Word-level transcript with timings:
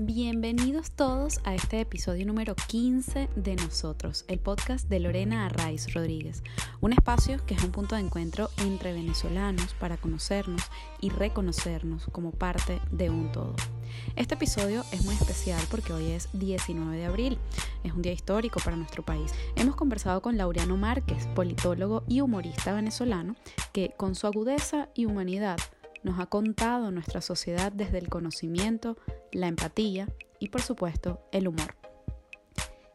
Bienvenidos 0.00 0.92
todos 0.92 1.40
a 1.42 1.56
este 1.56 1.80
episodio 1.80 2.24
número 2.24 2.54
15 2.54 3.28
de 3.34 3.56
Nosotros, 3.56 4.24
el 4.28 4.38
podcast 4.38 4.88
de 4.88 5.00
Lorena 5.00 5.44
Arraiz 5.44 5.92
Rodríguez, 5.92 6.44
un 6.80 6.92
espacio 6.92 7.44
que 7.44 7.54
es 7.54 7.64
un 7.64 7.72
punto 7.72 7.96
de 7.96 8.02
encuentro 8.02 8.48
entre 8.58 8.92
venezolanos 8.92 9.74
para 9.74 9.96
conocernos 9.96 10.62
y 11.00 11.10
reconocernos 11.10 12.06
como 12.12 12.30
parte 12.30 12.80
de 12.92 13.10
un 13.10 13.32
todo. 13.32 13.56
Este 14.14 14.36
episodio 14.36 14.84
es 14.92 15.04
muy 15.04 15.16
especial 15.16 15.60
porque 15.68 15.92
hoy 15.92 16.12
es 16.12 16.28
19 16.32 16.96
de 16.96 17.04
abril, 17.04 17.38
es 17.82 17.92
un 17.92 18.02
día 18.02 18.12
histórico 18.12 18.60
para 18.60 18.76
nuestro 18.76 19.02
país. 19.02 19.32
Hemos 19.56 19.74
conversado 19.74 20.22
con 20.22 20.36
Laureano 20.36 20.76
Márquez, 20.76 21.26
politólogo 21.34 22.04
y 22.06 22.20
humorista 22.20 22.72
venezolano, 22.72 23.34
que 23.72 23.94
con 23.96 24.14
su 24.14 24.28
agudeza 24.28 24.90
y 24.94 25.06
humanidad 25.06 25.58
nos 26.02 26.20
ha 26.20 26.26
contado 26.26 26.90
nuestra 26.90 27.20
sociedad 27.20 27.72
desde 27.72 27.98
el 27.98 28.08
conocimiento, 28.08 28.96
la 29.32 29.48
empatía 29.48 30.08
y 30.38 30.48
por 30.48 30.62
supuesto 30.62 31.20
el 31.32 31.48
humor. 31.48 31.74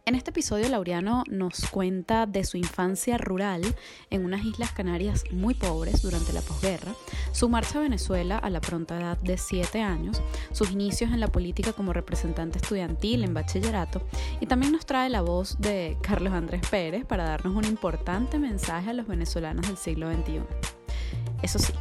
En 0.06 0.16
este 0.16 0.32
episodio 0.32 0.68
Laureano 0.68 1.24
nos 1.30 1.70
cuenta 1.70 2.26
de 2.26 2.44
su 2.44 2.58
infancia 2.58 3.18
rural 3.18 3.62
en 4.10 4.26
unas 4.26 4.44
islas 4.44 4.74
canarias 4.74 5.24
muy 5.32 5.54
pobres 5.54 6.02
durante 6.02 6.34
la 6.34 6.42
posguerra, 6.42 6.94
su 7.32 7.48
marcha 7.48 7.80
a 7.80 7.84
Venezuela 7.84 8.38
a 8.38 8.50
la 8.50 8.60
pronta 8.60 9.00
edad 9.00 9.18
de 9.20 9.38
7 9.38 9.82
años, 9.82 10.22
sus 10.52 10.72
inicios 10.72 11.14
en 11.14 11.22
la 11.22 11.30
política 11.30 11.72
como 11.72 11.94
representante 11.94 12.58
estudiantil 12.58 13.24
en 13.24 13.34
bachillerato 13.34 14.06
y 14.42 14.46
también 14.46 14.74
nos 14.74 14.86
trae 14.86 15.10
la 15.10 15.22
voz 15.22 15.58
de 15.60 15.98
Carlos 16.02 16.34
Andrés 16.34 16.68
Pérez 16.70 17.06
para 17.06 17.24
darnos 17.24 17.56
un 17.56 17.64
importante 17.64 18.40
mensaje 18.40 18.90
a 18.90 18.94
los 18.94 19.08
venezolanos 19.08 19.68
del 19.68 19.78
siglo 19.78 20.12
XXI. 20.12 20.42
Eso 21.42 21.60
sí, 21.60 21.72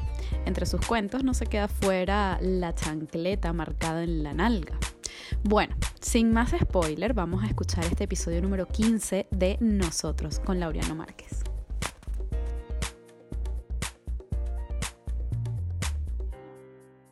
entre 0.47 0.67
sus 0.67 0.81
cuentos 0.87 1.25
no 1.25 1.35
se 1.35 1.47
queda 1.47 1.69
fuera 1.69 2.39
la 2.41 2.75
chancleta 2.75 3.53
marcada 3.53 4.03
en 4.03 4.23
la 4.23 4.35
nalga. 4.35 4.79
Bueno, 5.45 5.77
sin 6.01 6.33
más 6.33 6.51
spoiler, 6.51 7.15
vamos 7.15 7.43
a 7.43 7.47
escuchar 7.47 7.85
este 7.85 8.05
episodio 8.05 8.43
número 8.43 8.67
15 8.67 9.29
de 9.31 9.59
Nosotros 9.61 10.41
con 10.41 10.61
Laureano 10.61 10.95
Márquez. 10.95 11.43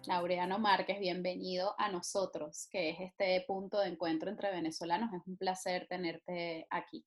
Laureano 0.07 0.59
Márquez, 0.59 0.99
bienvenido 0.99 1.75
a 1.79 1.89
nosotros, 1.89 2.67
que 2.71 2.91
es 2.91 3.01
este 3.01 3.45
punto 3.47 3.79
de 3.79 3.91
encuentro 3.91 4.29
entre 4.29 4.51
venezolanos. 4.51 5.13
Es 5.15 5.23
un 5.27 5.37
placer 5.37 5.87
tenerte 5.89 6.67
aquí. 6.69 7.05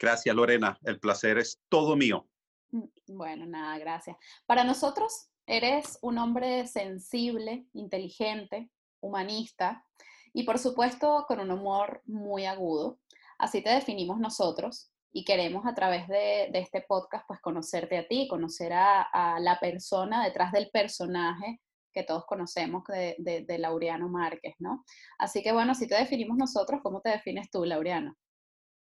Gracias, 0.00 0.34
Lorena. 0.34 0.78
El 0.82 0.98
placer 0.98 1.38
es 1.38 1.60
todo 1.68 1.94
mío. 1.94 2.26
Mm, 2.72 2.84
bueno, 3.08 3.46
nada, 3.46 3.78
gracias. 3.78 4.16
Para 4.46 4.64
nosotros, 4.64 5.28
eres 5.46 5.98
un 6.02 6.18
hombre 6.18 6.66
sensible, 6.66 7.66
inteligente, 7.72 8.70
humanista 9.00 9.84
y 10.32 10.44
por 10.44 10.58
supuesto 10.58 11.24
con 11.26 11.40
un 11.40 11.50
humor 11.50 12.02
muy 12.06 12.46
agudo. 12.46 13.00
Así 13.38 13.62
te 13.62 13.70
definimos 13.70 14.20
nosotros 14.20 14.92
y 15.12 15.24
queremos 15.24 15.66
a 15.66 15.74
través 15.74 16.06
de, 16.08 16.50
este 16.54 16.82
podcast 16.82 17.26
pues 17.26 17.40
conocerte 17.40 17.98
a 17.98 18.06
ti, 18.06 18.28
conocer 18.28 18.72
a, 18.72 19.38
la 19.40 19.58
persona 19.58 20.24
detrás 20.24 20.52
del 20.52 20.70
personaje 20.70 21.60
que 21.92 22.04
todos 22.04 22.24
conocemos 22.26 22.84
de, 22.86 23.16
de, 23.18 23.58
Laureano 23.58 24.08
Márquez, 24.08 24.54
¿no? 24.60 24.84
Así 25.18 25.42
que 25.42 25.50
bueno, 25.50 25.74
si 25.74 25.88
te 25.88 25.96
definimos 25.96 26.36
nosotros, 26.36 26.80
¿cómo 26.84 27.00
te 27.00 27.10
defines 27.10 27.50
tú, 27.50 27.64
Laureano? 27.64 28.16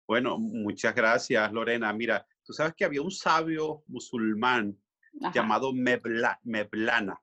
Bueno, 0.07 0.39
muchas 0.39 0.95
gracias, 0.95 1.51
Lorena. 1.51 1.93
Mira, 1.93 2.25
Tú 2.45 2.53
sabes 2.53 2.75
que 2.75 2.85
había 2.85 3.01
un 3.01 3.11
sabio 3.11 3.83
musulmán 3.87 4.77
llamado 5.33 5.73
Meblana, 5.73 7.21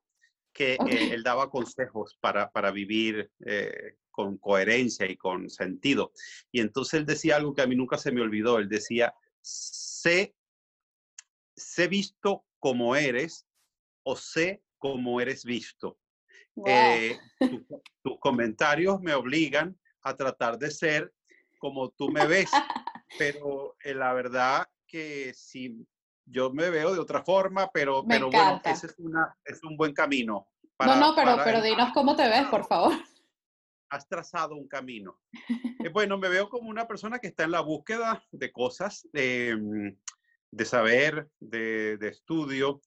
que 0.52 0.74
eh, 0.74 1.12
él 1.12 1.22
daba 1.22 1.48
consejos 1.48 2.18
para, 2.20 2.50
para 2.50 2.70
vivir 2.70 3.30
eh, 3.46 3.96
con 4.10 4.36
coherencia 4.38 5.08
y 5.08 5.16
con 5.16 5.48
sentido. 5.48 6.12
Y 6.50 6.60
entonces 6.60 6.94
él 6.94 7.06
decía 7.06 7.36
algo 7.36 7.54
que 7.54 7.62
a 7.62 7.66
mí 7.66 7.76
nunca 7.76 7.98
se 7.98 8.12
me 8.12 8.20
olvidó. 8.20 8.58
Él 8.58 8.68
decía, 8.68 9.14
sé, 9.40 10.34
sé 11.56 11.88
visto 11.88 12.44
como 12.58 12.96
eres 12.96 13.46
o 14.02 14.16
sé 14.16 14.62
como 14.78 15.20
eres 15.20 15.44
visto. 15.44 15.98
Eh, 16.66 17.16
tus 18.02 18.18
comentarios 18.18 19.00
me 19.00 19.14
obligan 19.14 19.78
a 20.02 20.16
tratar 20.16 20.58
de 20.58 20.70
ser 20.70 21.14
como 21.58 21.90
tú 21.90 22.10
me 22.10 22.26
ves, 22.26 22.50
pero 23.18 23.76
la 23.84 24.12
verdad 24.12 24.66
que 24.92 25.32
si 25.34 25.86
yo 26.26 26.52
me 26.52 26.68
veo 26.68 26.92
de 26.92 27.00
otra 27.00 27.24
forma, 27.24 27.70
pero, 27.72 28.04
pero 28.06 28.30
bueno, 28.30 28.60
ese 28.64 28.88
es, 28.88 28.94
una, 28.98 29.34
es 29.44 29.64
un 29.64 29.76
buen 29.76 29.94
camino. 29.94 30.48
no, 30.78 30.96
no, 30.96 31.14
pero, 31.16 31.38
pero 31.42 31.62
dinos 31.62 31.90
cómo 31.94 32.14
te 32.14 32.28
ves, 32.28 32.46
por 32.48 32.66
favor. 32.66 32.92
Has 33.88 34.06
trazado 34.06 34.54
un 34.54 34.68
camino. 34.68 35.18
Eh, 35.82 35.88
bueno, 35.92 36.18
me 36.18 36.28
veo 36.28 36.48
como 36.48 36.68
una 36.68 36.86
persona 36.86 37.18
que 37.18 37.28
está 37.28 37.44
en 37.44 37.52
la 37.52 37.60
búsqueda 37.60 38.22
de 38.30 38.52
cosas, 38.52 39.08
de, 39.12 39.96
de 40.50 40.64
saber, 40.64 41.28
de, 41.40 41.96
de 41.96 42.08
estudio. 42.08 42.82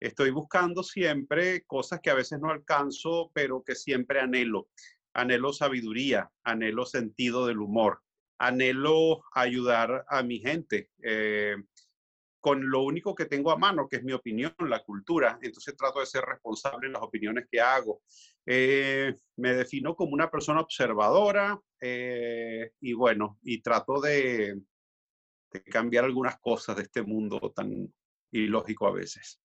Estoy 0.00 0.30
buscando 0.30 0.82
siempre 0.82 1.64
cosas 1.66 2.00
que 2.00 2.10
a 2.10 2.14
veces 2.14 2.40
no 2.40 2.50
alcanzo, 2.50 3.30
pero 3.34 3.62
que 3.62 3.74
siempre 3.74 4.20
anhelo. 4.20 4.68
Anhelo 5.12 5.52
sabiduría, 5.52 6.30
anhelo 6.42 6.86
sentido 6.86 7.46
del 7.46 7.60
humor 7.60 8.02
anhelo 8.40 9.22
ayudar 9.32 10.06
a 10.08 10.22
mi 10.22 10.40
gente 10.40 10.90
eh, 11.02 11.56
con 12.40 12.70
lo 12.70 12.82
único 12.82 13.14
que 13.14 13.26
tengo 13.26 13.50
a 13.50 13.58
mano, 13.58 13.86
que 13.86 13.96
es 13.96 14.02
mi 14.02 14.14
opinión, 14.14 14.54
la 14.60 14.82
cultura. 14.82 15.38
Entonces 15.42 15.76
trato 15.76 16.00
de 16.00 16.06
ser 16.06 16.24
responsable 16.24 16.86
en 16.86 16.94
las 16.94 17.02
opiniones 17.02 17.46
que 17.50 17.60
hago. 17.60 18.02
Eh, 18.46 19.14
me 19.36 19.54
defino 19.54 19.94
como 19.94 20.14
una 20.14 20.30
persona 20.30 20.62
observadora 20.62 21.60
eh, 21.80 22.72
y 22.80 22.94
bueno, 22.94 23.38
y 23.42 23.60
trato 23.60 24.00
de, 24.00 24.58
de 25.52 25.62
cambiar 25.64 26.06
algunas 26.06 26.40
cosas 26.40 26.76
de 26.76 26.84
este 26.84 27.02
mundo 27.02 27.52
tan 27.54 27.92
ilógico 28.32 28.86
a 28.86 28.92
veces. 28.92 29.38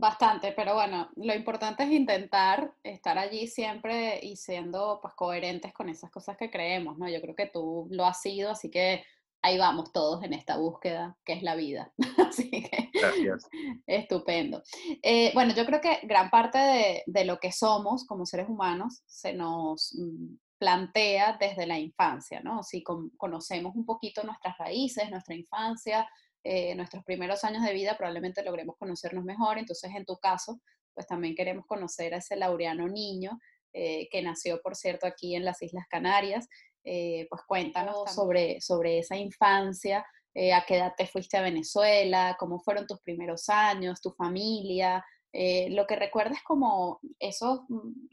Bastante, 0.00 0.52
pero 0.52 0.74
bueno, 0.74 1.10
lo 1.16 1.34
importante 1.34 1.82
es 1.82 1.90
intentar 1.90 2.72
estar 2.84 3.18
allí 3.18 3.48
siempre 3.48 4.20
y 4.22 4.36
siendo 4.36 5.00
pues 5.02 5.12
coherentes 5.14 5.72
con 5.72 5.88
esas 5.88 6.08
cosas 6.08 6.36
que 6.36 6.52
creemos, 6.52 6.96
¿no? 6.98 7.08
Yo 7.08 7.20
creo 7.20 7.34
que 7.34 7.46
tú 7.46 7.88
lo 7.90 8.04
has 8.04 8.22
sido, 8.22 8.52
así 8.52 8.70
que 8.70 9.02
ahí 9.42 9.58
vamos 9.58 9.92
todos 9.92 10.22
en 10.22 10.34
esta 10.34 10.56
búsqueda 10.56 11.16
que 11.24 11.32
es 11.32 11.42
la 11.42 11.56
vida. 11.56 11.92
así 12.28 12.48
que 12.48 12.90
Gracias. 12.92 13.48
estupendo. 13.88 14.62
Eh, 15.02 15.32
bueno, 15.34 15.52
yo 15.52 15.66
creo 15.66 15.80
que 15.80 15.98
gran 16.04 16.30
parte 16.30 16.58
de, 16.58 17.02
de, 17.06 17.24
lo 17.24 17.40
que 17.40 17.50
somos 17.50 18.06
como 18.06 18.24
seres 18.24 18.48
humanos 18.48 19.02
se 19.04 19.32
nos 19.32 19.96
mm, 19.98 20.36
plantea 20.58 21.36
desde 21.40 21.66
la 21.66 21.80
infancia, 21.80 22.40
¿no? 22.40 22.62
Si 22.62 22.84
conocemos 22.84 23.74
un 23.74 23.84
poquito 23.84 24.22
nuestras 24.22 24.56
raíces, 24.58 25.10
nuestra 25.10 25.34
infancia, 25.34 26.08
eh, 26.50 26.74
nuestros 26.74 27.04
primeros 27.04 27.44
años 27.44 27.62
de 27.62 27.74
vida 27.74 27.94
probablemente 27.98 28.42
logremos 28.42 28.74
conocernos 28.78 29.22
mejor. 29.22 29.58
Entonces, 29.58 29.90
en 29.94 30.06
tu 30.06 30.16
caso, 30.16 30.58
pues 30.94 31.06
también 31.06 31.34
queremos 31.34 31.66
conocer 31.66 32.14
a 32.14 32.18
ese 32.18 32.36
laureano 32.36 32.88
niño 32.88 33.38
eh, 33.74 34.08
que 34.10 34.22
nació, 34.22 34.58
por 34.62 34.74
cierto, 34.74 35.06
aquí 35.06 35.34
en 35.34 35.44
las 35.44 35.60
Islas 35.60 35.84
Canarias. 35.90 36.48
Eh, 36.84 37.26
pues 37.28 37.42
cuéntanos 37.46 38.10
sobre, 38.14 38.62
sobre 38.62 39.00
esa 39.00 39.14
infancia, 39.14 40.06
a 40.54 40.64
qué 40.66 40.76
edad 40.76 40.94
te 40.96 41.06
fuiste 41.06 41.36
a 41.36 41.42
Venezuela, 41.42 42.34
cómo 42.38 42.60
fueron 42.60 42.86
tus 42.86 43.00
primeros 43.02 43.50
años, 43.50 44.00
tu 44.00 44.12
familia, 44.12 45.04
lo 45.32 45.86
que 45.86 45.96
recuerdes 45.96 46.38
como 46.44 47.00
esos, 47.18 47.60
mm, 47.68 48.06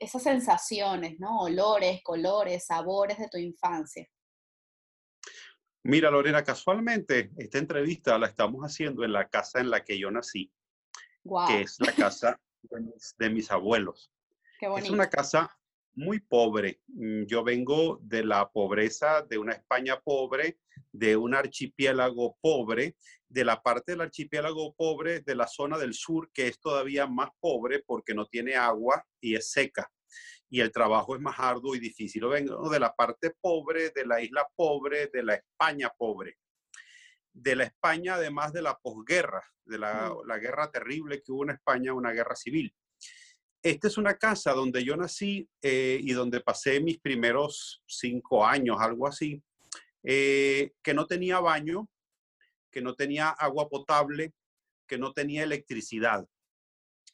esas 0.00 0.22
sensaciones, 0.22 1.18
¿no? 1.20 1.40
Olores, 1.40 2.02
colores, 2.02 2.66
sabores 2.66 3.16
de 3.18 3.28
tu 3.28 3.38
infancia. 3.38 4.06
Mira, 5.88 6.10
Lorena, 6.10 6.44
casualmente 6.44 7.30
esta 7.38 7.56
entrevista 7.56 8.18
la 8.18 8.26
estamos 8.26 8.62
haciendo 8.62 9.04
en 9.04 9.12
la 9.14 9.26
casa 9.26 9.58
en 9.58 9.70
la 9.70 9.84
que 9.86 9.98
yo 9.98 10.10
nací, 10.10 10.52
que 11.46 11.62
es 11.62 11.80
la 11.80 11.92
casa 11.92 12.38
de 13.18 13.30
mis, 13.30 13.50
abuelos. 13.50 14.12
Es 14.60 14.90
una 14.90 15.08
casa 15.08 15.50
muy 15.94 16.20
pobre. 16.20 16.82
Mm, 16.88 17.22
yo 17.24 17.42
vengo 17.42 18.00
de 18.02 18.22
la 18.22 18.50
pobreza 18.50 19.22
de 19.22 19.38
una 19.38 19.54
España 19.54 19.98
pobre, 19.98 20.58
de 20.92 21.16
un 21.16 21.34
archipiélago 21.34 22.36
pobre, 22.42 22.98
de 23.26 23.46
la 23.46 23.62
parte 23.62 23.92
del 23.92 24.02
archipiélago 24.02 24.74
pobre 24.74 25.20
de 25.20 25.34
la 25.34 25.46
zona 25.46 25.78
del 25.78 25.94
sur, 25.94 26.30
que 26.34 26.48
es 26.48 26.60
todavía 26.60 27.06
más 27.06 27.30
pobre 27.40 27.82
porque 27.82 28.12
no 28.12 28.26
tiene 28.26 28.56
agua 28.56 29.06
y 29.22 29.36
es 29.36 29.50
seca 29.50 29.90
y 30.50 30.60
el 30.60 30.72
trabajo 30.72 31.14
es 31.14 31.20
más 31.20 31.38
arduo 31.38 31.74
y 31.74 31.78
difícil. 31.78 32.22
Lo 32.22 32.30
vengo 32.30 32.68
de 32.70 32.80
la 32.80 32.94
parte 32.94 33.34
pobre, 33.40 33.90
de 33.90 34.06
la 34.06 34.20
isla 34.20 34.46
pobre, 34.56 35.08
de 35.12 35.22
la 35.22 35.34
España 35.34 35.92
pobre. 35.96 36.38
De 37.32 37.54
la 37.54 37.64
España, 37.64 38.14
además 38.14 38.52
de 38.52 38.62
la 38.62 38.76
posguerra, 38.76 39.42
de 39.64 39.78
la, 39.78 40.14
la 40.26 40.38
guerra 40.38 40.70
terrible 40.70 41.22
que 41.22 41.32
hubo 41.32 41.44
en 41.44 41.50
España, 41.50 41.92
una 41.92 42.12
guerra 42.12 42.34
civil. 42.34 42.74
Esta 43.62 43.88
es 43.88 43.98
una 43.98 44.16
casa 44.16 44.52
donde 44.52 44.84
yo 44.84 44.96
nací 44.96 45.48
eh, 45.62 45.98
y 46.00 46.12
donde 46.12 46.40
pasé 46.40 46.80
mis 46.80 47.00
primeros 47.00 47.82
cinco 47.86 48.46
años, 48.46 48.78
algo 48.80 49.06
así, 49.06 49.42
eh, 50.04 50.72
que 50.82 50.94
no 50.94 51.06
tenía 51.06 51.40
baño, 51.40 51.88
que 52.70 52.80
no 52.80 52.94
tenía 52.94 53.30
agua 53.30 53.68
potable, 53.68 54.32
que 54.86 54.96
no 54.96 55.12
tenía 55.12 55.42
electricidad. 55.42 56.26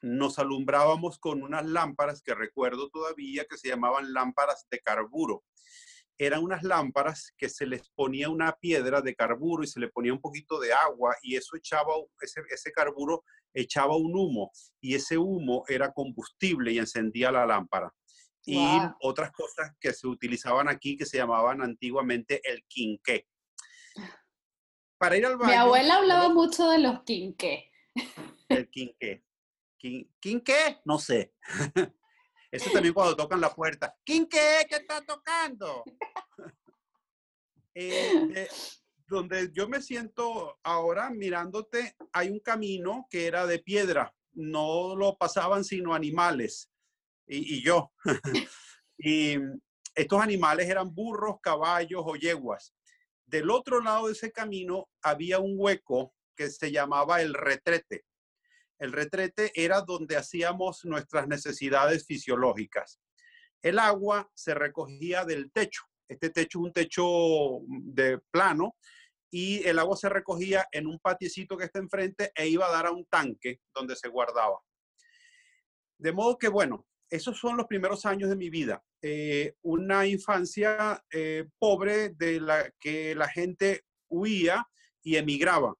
Nos 0.04 0.38
alumbrábamos 0.38 1.18
con 1.18 1.42
unas 1.42 1.64
lámparas 1.64 2.22
que 2.22 2.34
recuerdo 2.34 2.90
todavía 2.90 3.46
que 3.48 3.56
se 3.56 3.68
llamaban 3.68 4.12
lámparas 4.12 4.66
de 4.70 4.78
carburo. 4.80 5.44
Eran 6.18 6.44
unas 6.44 6.62
lámparas 6.62 7.32
que 7.38 7.48
se 7.48 7.66
les 7.66 7.88
ponía 7.88 8.28
una 8.28 8.52
piedra 8.52 9.00
de 9.00 9.14
carburo 9.14 9.64
y 9.64 9.66
se 9.66 9.80
le 9.80 9.88
ponía 9.88 10.12
un 10.12 10.20
poquito 10.20 10.60
de 10.60 10.72
agua 10.74 11.16
y 11.22 11.36
eso 11.36 11.56
echaba, 11.56 11.94
ese, 12.20 12.42
ese 12.50 12.70
carburo 12.70 13.24
echaba 13.54 13.96
un 13.96 14.14
humo 14.14 14.52
y 14.78 14.94
ese 14.94 15.16
humo 15.16 15.64
era 15.68 15.90
combustible 15.92 16.72
y 16.72 16.78
encendía 16.78 17.32
la 17.32 17.46
lámpara. 17.46 17.92
Y 18.46 18.62
otras 19.00 19.32
cosas 19.32 19.72
que 19.80 19.94
se 19.94 20.06
utilizaban 20.06 20.68
aquí 20.68 20.98
que 20.98 21.06
se 21.06 21.16
llamaban 21.16 21.62
antiguamente 21.62 22.42
el 22.44 22.62
quinqué. 22.68 23.26
Para 24.98 25.16
ir 25.16 25.24
al 25.24 25.38
baño. 25.38 25.50
Mi 25.50 25.56
abuela 25.56 25.96
hablaba 25.96 26.28
mucho 26.28 26.68
de 26.68 26.78
los 26.78 27.02
quinqué. 27.04 27.70
El 28.50 28.68
quinqué. 28.68 29.24
¿Quién 30.20 30.40
qué? 30.40 30.80
No 30.84 30.98
sé. 30.98 31.34
Eso 32.50 32.70
también 32.70 32.94
cuando 32.94 33.16
tocan 33.16 33.40
la 33.40 33.54
puerta. 33.54 33.94
¿Quién 34.04 34.26
qué? 34.26 34.64
¿Qué 34.68 34.76
está 34.76 35.00
tocando? 35.02 35.84
Eh, 37.76 38.46
donde 39.08 39.50
yo 39.52 39.68
me 39.68 39.82
siento 39.82 40.60
ahora 40.62 41.10
mirándote, 41.10 41.96
hay 42.12 42.28
un 42.28 42.38
camino 42.38 43.08
que 43.10 43.26
era 43.26 43.48
de 43.48 43.58
piedra. 43.58 44.14
No 44.32 44.94
lo 44.94 45.16
pasaban 45.18 45.64
sino 45.64 45.92
animales. 45.92 46.70
Y, 47.26 47.56
y 47.56 47.64
yo. 47.64 47.92
y 48.96 49.38
estos 49.92 50.22
animales 50.22 50.68
eran 50.68 50.94
burros, 50.94 51.40
caballos 51.42 52.04
o 52.06 52.14
yeguas. 52.14 52.72
Del 53.26 53.50
otro 53.50 53.80
lado 53.80 54.06
de 54.06 54.12
ese 54.12 54.30
camino 54.30 54.88
había 55.02 55.40
un 55.40 55.56
hueco 55.56 56.14
que 56.36 56.48
se 56.48 56.70
llamaba 56.70 57.22
el 57.22 57.34
retrete. 57.34 58.04
El 58.78 58.92
retrete 58.92 59.52
era 59.54 59.80
donde 59.82 60.16
hacíamos 60.16 60.84
nuestras 60.84 61.26
necesidades 61.28 62.06
fisiológicas. 62.06 63.00
El 63.62 63.78
agua 63.78 64.30
se 64.34 64.54
recogía 64.54 65.24
del 65.24 65.50
techo. 65.52 65.82
Este 66.08 66.30
techo 66.30 66.58
es 66.58 66.64
un 66.66 66.72
techo 66.72 67.60
de 67.66 68.18
plano 68.30 68.76
y 69.30 69.66
el 69.66 69.78
agua 69.78 69.96
se 69.96 70.08
recogía 70.08 70.68
en 70.70 70.86
un 70.86 70.98
patiecito 70.98 71.56
que 71.56 71.64
está 71.64 71.78
enfrente 71.78 72.30
e 72.34 72.46
iba 72.46 72.66
a 72.66 72.72
dar 72.72 72.86
a 72.86 72.92
un 72.92 73.06
tanque 73.06 73.60
donde 73.74 73.96
se 73.96 74.08
guardaba. 74.08 74.60
De 75.98 76.12
modo 76.12 76.36
que, 76.36 76.48
bueno, 76.48 76.86
esos 77.10 77.38
son 77.38 77.56
los 77.56 77.66
primeros 77.66 78.04
años 78.06 78.28
de 78.28 78.36
mi 78.36 78.50
vida. 78.50 78.84
Eh, 79.00 79.54
una 79.62 80.06
infancia 80.06 81.02
eh, 81.12 81.46
pobre 81.58 82.10
de 82.10 82.40
la 82.40 82.70
que 82.80 83.14
la 83.14 83.28
gente 83.28 83.84
huía 84.08 84.66
y 85.02 85.16
emigraba. 85.16 85.74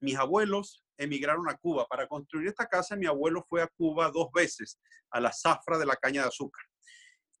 Mis 0.00 0.16
abuelos 0.16 0.85
emigraron 0.96 1.48
a 1.48 1.56
Cuba. 1.56 1.86
Para 1.86 2.06
construir 2.06 2.48
esta 2.48 2.66
casa, 2.66 2.96
mi 2.96 3.06
abuelo 3.06 3.44
fue 3.48 3.62
a 3.62 3.68
Cuba 3.68 4.10
dos 4.10 4.30
veces, 4.32 4.78
a 5.10 5.20
la 5.20 5.32
zafra 5.32 5.78
de 5.78 5.86
la 5.86 5.96
caña 5.96 6.22
de 6.22 6.28
azúcar. 6.28 6.64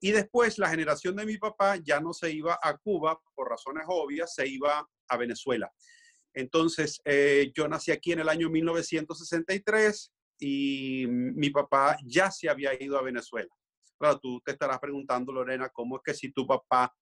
Y 0.00 0.10
después 0.12 0.58
la 0.58 0.68
generación 0.68 1.16
de 1.16 1.26
mi 1.26 1.38
papá 1.38 1.76
ya 1.76 2.00
no 2.00 2.12
se 2.12 2.30
iba 2.30 2.58
a 2.62 2.76
Cuba 2.76 3.18
por 3.34 3.48
razones 3.48 3.84
obvias, 3.88 4.34
se 4.34 4.46
iba 4.46 4.86
a 5.08 5.16
Venezuela. 5.16 5.72
Entonces, 6.34 7.00
eh, 7.04 7.50
yo 7.54 7.66
nací 7.66 7.90
aquí 7.90 8.12
en 8.12 8.20
el 8.20 8.28
año 8.28 8.50
1963 8.50 10.12
y 10.38 11.06
mi 11.08 11.48
papá 11.48 11.96
ya 12.04 12.30
se 12.30 12.50
había 12.50 12.80
ido 12.80 12.98
a 12.98 13.02
Venezuela. 13.02 13.48
Claro, 13.98 14.18
tú 14.20 14.42
te 14.44 14.52
estarás 14.52 14.78
preguntando, 14.78 15.32
Lorena, 15.32 15.70
¿cómo 15.70 15.96
es 15.96 16.02
que 16.04 16.12
si 16.12 16.30
tu 16.30 16.46
papá 16.46 16.94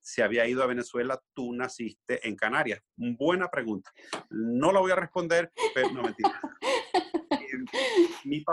se 0.00 0.22
había 0.22 0.46
ido 0.46 0.62
a 0.62 0.66
Venezuela, 0.66 1.20
tú 1.34 1.52
naciste 1.52 2.26
en 2.26 2.36
Canarias? 2.36 2.80
Buena 2.96 3.48
pregunta. 3.48 3.90
No 4.30 4.72
la 4.72 4.80
voy 4.80 4.92
a 4.92 4.96
responder, 4.96 5.52
pero 5.74 5.90
no 5.90 6.02
mentira. 6.02 6.40
mi, 8.24 8.44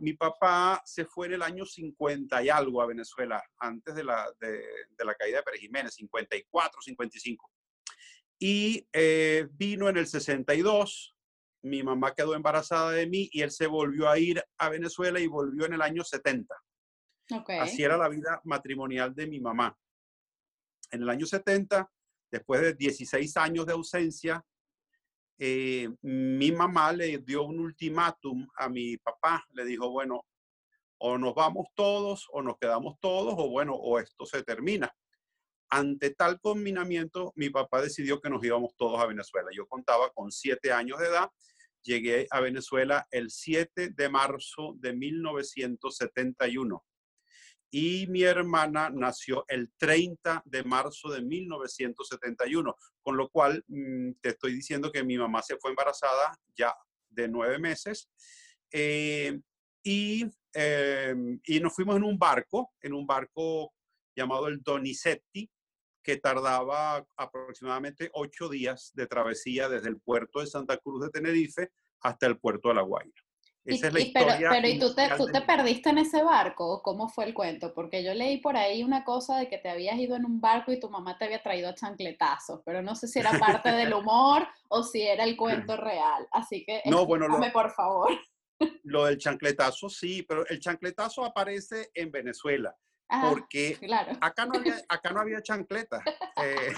mi, 0.00 0.12
papá 0.14 0.82
se 0.84 1.04
fue 1.04 1.26
en 1.26 1.34
el 1.34 1.42
año 1.42 1.64
50 1.64 2.42
y 2.42 2.48
algo 2.48 2.82
a 2.82 2.86
Venezuela, 2.86 3.42
antes 3.58 3.94
de 3.94 4.04
la, 4.04 4.26
de, 4.40 4.62
la 5.04 5.14
caída 5.14 5.38
de 5.38 5.42
Pérez 5.42 5.60
Jiménez, 5.60 5.94
54, 5.94 6.80
55. 6.82 7.50
Y 8.38 8.86
eh, 8.92 9.48
vino 9.52 9.88
en 9.88 9.96
el 9.96 10.06
62, 10.06 11.16
mi 11.62 11.82
mamá 11.82 12.14
quedó 12.14 12.34
embarazada 12.34 12.92
de 12.92 13.06
mí 13.06 13.28
y 13.32 13.42
él 13.42 13.50
se 13.50 13.66
volvió 13.66 14.08
a 14.08 14.18
ir 14.18 14.42
a 14.58 14.68
Venezuela 14.68 15.18
y 15.20 15.26
volvió 15.26 15.66
en 15.66 15.74
el 15.74 15.82
año 15.82 16.04
70. 16.04 16.54
Así 17.60 17.82
era 17.82 17.96
la 17.96 18.08
vida 18.08 18.40
matrimonial 18.44 19.14
de 19.14 19.26
mi 19.26 19.40
mamá. 19.40 19.76
En 20.90 21.02
el 21.02 21.08
año 21.08 21.26
70, 21.26 21.90
después 22.30 22.60
de 22.60 22.74
16 22.74 23.36
años 23.36 23.66
de 23.66 23.72
ausencia, 23.72 24.44
eh, 25.38 25.88
mi 26.02 26.50
mamá 26.52 26.92
le 26.92 27.18
dio 27.18 27.44
un 27.44 27.60
ultimátum 27.60 28.46
a 28.56 28.68
mi 28.68 28.96
papá. 28.96 29.44
Le 29.50 29.64
dijo, 29.64 29.90
bueno, 29.90 30.24
o 30.98 31.18
nos 31.18 31.34
vamos 31.34 31.66
todos 31.74 32.26
o 32.30 32.42
nos 32.42 32.56
quedamos 32.58 32.98
todos 33.00 33.34
o 33.36 33.48
bueno, 33.48 33.74
o 33.74 33.98
esto 33.98 34.24
se 34.24 34.42
termina. 34.42 34.90
Ante 35.68 36.10
tal 36.10 36.40
combinamiento, 36.40 37.32
mi 37.34 37.50
papá 37.50 37.82
decidió 37.82 38.20
que 38.20 38.30
nos 38.30 38.42
íbamos 38.44 38.74
todos 38.76 39.00
a 39.00 39.06
Venezuela. 39.06 39.48
Yo 39.54 39.66
contaba 39.66 40.10
con 40.10 40.30
siete 40.30 40.72
años 40.72 40.98
de 41.00 41.08
edad. 41.08 41.28
Llegué 41.82 42.26
a 42.30 42.40
Venezuela 42.40 43.06
el 43.10 43.30
7 43.30 43.90
de 43.90 44.08
marzo 44.08 44.74
de 44.78 44.92
1971 44.92 46.84
y 47.78 48.06
mi 48.06 48.22
hermana 48.22 48.88
nació 48.88 49.44
el 49.48 49.70
30 49.76 50.42
de 50.46 50.64
marzo 50.64 51.10
de 51.10 51.20
1971, 51.20 52.74
con 53.02 53.18
lo 53.18 53.28
cual 53.28 53.62
mm, 53.68 54.12
te 54.22 54.30
estoy 54.30 54.54
diciendo 54.54 54.90
que 54.90 55.04
mi 55.04 55.18
mamá 55.18 55.42
se 55.42 55.58
fue 55.58 55.72
embarazada 55.72 56.34
ya 56.56 56.74
de 57.10 57.28
nueve 57.28 57.58
meses 57.58 58.08
eh, 58.72 59.38
y, 59.82 60.24
em, 60.54 61.38
y 61.44 61.60
nos 61.60 61.74
fuimos 61.74 61.96
en 61.96 62.04
un 62.04 62.18
barco, 62.18 62.72
en 62.80 62.94
un 62.94 63.06
barco 63.06 63.74
llamado 64.16 64.48
el 64.48 64.62
Donizetti, 64.62 65.50
que 66.02 66.16
tardaba 66.16 67.06
aproximadamente 67.14 68.08
ocho 68.14 68.48
días 68.48 68.90
de 68.94 69.06
travesía 69.06 69.68
desde 69.68 69.90
el 69.90 70.00
puerto 70.00 70.40
de 70.40 70.46
Santa 70.46 70.78
Cruz 70.78 71.02
de 71.02 71.10
Tenerife 71.10 71.72
hasta 72.00 72.26
el 72.26 72.38
puerto 72.38 72.70
de 72.70 72.76
La 72.76 72.82
Guaira. 72.82 73.25
Esa 73.66 73.88
es 73.88 73.92
la 73.92 74.00
historia. 74.00 74.50
Pero, 74.50 74.68
¿y 74.68 74.78
tú 74.78 74.94
te, 74.94 75.08
tú 75.16 75.26
te 75.26 75.40
perdiste 75.40 75.90
en 75.90 75.98
ese 75.98 76.22
barco? 76.22 76.82
¿Cómo 76.82 77.08
fue 77.08 77.24
el 77.24 77.34
cuento? 77.34 77.74
Porque 77.74 78.04
yo 78.04 78.14
leí 78.14 78.38
por 78.38 78.56
ahí 78.56 78.84
una 78.84 79.04
cosa 79.04 79.38
de 79.38 79.48
que 79.48 79.58
te 79.58 79.68
habías 79.68 79.98
ido 79.98 80.14
en 80.16 80.24
un 80.24 80.40
barco 80.40 80.72
y 80.72 80.78
tu 80.78 80.88
mamá 80.88 81.18
te 81.18 81.24
había 81.24 81.42
traído 81.42 81.68
a 81.68 81.74
chancletazos, 81.74 82.62
pero 82.64 82.80
no 82.82 82.94
sé 82.94 83.08
si 83.08 83.18
era 83.18 83.32
parte 83.38 83.72
del 83.72 83.92
humor 83.94 84.46
o 84.68 84.82
si 84.82 85.02
era 85.02 85.24
el 85.24 85.36
cuento 85.36 85.76
real. 85.76 86.26
Así 86.30 86.64
que 86.64 86.82
no, 86.86 87.04
bueno, 87.06 87.26
por 87.52 87.70
favor. 87.72 88.12
Lo 88.84 89.04
del 89.04 89.18
chancletazo 89.18 89.88
sí, 89.88 90.22
pero 90.22 90.46
el 90.46 90.60
chancletazo 90.60 91.24
aparece 91.24 91.90
en 91.92 92.10
Venezuela. 92.10 92.74
Ah, 93.08 93.28
porque 93.30 93.78
acá, 94.20 94.46
no 94.46 94.58
había, 94.58 94.82
acá 94.88 95.10
no 95.12 95.20
había 95.20 95.42
chancletas. 95.42 96.02
Eh, 96.42 96.72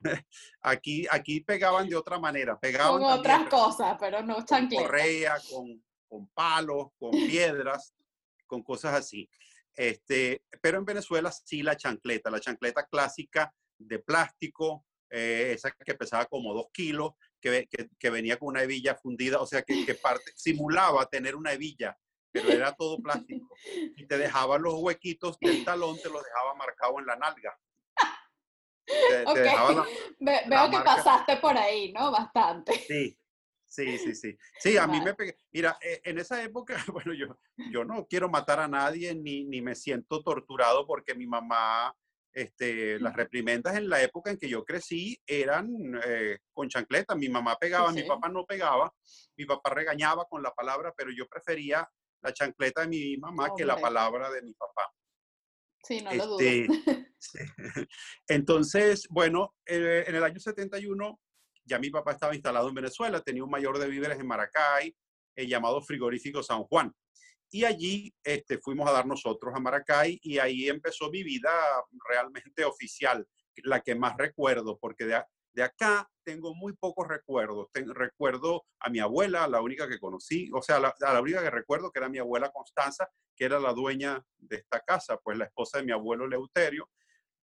aquí, 0.62 1.06
aquí 1.10 1.40
pegaban 1.40 1.88
de 1.88 1.96
otra 1.96 2.18
manera. 2.18 2.58
Pegaban 2.58 3.02
con 3.02 3.18
otras 3.18 3.48
cosas, 3.48 3.96
pero 3.98 4.22
no 4.22 4.44
chancletas. 4.44 4.86
Correa, 4.86 5.36
con 5.50 5.82
con 6.14 6.28
palos, 6.28 6.90
con 6.96 7.10
piedras, 7.10 7.92
con 8.46 8.62
cosas 8.62 8.94
así. 8.94 9.28
Este, 9.74 10.44
pero 10.62 10.78
en 10.78 10.84
Venezuela 10.84 11.32
sí 11.32 11.60
la 11.64 11.76
chancleta, 11.76 12.30
la 12.30 12.38
chancleta 12.38 12.86
clásica 12.86 13.52
de 13.76 13.98
plástico, 13.98 14.86
eh, 15.10 15.50
esa 15.56 15.72
que 15.72 15.94
pesaba 15.94 16.26
como 16.26 16.54
dos 16.54 16.66
kilos, 16.72 17.14
que, 17.40 17.68
que, 17.98 18.10
venía 18.10 18.38
con 18.38 18.50
una 18.50 18.62
hebilla 18.62 18.94
fundida, 18.94 19.40
o 19.40 19.46
sea, 19.46 19.62
que, 19.62 19.84
que 19.84 19.96
parte, 19.96 20.30
simulaba 20.36 21.04
tener 21.06 21.34
una 21.34 21.52
hebilla, 21.52 21.98
pero 22.30 22.48
era 22.48 22.72
todo 22.76 23.02
plástico. 23.02 23.48
Y 23.96 24.06
te 24.06 24.16
dejaba 24.16 24.56
los 24.56 24.74
huequitos 24.74 25.36
del 25.40 25.64
talón, 25.64 25.98
te 26.00 26.10
los 26.10 26.22
dejaba 26.22 26.54
marcado 26.54 27.00
en 27.00 27.06
la 27.06 27.16
nalga. 27.16 27.58
Veo 30.20 30.70
que 30.70 30.78
pasaste 30.84 31.38
por 31.38 31.58
ahí, 31.58 31.92
¿no? 31.92 32.12
Bastante. 32.12 32.72
Sí, 32.86 33.18
Sí, 33.74 33.98
sí, 33.98 34.14
sí. 34.14 34.38
Sí, 34.60 34.76
a 34.76 34.86
mí 34.86 35.00
me 35.00 35.14
pegué. 35.14 35.36
Mira, 35.52 35.76
e, 35.82 36.00
en 36.04 36.18
esa 36.18 36.40
época, 36.42 36.76
bueno, 36.92 37.12
yo, 37.12 37.26
yo 37.72 37.84
no 37.84 38.06
quiero 38.06 38.28
matar 38.28 38.60
a 38.60 38.68
nadie 38.68 39.14
ni, 39.14 39.44
ni 39.44 39.60
me 39.60 39.74
siento 39.74 40.22
torturado 40.22 40.86
porque 40.86 41.16
mi 41.16 41.26
mamá, 41.26 41.92
este, 42.32 43.00
las 43.00 43.16
reprimendas 43.16 43.74
en 43.76 43.88
la 43.88 44.00
época 44.00 44.30
en 44.30 44.38
que 44.38 44.48
yo 44.48 44.64
crecí 44.64 45.20
eran 45.26 45.68
eh, 46.04 46.38
con 46.52 46.68
chancleta. 46.68 47.16
Mi 47.16 47.28
mamá 47.28 47.56
pegaba, 47.56 47.90
mi 47.90 48.04
papá 48.04 48.28
no 48.28 48.44
pegaba, 48.46 48.94
mi 49.36 49.44
papá 49.44 49.70
regañaba 49.70 50.24
con 50.26 50.40
la 50.40 50.52
palabra, 50.52 50.94
pero 50.96 51.10
yo 51.10 51.26
prefería 51.26 51.88
la 52.22 52.32
chancleta 52.32 52.82
de 52.82 52.88
mi 52.88 53.16
mamá 53.16 53.50
que 53.56 53.64
la 53.64 53.76
palabra 53.76 54.30
de 54.30 54.42
mi 54.42 54.54
papá. 54.54 54.88
Sí, 55.82 56.00
no 56.00 56.14
lo 56.14 56.26
dudo. 56.26 56.38
Este, 56.38 56.66
Entonces, 58.28 59.08
bueno, 59.10 59.56
eh, 59.66 60.04
en 60.06 60.14
el 60.14 60.22
año 60.22 60.38
71 60.38 61.20
ya 61.64 61.78
mi 61.78 61.90
papá 61.90 62.12
estaba 62.12 62.34
instalado 62.34 62.68
en 62.68 62.74
Venezuela, 62.74 63.20
tenía 63.20 63.44
un 63.44 63.50
mayor 63.50 63.78
de 63.78 63.88
víveres 63.88 64.18
en 64.18 64.26
Maracay, 64.26 64.94
el 65.36 65.48
llamado 65.48 65.80
frigorífico 65.82 66.42
San 66.42 66.64
Juan. 66.64 66.92
Y 67.50 67.64
allí 67.64 68.12
este, 68.24 68.58
fuimos 68.58 68.88
a 68.88 68.92
dar 68.92 69.06
nosotros 69.06 69.54
a 69.54 69.60
Maracay 69.60 70.18
y 70.22 70.38
ahí 70.38 70.68
empezó 70.68 71.10
mi 71.10 71.22
vida 71.22 71.52
realmente 72.08 72.64
oficial, 72.64 73.26
la 73.62 73.80
que 73.80 73.94
más 73.94 74.16
recuerdo, 74.16 74.78
porque 74.78 75.04
De 75.52 75.62
acá 75.62 76.08
tengo 76.24 76.54
muy 76.54 76.72
pocos 76.72 77.06
recuerdos. 77.06 77.68
recuerdo 77.94 78.64
a 78.80 78.90
mi 78.90 78.98
abuela, 78.98 79.46
la 79.46 79.60
única 79.60 79.88
que 79.88 80.00
conocí, 80.00 80.50
o 80.52 80.62
sea, 80.62 80.80
la, 80.80 80.92
la 80.98 81.20
única 81.20 81.42
que 81.42 81.50
recuerdo 81.50 81.92
que 81.92 82.00
era 82.00 82.08
mi 82.08 82.18
abuela 82.18 82.50
Constanza, 82.50 83.08
que 83.36 83.44
era 83.44 83.60
la 83.60 83.72
dueña 83.72 84.20
de 84.36 84.56
esta 84.56 84.80
casa, 84.80 85.16
pues 85.22 85.38
la 85.38 85.44
esposa 85.44 85.78
de 85.78 85.84
mi 85.84 85.92
abuelo 85.92 86.26
Leuterio. 86.26 86.90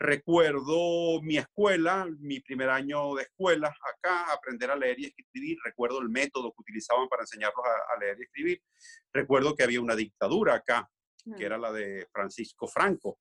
Recuerdo 0.02 1.20
mi 1.20 1.36
escuela, 1.36 2.08
mi 2.20 2.40
primer 2.40 2.70
año 2.70 3.14
de 3.16 3.24
escuela 3.24 3.68
acá, 3.68 4.32
aprender 4.32 4.70
a 4.70 4.76
leer 4.76 4.98
y 4.98 5.04
escribir. 5.04 5.58
Recuerdo 5.62 6.00
el 6.00 6.08
método 6.08 6.52
que 6.52 6.62
utilizaban 6.62 7.06
para 7.06 7.24
enseñarlos 7.24 7.62
a, 7.66 8.00
leer 8.00 8.16
y 8.18 8.22
escribir. 8.22 8.62
Recuerdo 9.12 9.54
que 9.54 9.62
había 9.62 9.82
una 9.82 9.94
dictadura 9.94 10.54
acá, 10.54 10.90
que 11.36 11.44
era 11.44 11.58
la 11.58 11.70
de 11.70 12.08
Francisco 12.10 12.66
Franco. 12.66 13.18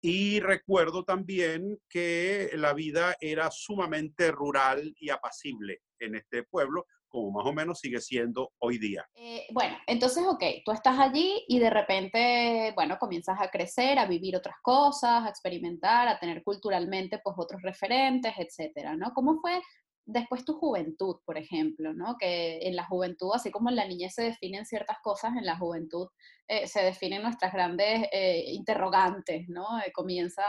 Y 0.00 0.40
recuerdo 0.40 1.04
también 1.04 1.78
que 1.90 2.52
la 2.54 2.72
vida 2.72 3.16
era 3.20 3.50
sumamente 3.50 4.32
rural 4.32 4.94
y 4.98 5.10
apacible 5.10 5.82
en 5.98 6.14
este 6.14 6.44
pueblo, 6.44 6.86
como 7.14 7.30
más 7.30 7.46
o 7.46 7.52
menos 7.52 7.78
sigue 7.78 8.00
siendo 8.00 8.50
hoy 8.58 8.76
día. 8.76 9.06
Eh, 9.14 9.46
bueno, 9.52 9.76
entonces, 9.86 10.24
ok, 10.26 10.42
tú 10.64 10.72
estás 10.72 10.98
allí 10.98 11.44
y 11.46 11.60
de 11.60 11.70
repente, 11.70 12.72
bueno, 12.74 12.98
comienzas 12.98 13.40
a 13.40 13.50
crecer, 13.50 14.00
a 14.00 14.06
vivir 14.06 14.34
otras 14.34 14.56
cosas, 14.60 15.24
a 15.24 15.28
experimentar, 15.28 16.08
a 16.08 16.18
tener 16.18 16.42
culturalmente, 16.42 17.20
pues, 17.22 17.36
otros 17.38 17.62
referentes, 17.62 18.34
etcétera, 18.36 18.96
¿no? 18.96 19.12
¿Cómo 19.14 19.38
fue 19.40 19.62
después 20.04 20.44
tu 20.44 20.54
juventud, 20.54 21.18
por 21.24 21.38
ejemplo, 21.38 21.94
¿no? 21.94 22.16
Que 22.18 22.58
en 22.66 22.74
la 22.74 22.84
juventud, 22.84 23.30
así 23.32 23.52
como 23.52 23.70
en 23.70 23.76
la 23.76 23.86
niñez 23.86 24.14
se 24.14 24.24
definen 24.24 24.66
ciertas 24.66 24.98
cosas, 25.00 25.36
en 25.36 25.46
la 25.46 25.56
juventud 25.56 26.08
eh, 26.48 26.66
se 26.66 26.82
definen 26.82 27.22
nuestras 27.22 27.52
grandes 27.52 28.08
eh, 28.12 28.42
interrogantes, 28.48 29.48
¿no? 29.48 29.66
comienza 29.94 30.42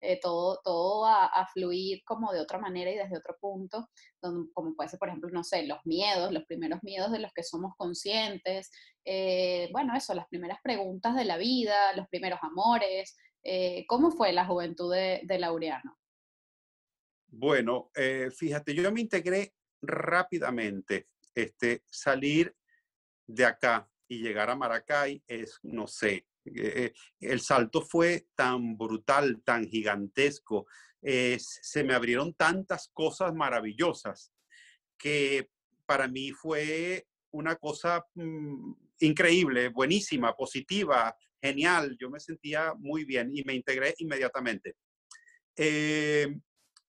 eh, 0.00 0.20
todo, 0.20 0.60
todo 0.62 1.06
a, 1.06 1.46
fluir 1.52 2.02
como 2.04 2.32
de 2.32 2.40
otra 2.40 2.58
manera 2.58 2.90
y 2.90 2.96
desde 2.96 3.16
otro 3.16 3.36
punto, 3.40 3.88
como 4.20 4.74
puede 4.74 4.90
ser, 4.90 4.98
por 4.98 5.08
ejemplo, 5.08 5.30
no 5.30 5.42
sé, 5.42 5.66
los 5.66 5.78
miedos, 5.84 6.32
los 6.32 6.44
primeros 6.44 6.82
miedos 6.82 7.12
de 7.12 7.18
los 7.18 7.32
que 7.32 7.42
somos 7.42 7.72
conscientes, 7.76 8.70
eh, 9.04 9.68
bueno, 9.72 9.96
eso, 9.96 10.12
las 10.14 10.26
primeras 10.28 10.58
preguntas 10.62 11.14
de 11.14 11.24
la 11.24 11.38
vida, 11.38 11.94
los 11.94 12.08
primeros 12.08 12.38
amores, 12.42 13.16
eh, 13.42 13.84
¿cómo 13.88 14.10
fue 14.10 14.32
la 14.32 14.46
juventud 14.46 14.92
de, 14.92 15.20
de 15.24 15.38
Laureano? 15.38 15.96
Bueno, 17.28 17.90
fíjate, 18.36 18.74
yo 18.74 18.90
me 18.92 19.00
integré 19.00 19.52
rápidamente, 19.82 21.08
este, 21.34 21.82
salir 21.90 22.54
de 23.26 23.44
acá 23.44 23.90
y 24.08 24.20
llegar 24.20 24.50
a 24.50 24.56
Maracay 24.56 25.22
es, 25.26 25.58
no 25.62 25.86
sé, 25.86 26.26
eh, 26.54 26.92
el 27.20 27.40
salto 27.40 27.82
fue 27.82 28.28
tan 28.34 28.76
brutal, 28.76 29.42
tan 29.44 29.66
gigantesco. 29.66 30.66
Eh, 31.02 31.38
se 31.40 31.84
me 31.84 31.94
abrieron 31.94 32.34
tantas 32.34 32.90
cosas 32.92 33.34
maravillosas 33.34 34.32
que 34.98 35.50
para 35.86 36.08
mí 36.08 36.32
fue 36.32 37.06
una 37.30 37.56
cosa 37.56 38.04
mm, 38.14 38.72
increíble, 39.00 39.68
buenísima, 39.68 40.34
positiva, 40.34 41.14
genial. 41.40 41.96
Yo 42.00 42.10
me 42.10 42.20
sentía 42.20 42.74
muy 42.76 43.04
bien 43.04 43.30
y 43.34 43.44
me 43.44 43.54
integré 43.54 43.94
inmediatamente. 43.98 44.76
Eh, 45.56 46.28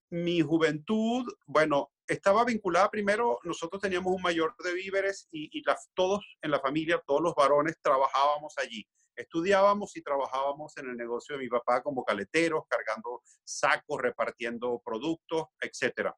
mi 0.09 0.41
juventud, 0.41 1.25
bueno, 1.45 1.91
estaba 2.07 2.45
vinculada 2.45 2.89
primero, 2.89 3.39
nosotros 3.43 3.81
teníamos 3.81 4.13
un 4.13 4.21
mayor 4.21 4.55
de 4.63 4.73
víveres 4.73 5.27
y, 5.31 5.61
todos 5.93 6.25
en 6.41 6.51
la 6.51 6.59
familia, 6.59 7.01
todos 7.05 7.21
los 7.21 7.35
varones 7.35 7.77
trabajábamos 7.81 8.53
allí. 8.57 8.87
Estudiábamos 9.17 9.95
y 9.97 10.01
trabajábamos 10.01 10.77
en 10.77 10.89
el 10.89 10.95
negocio 10.95 11.35
de 11.35 11.43
mi 11.43 11.49
papá 11.49 11.81
como 11.81 12.05
caleteros, 12.05 12.63
cargando 12.69 13.23
sacos, 13.43 14.01
repartiendo 14.01 14.81
productos, 14.85 15.47
etc. 15.59 16.11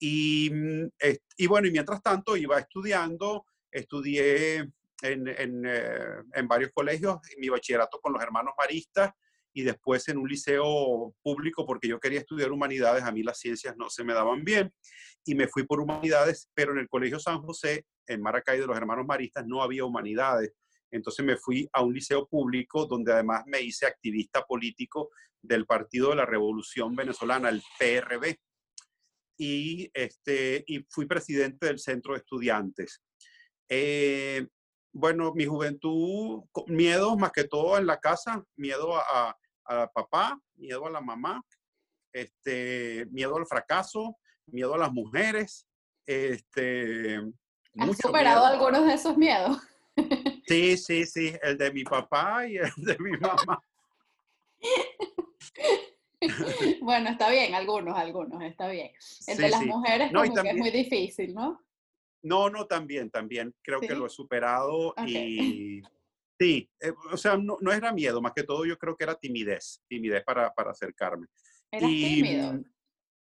Y, 0.00 0.50
mm, 0.50 0.88
y 1.36 1.46
bueno, 1.46 1.68
y 1.68 1.70
mientras 1.70 2.02
tanto 2.02 2.36
iba 2.36 2.58
estudiando, 2.58 3.44
estudié 3.70 4.56
en, 5.02 5.28
en, 5.28 5.64
eh, 5.66 6.22
en 6.32 6.48
varios 6.48 6.72
colegios, 6.72 7.18
mi 7.38 7.48
bachillerato 7.48 8.00
con 8.00 8.12
los 8.12 8.22
hermanos 8.22 8.54
maristas, 8.58 9.12
y 9.58 9.62
después 9.62 10.06
en 10.08 10.18
un 10.18 10.28
liceo 10.28 11.14
público 11.20 11.66
porque 11.66 11.88
yo 11.88 11.98
quería 11.98 12.20
estudiar 12.20 12.52
humanidades, 12.52 13.02
a 13.02 13.10
mí 13.10 13.22
las 13.22 13.40
ciencias 13.40 13.76
no 13.76 13.90
se 13.90 14.04
me 14.04 14.14
daban 14.14 14.44
bien 14.44 14.72
y 15.24 15.34
me 15.34 15.48
fui 15.48 15.64
por 15.64 15.80
humanidades, 15.80 16.48
pero 16.54 16.72
en 16.72 16.78
el 16.78 16.88
Colegio 16.88 17.18
San 17.18 17.42
José, 17.42 17.84
en 18.06 18.22
Maracay 18.22 18.60
de 18.60 18.66
los 18.66 18.76
Hermanos 18.76 19.04
Maristas, 19.06 19.44
no 19.46 19.62
había 19.62 19.84
humanidades. 19.84 20.52
Entonces 20.90 21.24
me 21.24 21.36
fui 21.36 21.68
a 21.72 21.82
un 21.82 21.92
liceo 21.92 22.26
público 22.26 22.86
donde 22.86 23.12
además 23.12 23.42
me 23.46 23.60
hice 23.60 23.86
activista 23.86 24.42
político 24.42 25.10
del 25.42 25.66
Partido 25.66 26.10
de 26.10 26.16
la 26.16 26.26
Revolución 26.26 26.94
Venezolana, 26.96 27.48
el 27.48 27.62
PRB. 27.78 28.36
Y, 29.40 29.90
este, 29.94 30.64
y 30.66 30.84
fui 30.90 31.06
presidente 31.06 31.66
del 31.66 31.78
Centro 31.78 32.14
de 32.14 32.18
Estudiantes. 32.18 33.02
Eh, 33.68 34.46
bueno, 34.92 35.32
mi 35.34 35.46
juventud, 35.46 36.42
miedo 36.66 37.16
más 37.16 37.30
que 37.30 37.44
todo 37.44 37.78
en 37.78 37.86
la 37.86 38.00
casa, 38.00 38.42
miedo 38.56 38.96
a, 38.96 39.36
a, 39.66 39.86
papá, 39.92 40.40
miedo 40.56 40.86
a 40.86 40.90
la 40.90 41.00
mamá, 41.00 41.40
este, 42.12 43.06
miedo 43.10 43.36
al 43.36 43.46
fracaso, 43.46 44.16
miedo 44.46 44.74
a 44.74 44.78
las 44.78 44.92
mujeres. 44.92 45.68
Este, 46.06 47.20
¿Has 47.78 47.98
superado 47.98 48.46
algunos 48.46 48.86
de 48.86 48.94
esos 48.94 49.16
miedos? 49.16 49.58
Sí, 50.48 50.76
sí, 50.78 51.06
sí, 51.06 51.32
el 51.42 51.58
de 51.58 51.72
mi 51.72 51.84
papá 51.84 52.46
y 52.46 52.56
el 52.56 52.72
de 52.76 52.96
mi 52.98 53.12
mamá. 53.18 53.62
bueno, 56.80 57.10
está 57.10 57.30
bien, 57.30 57.54
algunos, 57.54 57.96
algunos, 57.96 58.42
está 58.42 58.68
bien. 58.68 58.90
El 59.26 59.36
de 59.36 59.48
las 59.50 59.66
mujeres 59.66 60.12
como 60.12 60.42
que 60.42 60.48
es 60.48 60.56
muy 60.56 60.70
difícil, 60.70 61.34
¿no? 61.34 61.62
No, 62.22 62.50
no, 62.50 62.66
también, 62.66 63.10
también 63.10 63.54
creo 63.62 63.80
que 63.80 63.94
lo 63.94 64.06
he 64.06 64.10
superado 64.10 64.94
y 65.06 65.80
sí, 66.38 66.68
eh, 66.80 66.92
o 67.12 67.16
sea, 67.16 67.36
no, 67.36 67.58
no, 67.60 67.72
era 67.72 67.92
miedo, 67.92 68.20
más 68.20 68.32
que 68.32 68.42
todo 68.42 68.64
yo 68.64 68.76
creo 68.76 68.96
que 68.96 69.04
era 69.04 69.14
timidez, 69.14 69.82
timidez 69.86 70.24
para, 70.24 70.52
para 70.52 70.72
acercarme. 70.72 71.28
¿Eras 71.70 71.90
tímido? 71.90 72.60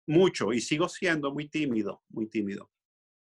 Mucho, 0.06 0.52
y 0.52 0.60
sigo 0.60 0.88
siendo 0.88 1.32
muy 1.32 1.48
tímido, 1.48 2.02
muy 2.10 2.28
tímido. 2.28 2.70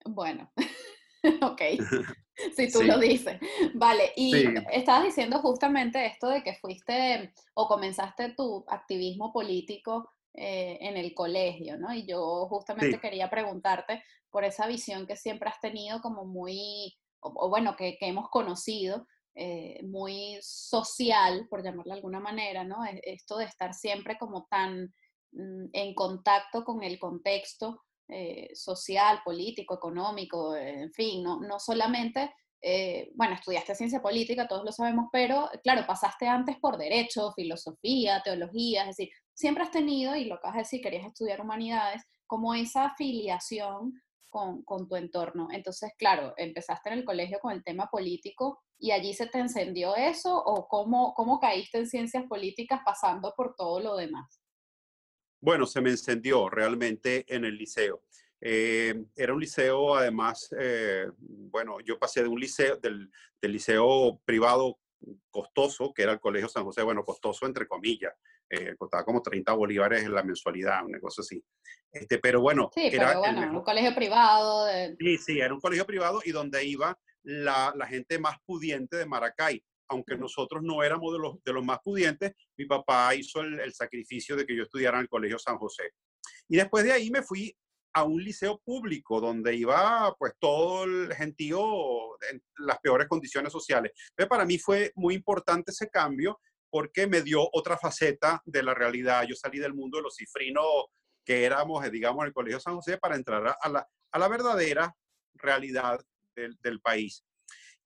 Bueno, 0.05 0.53
ok, 1.43 1.62
si 2.57 2.71
tú 2.71 2.83
lo 2.83 2.99
dices. 2.99 3.38
Vale, 3.75 4.12
y 4.17 4.45
estabas 4.73 5.05
diciendo 5.05 5.38
justamente 5.41 6.07
esto 6.07 6.29
de 6.29 6.43
que 6.43 6.55
fuiste 6.55 7.33
o 7.55 7.69
comenzaste 7.69 8.35
tu 8.35 8.64
activismo 8.69 9.33
político 9.33 10.11
eh, 10.35 10.79
en 10.81 10.97
el 10.97 11.14
colegio, 11.14 11.79
¿no? 11.79 11.95
Y 11.95 12.07
yo 12.07 12.47
justamente 12.49 12.99
quería 12.99 13.31
preguntarte 13.31 14.03
por 14.31 14.45
esa 14.45 14.67
visión 14.67 15.07
que 15.07 15.17
siempre 15.17 15.49
has 15.49 15.61
tenido 15.61 16.00
como 16.00 16.25
muy, 16.25 16.97
o, 17.21 17.49
bueno, 17.49 17.76
que, 17.76 17.97
hemos 18.00 18.29
conocido, 18.31 19.07
eh, 19.37 19.81
muy 19.85 20.38
social, 20.41 21.47
por 21.49 21.62
llamarlo 21.62 21.93
de 21.93 21.99
alguna 21.99 22.21
manera, 22.21 22.64
¿no? 22.64 22.85
E, 22.85 23.00
esto 23.05 23.38
de 23.38 23.45
estar 23.45 23.75
siempre 23.75 24.19
como 24.19 24.47
tan 24.50 24.93
mm, 25.33 25.67
en 25.73 25.95
contacto 25.95 26.64
con 26.64 26.83
el 26.83 26.99
contexto 26.99 27.81
eh, 28.08 28.50
social, 28.54 29.20
político, 29.25 29.75
económico, 29.75 30.54
en 30.56 30.92
fin, 30.92 31.23
no, 31.23 31.40
no 31.40 31.58
solamente 31.58 32.32
eh, 32.66 33.11
bueno, 33.14 33.34
estudiaste 33.34 33.75
ciencia 33.75 34.00
política, 34.00 34.49
todos 34.49 34.64
lo 34.64 34.73
sabemos, 34.73 35.08
pero 35.12 35.50
claro, 35.62 35.87
pasaste 35.87 36.26
antes 36.26 36.56
por 36.58 36.78
derecho, 36.78 37.30
filosofía, 37.37 38.23
teología, 38.25 38.82
es 38.82 38.96
decir, 38.96 39.11
siempre 39.34 39.64
has 39.64 39.70
tenido, 39.70 40.16
y 40.16 40.25
lo 40.25 40.37
que 40.37 40.46
vas 40.46 40.54
a 40.54 40.61
decir, 40.61 40.80
querías 40.80 41.04
estudiar 41.04 41.42
humanidades, 41.42 42.02
como 42.26 42.54
esa 42.54 42.87
afiliación 42.87 43.92
con, 44.30 44.64
con, 44.64 44.88
tu 44.88 44.96
entorno. 44.96 45.49
Entonces, 45.50 45.92
claro, 45.99 46.32
empezaste 46.38 46.88
en 46.88 47.00
el 47.00 47.04
colegio 47.04 47.38
con 47.38 47.52
el 47.52 47.62
tema 47.62 47.88
político 47.90 48.58
y 48.78 48.92
allí 48.92 49.12
se 49.12 49.26
te 49.26 49.40
encendió 49.40 49.94
eso 49.94 50.34
o 50.42 50.66
cómo, 50.66 51.12
cómo 51.12 51.38
caíste 51.40 51.76
en 51.76 51.87
ciencias 51.87 52.25
políticas 52.25 52.80
pasando 52.82 53.34
por 53.37 53.54
todo 53.56 53.78
lo 53.80 53.94
demás. 53.94 54.40
Bueno, 55.45 55.67
se 55.67 55.83
me 55.83 55.91
encendió 55.91 56.49
realmente 56.49 57.27
en 57.29 57.45
el 57.45 57.59
liceo. 57.59 58.05
Eh, 58.41 58.95
era 59.15 59.35
un 59.35 59.41
liceo, 59.41 59.95
además, 59.95 60.49
eh, 60.59 61.07
bueno, 61.19 61.81
yo 61.81 61.99
pasé 61.99 62.23
de 62.23 62.29
un 62.29 62.41
liceo, 62.41 62.79
del, 62.79 63.11
del, 63.43 63.53
liceo 63.53 64.23
privado 64.25 64.79
costoso, 65.31 65.93
que 65.93 66.05
era 66.05 66.13
el 66.13 66.21
Colegio 66.21 66.49
San 66.49 66.65
José, 66.65 66.83
bueno, 66.83 67.05
costoso 67.05 67.45
entre 67.45 67.69
comillas, 67.69 68.15
eh, 68.49 68.75
costaba 68.79 69.05
como 69.05 69.21
30 69.21 69.53
bolívares 69.53 70.03
en 70.05 70.15
la 70.15 70.23
mensualidad, 70.23 70.83
una 70.83 70.99
cosa 70.99 71.21
así. 71.21 71.45
Este, 71.93 72.19
pero 72.19 72.41
bueno, 72.41 72.71
sí, 72.75 72.87
era 72.91 73.09
pero 73.09 73.19
bueno, 73.19 73.59
un 73.59 73.63
colegio 73.63 73.95
privado. 73.95 74.67
Sí, 74.99 75.19
sí, 75.19 75.41
era 75.41 75.53
un 75.53 75.61
colegio 75.61 75.85
privado 75.85 76.23
y 76.25 76.33
donde 76.33 76.65
iba 76.65 76.99
la, 77.23 77.71
la 77.77 77.87
gente 77.87 78.19
más 78.19 78.39
pudiente 78.47 78.97
de 78.97 79.05
Maracay. 79.05 79.63
Aunque 79.88 80.17
nosotros 80.17 80.62
no 80.62 80.83
éramos 80.83 81.12
de 81.12 81.19
los, 81.19 81.43
de 81.45 81.53
los 81.53 81.64
más 81.64 81.79
pudientes, 81.83 82.33
mi 82.57 82.67
papá 82.67 83.14
hizo 83.14 83.41
el, 83.41 83.61
el 83.61 83.73
sacrificio 83.75 84.37
de 84.37 84.47
que 84.47 84.57
yo 84.57 84.62
estudiara 84.64 84.99
en 84.99 85.03
el 85.03 85.09
Colegio 85.09 85.38
San 85.38 85.59
José. 85.59 85.93
Y 86.49 86.57
después 86.57 86.85
de 86.85 86.93
ahí 86.93 87.11
me 87.11 87.23
fui 87.23 87.57
a 87.95 88.03
un 88.03 88.23
liceo 88.23 88.61
público 88.64 89.21
donde 89.21 89.55
iba 89.55 90.14
pues 90.19 90.33
todo 90.41 90.85
el 90.85 91.14
gentío 91.14 91.61
en 92.31 92.43
las 92.59 92.79
peores 92.81 93.07
condiciones 93.09 93.53
sociales. 93.53 93.93
Pero 94.14 94.29
para 94.29 94.45
mí 94.45 94.59
fue 94.59 94.93
muy 94.97 95.14
importante 95.14 95.71
ese 95.71 95.88
cambio 95.88 96.41
porque 96.71 97.07
me 97.07 97.23
dio 97.23 97.49
otra 97.53 97.79
faceta 97.79 98.43
de 98.45 98.62
la 98.64 98.75
realidad. 98.75 99.25
Yo 99.29 99.37
salí 99.37 99.61
del 99.61 99.75
mundo 99.75 99.99
de 99.99 100.03
los 100.03 100.17
cifrinos 100.17 100.67
que 101.25 101.45
éramos, 101.45 101.88
digamos, 101.91 102.26
el 102.26 102.33
Colegio 102.33 102.59
San 102.59 102.75
José 102.75 102.99
para 102.99 103.14
entrar 103.14 103.57
a 103.61 103.69
la, 103.69 103.88
a 104.11 104.19
la 104.19 104.29
verdadera 104.29 104.93
realidad 105.35 106.00
del, 106.35 106.59
del 106.61 106.81
país. 106.81 107.25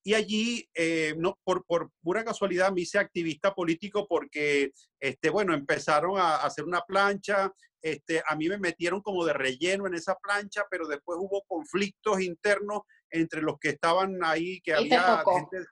Y 0.09 0.15
allí, 0.15 0.67
eh, 0.75 1.15
no, 1.19 1.39
por, 1.45 1.67
por, 1.67 1.91
pura 2.03 2.25
casualidad, 2.25 2.73
me 2.73 2.81
hice 2.81 2.99
activista 2.99 3.55
político 3.55 4.07
porque, 4.09 4.73
este, 4.99 5.29
bueno, 5.29 5.53
empezaron 5.53 6.19
a, 6.19 6.37
hacer 6.37 6.65
una 6.65 6.81
plancha, 6.81 7.53
este, 7.83 8.23
a 8.27 8.35
mí 8.35 8.49
me 8.49 8.57
metieron 8.57 9.03
como 9.03 9.27
de 9.27 9.35
relleno 9.35 9.87
en 9.87 9.93
esa 9.93 10.15
plancha, 10.15 10.65
pero 10.71 10.89
después 10.89 11.19
hubo 11.21 11.43
conflictos 11.47 12.23
internos 12.23 12.85
entre 13.11 13.43
los 13.43 13.59
que 13.59 13.69
estaban 13.69 14.17
ahí, 14.25 14.63
que 14.63 14.73
había 14.73 15.23
gente, 15.23 15.67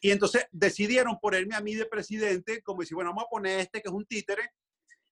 y 0.00 0.10
entonces 0.10 0.46
decidieron 0.50 1.18
ponerme 1.20 1.54
a 1.54 1.60
mí 1.60 1.74
de 1.74 1.84
presidente, 1.84 2.62
como 2.62 2.80
si, 2.84 2.94
bueno, 2.94 3.10
vamos 3.10 3.24
a 3.26 3.30
poner 3.30 3.60
este 3.60 3.82
que 3.82 3.90
es 3.90 3.94
un 3.94 4.06
títere 4.06 4.48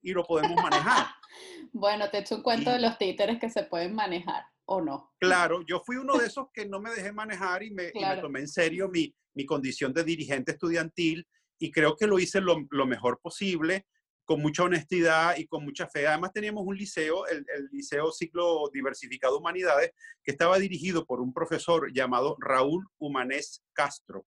y 0.01 0.15
lo 0.15 0.25
podemos 0.25 0.57
manejar. 0.57 1.07
bueno, 1.75 2.09
te 2.09 2.17
echo 2.17 2.37
un 2.37 2.43
cuento 2.43 2.71
de 2.71 2.79
los 2.79 2.97
títeres 2.97 3.39
que 3.39 3.51
se 3.51 3.63
pueden 3.65 3.95
manejar 3.95 4.43
o 4.67 4.81
no. 4.81 5.13
Claro, 5.19 5.63
yo 5.67 5.83
fui 5.85 5.97
uno 5.97 6.17
de 6.17 6.27
esos 6.33 6.47
que 6.53 6.67
no 6.67 6.81
me 6.81 6.91
dejé 6.91 7.13
manejar 7.13 7.63
y 7.63 7.71
me, 7.71 7.93
tomé 8.21 8.41
en 8.41 8.49
serio 8.49 8.89
mi, 8.89 9.15
mi, 9.35 9.47
condición 9.47 9.93
de 9.93 10.05
dirigente 10.05 10.53
estudiantil 10.53 11.27
y 11.59 11.71
creo 11.71 11.97
que 11.97 12.07
lo 12.07 12.19
hice 12.19 12.41
lo, 12.41 12.57
lo, 12.71 12.87
mejor 12.87 13.21
posible, 13.21 13.87
con 14.25 14.41
mucha 14.41 14.65
honestidad 14.65 15.37
y 15.37 15.47
con 15.47 15.65
mucha 15.65 15.89
fe. 15.89 16.07
Además 16.07 16.33
teníamos 16.33 16.65
un 16.67 16.77
liceo, 16.77 17.27
el, 17.27 17.45
el 17.55 17.69
Liceo 17.73 18.13
Ciclo 18.13 18.71
Diversificado 18.73 19.39
Humanidades, 19.39 19.93
que 20.23 20.31
estaba 20.31 20.59
dirigido 20.59 21.05
por 21.05 21.21
un 21.21 21.33
profesor 21.33 21.93
llamado 21.93 22.37
Raúl 22.41 22.87
Humanés 22.99 23.63
Castro 23.73 24.27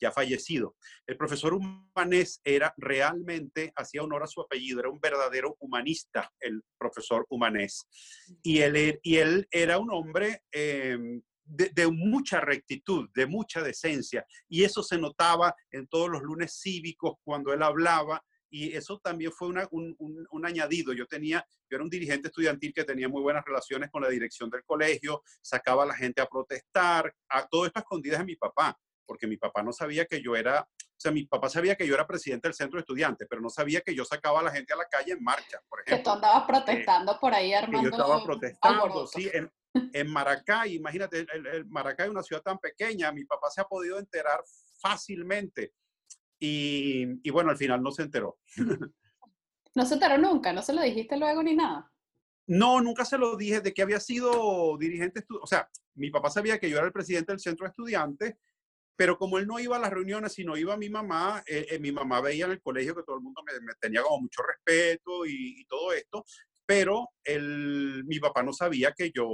ya 0.00 0.12
fallecido. 0.12 0.76
El 1.06 1.16
profesor 1.16 1.54
Humanés 1.54 2.40
era 2.44 2.74
realmente, 2.76 3.72
hacía 3.76 4.02
honor 4.02 4.22
a 4.22 4.26
su 4.26 4.40
apellido, 4.40 4.80
era 4.80 4.90
un 4.90 5.00
verdadero 5.00 5.56
humanista, 5.60 6.30
el 6.40 6.62
profesor 6.78 7.26
Humanés. 7.28 7.86
Y 8.42 8.60
él, 8.60 8.76
er, 8.76 9.00
y 9.02 9.16
él 9.16 9.46
era 9.50 9.78
un 9.78 9.90
hombre 9.92 10.42
em, 10.52 11.22
de, 11.44 11.86
mucha 11.88 12.40
rectitud, 12.40 13.08
de 13.14 13.26
mucha 13.26 13.62
decencia. 13.62 14.26
Y 14.48 14.64
eso 14.64 14.82
se 14.82 14.98
notaba 14.98 15.54
en 15.70 15.86
todos 15.86 16.08
los 16.08 16.22
lunes 16.22 16.58
cívicos 16.60 17.14
cuando 17.22 17.52
él 17.52 17.62
hablaba. 17.62 18.22
Y 18.50 18.72
eso 18.76 19.00
también 19.02 19.32
fue 19.32 19.48
un, 19.48 19.96
un, 19.98 20.46
añadido. 20.46 20.92
Yo 20.92 21.06
tenía, 21.06 21.44
yo 21.68 21.76
era 21.76 21.82
un 21.82 21.90
dirigente 21.90 22.28
estudiantil 22.28 22.72
que 22.72 22.84
tenía 22.84 23.08
muy 23.08 23.20
buenas 23.20 23.44
relaciones 23.44 23.90
con 23.90 24.02
la 24.02 24.08
dirección 24.08 24.48
del 24.48 24.62
colegio, 24.64 25.22
sacaba 25.42 25.82
a 25.82 25.86
la 25.86 25.96
gente 25.96 26.20
a 26.20 26.26
protestar, 26.26 27.12
a 27.28 27.48
todo 27.48 27.66
esto 27.66 27.80
escondidas 27.80 28.20
de 28.20 28.26
mi 28.26 28.36
papá 28.36 28.78
porque 29.06 29.26
mi 29.26 29.36
papá 29.36 29.62
no 29.62 29.72
sabía 29.72 30.06
que 30.06 30.22
yo 30.22 30.36
era, 30.36 30.60
o 30.62 31.00
sea, 31.00 31.12
mi 31.12 31.26
papá 31.26 31.48
sabía 31.48 31.76
que 31.76 31.86
yo 31.86 31.94
era 31.94 32.06
presidente 32.06 32.48
del 32.48 32.54
centro 32.54 32.78
de 32.78 32.80
estudiantes, 32.80 33.26
pero 33.28 33.40
no 33.40 33.50
sabía 33.50 33.80
que 33.80 33.94
yo 33.94 34.04
sacaba 34.04 34.40
a 34.40 34.44
la 34.44 34.50
gente 34.50 34.72
a 34.72 34.76
la 34.76 34.86
calle 34.86 35.12
en 35.12 35.22
marcha, 35.22 35.60
por 35.68 35.80
ejemplo. 35.80 35.96
Que 35.96 36.02
tú 36.02 36.10
andabas 36.10 36.42
eh, 36.42 36.46
protestando 36.46 37.18
por 37.20 37.34
ahí, 37.34 37.52
Armando. 37.52 37.78
Que 37.78 37.84
yo 37.84 38.02
estaba 38.02 38.24
protestando, 38.24 39.06
sí, 39.06 39.30
en, 39.32 39.50
en, 39.92 40.10
Maracay, 40.10 40.74
imagínate, 40.74 41.26
el, 41.32 41.66
Maracay 41.66 42.06
es 42.06 42.12
una 42.12 42.22
ciudad 42.22 42.42
tan 42.42 42.58
pequeña, 42.58 43.12
mi 43.12 43.24
papá 43.24 43.50
se 43.50 43.60
ha 43.60 43.64
podido 43.64 43.98
enterar 43.98 44.40
fácilmente. 44.80 45.72
Y, 46.38 47.26
y 47.26 47.30
bueno, 47.30 47.50
al 47.50 47.56
final 47.56 47.82
no 47.82 47.90
se 47.90 48.02
enteró. 48.02 48.38
No 49.74 49.84
se 49.84 49.94
enteró 49.94 50.18
nunca, 50.18 50.52
no 50.52 50.62
se 50.62 50.72
lo 50.72 50.82
dijiste 50.82 51.16
luego 51.16 51.42
ni 51.42 51.56
nada. 51.56 51.90
No, 52.46 52.80
nunca 52.80 53.04
se 53.04 53.18
lo 53.18 53.36
dije 53.36 53.60
de 53.60 53.72
que 53.72 53.82
había 53.82 54.00
sido 54.00 54.76
dirigente, 54.78 55.24
o 55.40 55.46
sea, 55.46 55.68
mi 55.94 56.10
papá 56.10 56.30
sabía 56.30 56.58
que 56.58 56.68
yo 56.68 56.76
era 56.76 56.86
el 56.86 56.92
presidente 56.92 57.32
del 57.32 57.40
centro 57.40 57.64
de 57.64 57.70
estudiantes, 57.70 58.34
pero 58.96 59.18
como 59.18 59.38
él 59.38 59.46
no 59.46 59.58
iba 59.58 59.76
a 59.76 59.80
las 59.80 59.92
reuniones, 59.92 60.32
sino 60.32 60.56
iba 60.56 60.76
mi 60.76 60.88
mamá, 60.88 61.42
eh, 61.46 61.66
eh, 61.70 61.78
mi 61.78 61.92
mamá 61.92 62.20
veía 62.20 62.46
en 62.46 62.52
el 62.52 62.62
colegio 62.62 62.94
que 62.94 63.02
todo 63.02 63.16
el 63.16 63.22
mundo 63.22 63.42
me, 63.44 63.74
tenía 63.80 64.02
como 64.02 64.22
mucho 64.22 64.42
respeto 64.42 65.26
y, 65.26 65.64
todo 65.66 65.92
esto, 65.92 66.24
pero 66.66 67.08
el, 67.24 68.04
mi 68.06 68.18
papá 68.20 68.42
no 68.42 68.52
sabía 68.52 68.92
que 68.92 69.10
yo 69.10 69.26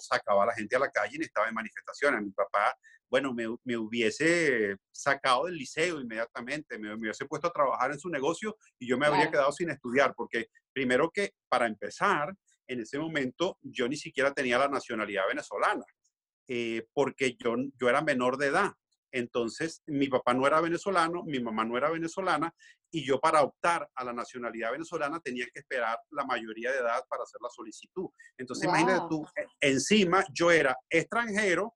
sacaba 0.00 0.44
a 0.44 0.46
la 0.46 0.54
gente 0.54 0.76
a 0.76 0.80
la 0.80 0.90
calle 0.90 1.18
y 1.20 1.24
estaba 1.24 1.48
en 1.48 1.54
manifestaciones. 1.54 2.22
Mi 2.22 2.30
papá, 2.30 2.74
bueno, 3.08 3.34
me, 3.34 3.44
me 3.64 3.76
hubiese 3.76 4.76
sacado 4.90 5.44
del 5.46 5.56
liceo 5.56 6.00
inmediatamente, 6.00 6.78
me, 6.78 6.88
me, 6.88 7.02
hubiese 7.02 7.26
puesto 7.26 7.48
a 7.48 7.52
trabajar 7.52 7.92
en 7.92 7.98
su 7.98 8.08
negocio 8.08 8.56
y 8.78 8.88
yo 8.88 8.96
me 8.96 9.06
habría 9.06 9.30
quedado 9.30 9.52
sin 9.52 9.70
estudiar, 9.70 10.14
porque 10.16 10.46
primero 10.72 11.10
que, 11.10 11.34
para 11.48 11.66
empezar, 11.66 12.34
en 12.66 12.80
ese 12.80 12.98
momento 12.98 13.58
yo 13.60 13.88
ni 13.88 13.96
siquiera 13.96 14.32
tenía 14.32 14.58
la 14.58 14.68
nacionalidad 14.68 15.26
venezolana, 15.28 15.84
eh, 16.48 16.86
porque 16.92 17.36
yo, 17.38 17.54
yo 17.78 17.88
era 17.88 18.02
menor 18.02 18.38
de 18.38 18.46
edad. 18.46 18.72
Entonces, 19.12 19.82
mi 19.86 20.08
papá 20.08 20.34
no 20.34 20.46
era 20.46 20.60
venezolano, 20.60 21.22
mi 21.24 21.38
mamá 21.38 21.64
no 21.64 21.76
era 21.76 21.90
venezolana, 21.90 22.52
y 22.90 23.04
yo 23.04 23.20
para 23.20 23.42
optar 23.42 23.88
a 23.94 24.04
la 24.04 24.12
nacionalidad 24.12 24.72
venezolana 24.72 25.20
tenía 25.20 25.46
que 25.52 25.60
esperar 25.60 25.98
la 26.10 26.24
mayoría 26.24 26.72
de 26.72 26.78
edad 26.78 27.04
para 27.08 27.22
hacer 27.22 27.40
la 27.42 27.50
solicitud. 27.50 28.08
Entonces, 28.36 28.64
imagínate 28.64 29.06
tú, 29.08 29.24
e, 29.36 29.46
encima 29.60 30.24
yo 30.32 30.50
era 30.50 30.76
extranjero 30.88 31.74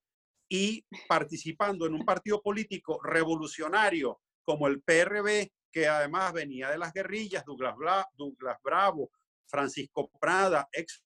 y 0.48 0.84
participando 1.08 1.86
en 1.86 1.94
un 1.94 2.04
partido 2.04 2.40
político 2.42 3.00
revolucionario 3.02 4.20
como 4.42 4.66
el 4.66 4.82
PRB, 4.82 5.50
que 5.72 5.88
además 5.88 6.32
venía 6.32 6.70
de 6.70 6.78
las 6.78 6.92
guerrillas, 6.92 7.44
Douglas, 7.44 7.74
Douglas 8.14 8.58
Bravo, 8.62 9.10
Francisco 9.46 10.10
Prada, 10.18 10.68
ex 10.72 11.02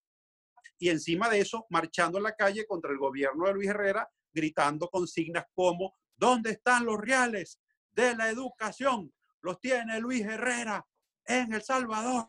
y 0.79 0.89
encima 0.89 1.29
de 1.29 1.41
eso, 1.41 1.67
marchando 1.69 2.19
en 2.19 2.25
la 2.25 2.35
calle 2.35 2.67
contra 2.67 2.91
el 2.91 2.99
gobierno 2.99 3.47
de 3.47 3.53
Luis 3.53 3.69
Herrera, 3.69 4.09
gritando 4.33 4.89
consignas 4.89 5.45
como 5.55 5.95
¿Dónde 6.21 6.51
están 6.51 6.85
los 6.85 6.99
reales 6.99 7.59
de 7.93 8.15
la 8.15 8.29
educación? 8.29 9.11
Los 9.41 9.59
tiene 9.59 9.99
Luis 10.01 10.21
Herrera 10.21 10.87
en 11.25 11.55
El 11.55 11.63
Salvador. 11.63 12.29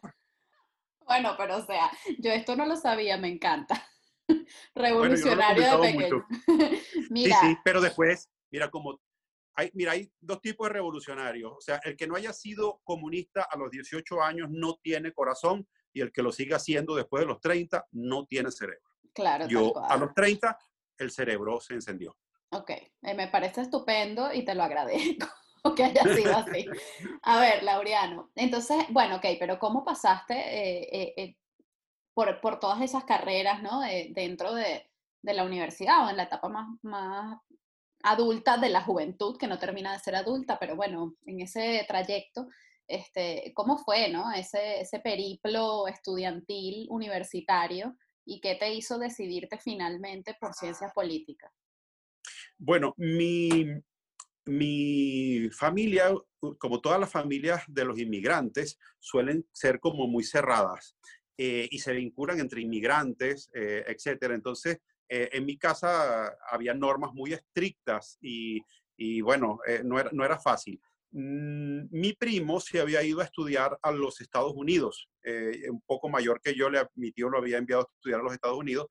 Bueno, 1.01 1.35
pero 1.37 1.57
o 1.57 1.65
sea, 1.65 1.91
yo 2.19 2.31
esto 2.31 2.55
no 2.55 2.65
lo 2.65 2.77
sabía, 2.77 3.17
me 3.17 3.27
encanta. 3.27 3.85
Revolucionario 4.75 5.77
de 5.77 5.91
pequeño. 5.91 6.25
mira. 7.09 7.37
Sí, 7.41 7.47
sí, 7.47 7.57
pero 7.65 7.81
después, 7.81 8.31
mira, 8.49 8.71
como 8.71 8.97
hay, 9.55 9.69
mira, 9.73 9.91
hay 9.91 10.09
dos 10.21 10.39
tipos 10.39 10.69
de 10.69 10.73
revolucionarios. 10.73 11.51
O 11.51 11.59
sea, 11.59 11.81
el 11.83 11.97
que 11.97 12.07
no 12.07 12.15
haya 12.15 12.31
sido 12.31 12.79
comunista 12.85 13.43
a 13.43 13.57
los 13.57 13.69
18 13.71 14.23
años 14.23 14.47
no 14.49 14.79
tiene 14.81 15.11
corazón 15.11 15.67
y 15.91 15.99
el 15.99 16.13
que 16.13 16.23
lo 16.23 16.31
siga 16.31 16.55
haciendo 16.55 16.95
después 16.95 17.23
de 17.23 17.27
los 17.27 17.41
30 17.41 17.87
no 17.91 18.25
tiene 18.25 18.51
cerebro. 18.51 18.89
Claro. 19.13 19.49
Yo 19.49 19.73
a 19.83 19.97
los 19.97 20.13
30 20.13 20.57
el 20.97 21.11
cerebro 21.11 21.59
se 21.59 21.73
encendió. 21.73 22.15
Ok, 22.53 22.69
eh, 22.69 23.13
me 23.13 23.29
parece 23.29 23.61
estupendo 23.61 24.33
y 24.33 24.43
te 24.43 24.53
lo 24.55 24.63
agradezco 24.63 25.27
que 25.75 25.85
haya 25.85 26.03
sido 26.03 26.35
así. 26.35 26.65
A 27.23 27.39
ver, 27.39 27.63
Laureano, 27.63 28.29
entonces, 28.35 28.85
bueno, 28.89 29.17
ok, 29.17 29.25
pero 29.39 29.57
¿cómo 29.57 29.85
pasaste 29.85 30.33
eh, 30.35 31.13
eh, 31.15 31.37
por, 32.13 32.41
por, 32.41 32.59
todas 32.59 32.81
esas 32.81 33.05
carreras, 33.05 33.63
¿no? 33.63 33.79
dentro 34.09 34.53
de, 34.53 34.89
de, 35.21 35.33
la 35.33 35.45
universidad 35.45 36.05
o 36.05 36.09
en 36.09 36.17
la 36.17 36.23
etapa 36.23 36.49
más, 36.49 36.67
más 36.81 37.39
adulta 38.03 38.57
de 38.57 38.69
la 38.69 38.81
juventud, 38.81 39.37
que 39.37 39.47
no 39.47 39.57
termina 39.57 39.93
de 39.93 39.99
ser 39.99 40.15
adulta, 40.15 40.59
pero 40.59 40.75
bueno, 40.75 41.15
en 41.25 41.39
ese 41.39 41.85
trayecto, 41.87 42.47
este, 42.85 43.53
¿cómo 43.55 43.77
fue, 43.77 44.09
no? 44.09 44.29
Ese, 44.33 44.81
ese 44.81 44.99
periplo 44.99 45.87
estudiantil 45.87 46.87
universitario 46.89 47.95
y 48.25 48.41
qué 48.41 48.55
te 48.55 48.73
hizo 48.73 48.99
decidirte 48.99 49.57
finalmente 49.57 50.35
por 50.37 50.53
ciencias 50.53 50.91
políticas? 50.93 51.51
Bueno, 52.63 52.93
mi, 52.97 53.65
mi 54.45 55.49
familia, 55.49 56.13
como 56.59 56.79
todas 56.79 56.99
las 56.99 57.11
familias 57.11 57.63
de 57.67 57.85
los 57.85 57.97
inmigrantes, 57.97 58.77
suelen 58.99 59.47
ser 59.51 59.79
como 59.79 60.05
muy 60.05 60.23
cerradas 60.23 60.95
eh, 61.39 61.67
y 61.71 61.79
se 61.79 61.93
vinculan 61.93 62.39
entre 62.39 62.61
inmigrantes, 62.61 63.49
eh, 63.55 63.83
etcétera. 63.87 64.35
Entonces, 64.35 64.77
eh, 65.09 65.29
en 65.33 65.43
mi 65.43 65.57
casa 65.57 66.37
había 66.51 66.75
normas 66.75 67.13
muy 67.13 67.33
estrictas 67.33 68.19
y, 68.21 68.61
y 68.95 69.21
bueno, 69.21 69.57
no 69.83 69.99
era, 69.99 70.11
no, 70.13 70.23
era, 70.23 70.37
fácil. 70.37 70.79
Mm, 71.09 71.85
mi 71.89 72.13
primo 72.13 72.59
se 72.59 72.79
había 72.79 73.01
ido 73.01 73.21
a 73.21 73.25
estudiar 73.25 73.79
a 73.81 73.91
los 73.91 74.21
Estados 74.21 74.53
Unidos, 74.55 75.09
un 75.67 75.81
poco 75.81 76.09
mayor 76.09 76.39
que 76.41 76.53
yo, 76.53 76.67
mi 76.93 77.11
tío 77.11 77.27
lo 77.27 77.39
había 77.39 77.57
enviado 77.57 77.81
a 77.81 77.89
estudiar 77.91 78.19
a 78.19 78.23
los 78.23 78.33
Estados 78.33 78.59
Unidos. 78.59 78.85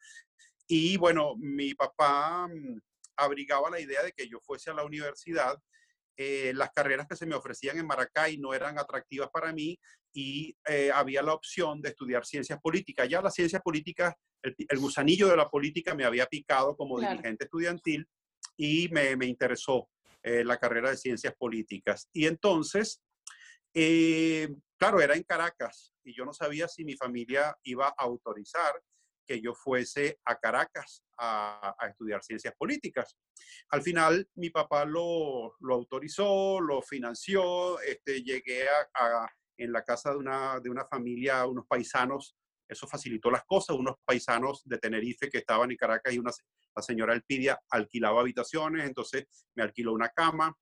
Y 0.66 0.96
bueno, 0.96 1.36
mi 1.36 1.74
papá 1.74 2.48
mm, 2.48 2.80
abrigaba 3.16 3.70
la 3.70 3.80
idea 3.80 4.02
de 4.02 4.12
que 4.12 4.28
yo 4.28 4.40
fuese 4.40 4.70
a 4.70 4.74
la 4.74 4.84
universidad. 4.84 5.58
Eh, 6.16 6.52
las 6.54 6.70
carreras 6.72 7.06
que 7.08 7.16
se 7.16 7.26
me 7.26 7.34
ofrecían 7.34 7.78
en 7.78 7.86
Maracay 7.86 8.38
no 8.38 8.52
eran 8.52 8.78
atractivas 8.78 9.30
para 9.30 9.52
mí 9.52 9.78
y 10.12 10.54
eh, 10.68 10.90
había 10.92 11.22
la 11.22 11.32
opción 11.32 11.80
de 11.80 11.90
estudiar 11.90 12.26
ciencias 12.26 12.60
políticas. 12.60 13.08
Ya 13.08 13.22
las 13.22 13.34
ciencias 13.34 13.62
políticas, 13.62 14.14
el, 14.42 14.78
gusanillo 14.78 15.28
de 15.28 15.36
la 15.36 15.48
política 15.48 15.94
me 15.94 16.04
había 16.04 16.26
picado 16.26 16.76
como 16.76 17.00
dirigente 17.00 17.44
estudiantil 17.44 18.06
y 18.56 18.88
me, 18.90 19.16
me 19.16 19.26
interesó 19.26 19.88
eh, 20.22 20.44
la 20.44 20.58
carrera 20.58 20.90
de 20.90 20.96
ciencias 20.96 21.34
políticas. 21.38 22.08
Y 22.12 22.26
entonces, 22.26 23.02
claro, 24.76 25.00
era 25.00 25.14
en 25.14 25.22
Caracas 25.22 25.94
y 26.04 26.14
yo 26.14 26.24
no 26.24 26.34
sabía 26.34 26.68
si 26.68 26.84
mi 26.84 26.96
familia 26.96 27.56
iba 27.62 27.88
a 27.88 27.94
autorizar 27.98 28.74
que 29.30 29.40
yo 29.40 29.54
fuese 29.54 30.18
a 30.24 30.36
Caracas 30.40 31.04
a, 31.16 31.72
estudiar 31.88 32.20
ciencias 32.20 32.52
políticas. 32.58 33.16
Al 33.68 33.80
final, 33.80 34.28
mi 34.34 34.50
papá 34.50 34.84
lo, 34.84 35.54
autorizó, 35.70 36.60
lo 36.60 36.82
financió, 36.82 37.78
este, 37.82 38.24
llegué 38.24 38.64
a, 38.68 39.28
en 39.56 39.70
la 39.70 39.84
casa 39.84 40.10
de 40.10 40.16
una, 40.16 40.58
de 40.58 40.68
una 40.68 40.84
familia, 40.84 41.46
unos 41.46 41.64
paisanos 41.68 42.34
eso 42.68 42.86
facilitó 42.86 43.32
las 43.32 43.44
cosas. 43.44 43.76
Unos 43.76 43.96
paisanos 44.04 44.62
de 44.64 44.78
Tenerife 44.78 45.28
que 45.28 45.38
estaban 45.38 45.72
en 45.72 45.76
Caracas 45.76 46.14
y 46.14 46.18
una, 46.20 46.30
la 46.76 46.82
señora 46.82 47.14
Elpidia 47.14 47.60
alquilaba 47.68 48.20
habitaciones, 48.20 48.86
entonces 48.86 49.26
me 49.56 49.64
alquiló 49.64 49.92
una 49.92 50.08
cama 50.10 50.56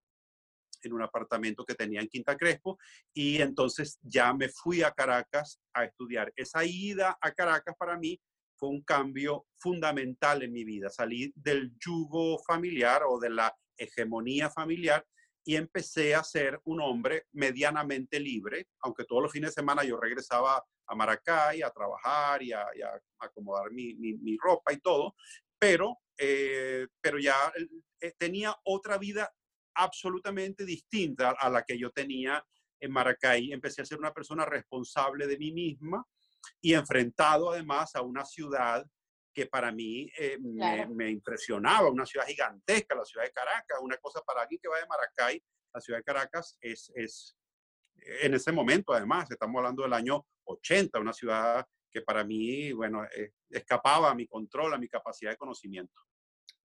en 0.82 0.92
un 0.94 1.02
apartamento 1.02 1.66
que 1.66 1.74
tenía 1.74 2.00
en 2.00 2.08
Quinta 2.08 2.34
Crespo 2.34 2.78
y 3.12 3.42
entonces 3.42 3.98
ya 4.00 4.32
me 4.32 4.48
fui 4.48 4.82
a 4.82 4.90
Caracas 4.92 5.60
a 5.74 5.84
estudiar. 5.84 6.32
Esa 6.34 6.64
ida 6.64 7.18
a 7.20 7.32
Caracas 7.32 7.74
para 7.78 7.98
mí 7.98 8.18
fue 8.58 8.68
un 8.68 8.82
cambio 8.82 9.46
fundamental 9.56 10.42
en 10.42 10.52
mi 10.52 10.64
vida. 10.64 10.90
Salí 10.90 11.32
del 11.36 11.72
yugo 11.78 12.38
familiar 12.46 13.02
o 13.08 13.18
de 13.18 13.30
la 13.30 13.56
hegemonía 13.76 14.50
familiar 14.50 15.06
y 15.44 15.56
empecé 15.56 16.14
a 16.14 16.24
ser 16.24 16.60
un 16.64 16.80
hombre 16.80 17.26
medianamente 17.32 18.20
libre, 18.20 18.68
aunque 18.80 19.04
todos 19.04 19.22
los 19.22 19.32
fines 19.32 19.50
de 19.50 19.60
semana 19.60 19.84
yo 19.84 19.98
regresaba 19.98 20.62
a 20.86 20.94
Maracay 20.94 21.62
a 21.62 21.70
trabajar 21.70 22.42
y 22.42 22.52
a, 22.52 22.66
acomodar 23.20 23.70
mi, 23.70 24.36
ropa 24.36 24.72
y 24.72 24.78
todo, 24.78 25.14
pero, 25.58 25.98
eh, 26.18 26.86
pero 27.00 27.18
ya 27.18 27.34
eh, 28.00 28.12
tenía 28.18 28.54
otra 28.64 28.98
vida 28.98 29.32
absolutamente 29.74 30.64
distinta 30.64 31.30
a 31.30 31.48
la 31.48 31.62
que 31.62 31.78
yo 31.78 31.90
tenía 31.90 32.44
en 32.80 32.92
Maracay. 32.92 33.52
Empecé 33.52 33.82
a 33.82 33.86
ser 33.86 33.98
una 33.98 34.12
persona 34.12 34.44
responsable 34.44 35.26
de 35.26 35.38
mí 35.38 35.52
misma 35.52 36.04
y 36.60 36.74
enfrentado 36.74 37.52
además 37.52 37.94
a 37.94 38.02
una 38.02 38.24
ciudad 38.24 38.84
que 39.34 39.46
para 39.46 39.70
mí 39.70 40.10
eh, 40.18 40.38
me, 40.40 41.10
impresionaba, 41.10 41.88
una 41.88 42.06
ciudad 42.06 42.26
gigantesca, 42.26 42.94
la 42.94 43.04
ciudad 43.04 43.24
de 43.24 43.32
Caracas, 43.32 43.78
una 43.80 43.96
cosa 43.98 44.20
para 44.22 44.42
alguien 44.42 44.60
que 44.60 44.68
va 44.68 44.78
de 44.78 44.86
Maracay, 44.86 45.42
la 45.72 45.80
ciudad 45.80 46.00
de 46.00 46.04
Caracas 46.04 46.58
es, 46.60 46.90
es 46.94 47.36
en 48.22 48.34
ese 48.34 48.52
momento 48.52 48.92
además, 48.92 49.30
estamos 49.30 49.58
hablando 49.58 49.82
del 49.82 49.92
año 49.92 50.26
80, 50.44 50.98
una 50.98 51.12
ciudad 51.12 51.66
que 51.90 52.02
para 52.02 52.24
mí, 52.24 52.72
bueno, 52.72 53.04
eh, 53.04 53.32
escapaba 53.50 54.10
a 54.10 54.14
mi 54.14 54.26
control, 54.26 54.74
a 54.74 54.78
mi 54.78 54.88
capacidad 54.88 55.30
de 55.30 55.36
conocimiento. 55.36 56.02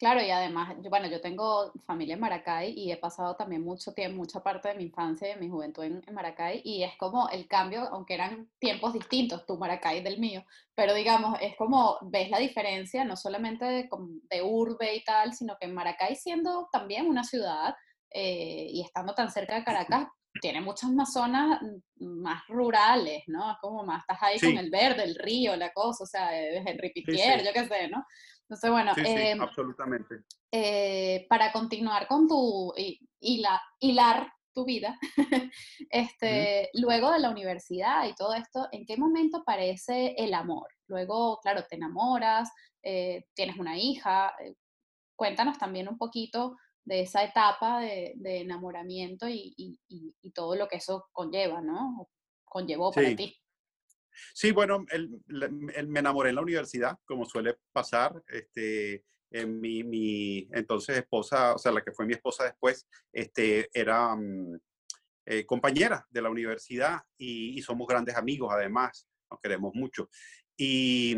Claro, 0.04 0.22
y 0.22 0.30
además, 0.32 0.76
bueno, 0.90 1.08
yo 1.08 1.22
tengo 1.22 1.72
familia 1.86 2.16
en 2.16 2.20
Maracay 2.20 2.74
y 2.76 2.92
he 2.92 2.98
pasado 2.98 3.38
también 3.38 3.64
mucho 3.64 3.94
tiempo, 3.94 4.18
mucha 4.18 4.44
parte 4.44 4.68
de 4.68 4.76
mi 4.76 4.84
infancia 4.84 5.30
y 5.30 5.34
de 5.34 5.40
mi 5.40 5.50
juventud 5.50 5.84
en, 5.84 6.04
Maracay 6.12 6.62
y 6.66 6.84
es 6.84 6.98
como 6.98 7.30
el 7.30 7.48
cambio, 7.48 7.88
aunque 7.90 8.16
eran 8.16 8.50
tiempos 8.60 8.92
distintos, 8.92 9.46
tu 9.46 9.58
Maracay 9.58 10.04
del 10.04 10.20
mío, 10.20 10.44
pero 10.76 10.94
digamos, 10.94 11.38
es 11.42 11.56
como 11.56 12.00
ves 12.02 12.30
la 12.30 12.40
diferencia, 12.40 13.06
no 13.06 13.16
solamente 13.16 13.64
de, 14.30 14.42
urbe 14.44 14.94
y 14.94 15.04
tal, 15.06 15.34
sino 15.34 15.56
que 15.58 15.68
en 15.68 15.74
Maracay 15.74 16.16
siendo 16.16 16.68
también 16.70 17.08
una 17.08 17.24
ciudad 17.24 17.74
eh, 18.10 18.68
y 18.72 18.82
estando 18.82 19.16
tan 19.16 19.32
cerca 19.32 19.56
de 19.56 19.64
Caracas, 19.64 20.08
tiene 20.42 20.60
muchas 20.60 20.90
más 20.90 21.14
zonas 21.14 21.62
más 21.96 22.44
rurales, 22.50 23.24
¿no? 23.28 23.52
Es 23.52 23.58
como 23.62 23.84
más, 23.84 24.02
estás 24.02 24.18
ahí 24.22 24.40
con 24.40 24.58
el 24.58 24.70
verde, 24.70 25.04
el 25.04 25.16
río, 25.16 25.56
la 25.56 25.72
cosa, 25.72 26.04
o 26.04 26.08
sea, 26.08 26.38
Henry 26.38 26.92
Pitier, 26.92 27.44
yo 27.44 27.54
qué 27.54 27.66
sé, 27.68 27.88
¿no? 27.88 28.04
Entonces, 28.54 28.70
bueno, 28.70 28.92
em, 28.98 29.42
absolutamente. 29.42 30.24
Eh, 30.52 31.26
para 31.28 31.52
continuar 31.52 32.08
con 32.08 32.28
tu, 32.28 32.72
hilar 33.20 34.32
tu 34.54 34.66
vida, 34.66 35.00
este, 35.90 36.70
luego 36.74 37.12
de 37.12 37.20
la 37.20 37.32
universidad 37.32 38.08
y 38.08 38.14
todo 38.14 38.36
esto, 38.36 38.68
¿en 38.72 38.86
qué 38.86 38.96
momento 38.96 39.38
aparece 39.38 40.14
el 40.18 40.36
amor? 40.36 40.68
Luego, 40.88 41.40
claro, 41.42 41.64
te 41.68 41.78
enamoras, 41.78 42.52
eh, 42.84 43.26
tienes 43.34 43.58
una 43.58 43.76
hija, 43.76 44.36
eh, 44.40 44.54
cuéntanos 45.16 45.58
también 45.58 45.88
un 45.88 45.98
poquito 45.98 46.56
de 46.86 47.02
esa 47.02 47.24
etapa 47.24 47.80
de, 47.80 48.14
enamoramiento 48.24 49.28
y, 49.28 49.80
todo 50.36 50.56
lo 50.56 50.68
que 50.68 50.78
eso 50.78 51.08
conlleva, 51.12 51.62
¿no? 51.62 52.08
Conllevó 52.46 52.92
para 52.92 53.16
ti. 53.16 53.36
Sí, 54.34 54.52
bueno, 54.52 54.86
me 54.88 56.00
enamoré 56.00 56.30
en 56.30 56.36
la 56.36 56.42
universidad, 56.42 56.98
como 57.06 57.26
suele 57.26 57.58
pasar. 57.72 58.24
Este, 58.28 59.04
en 59.34 59.60
mi, 59.60 60.48
entonces 60.52 61.00
esposa, 61.00 61.56
o 61.56 61.58
sea, 61.58 61.72
la 61.72 61.82
que 61.82 61.92
fue 61.92 62.06
mi 62.06 62.14
esposa 62.14 62.46
después, 62.46 62.88
este, 63.12 63.70
era 63.74 64.16
mm, 64.16 64.60
eh, 65.26 65.46
compañera 65.46 66.06
de 66.10 66.22
la 66.22 66.30
universidad 66.30 67.02
y, 67.18 67.62
somos 67.64 67.88
grandes 67.88 68.16
amigos 68.16 68.54
además, 68.54 69.08
nos 69.30 69.40
queremos 69.42 69.74
mucho. 69.74 70.10
Y, 70.56 71.16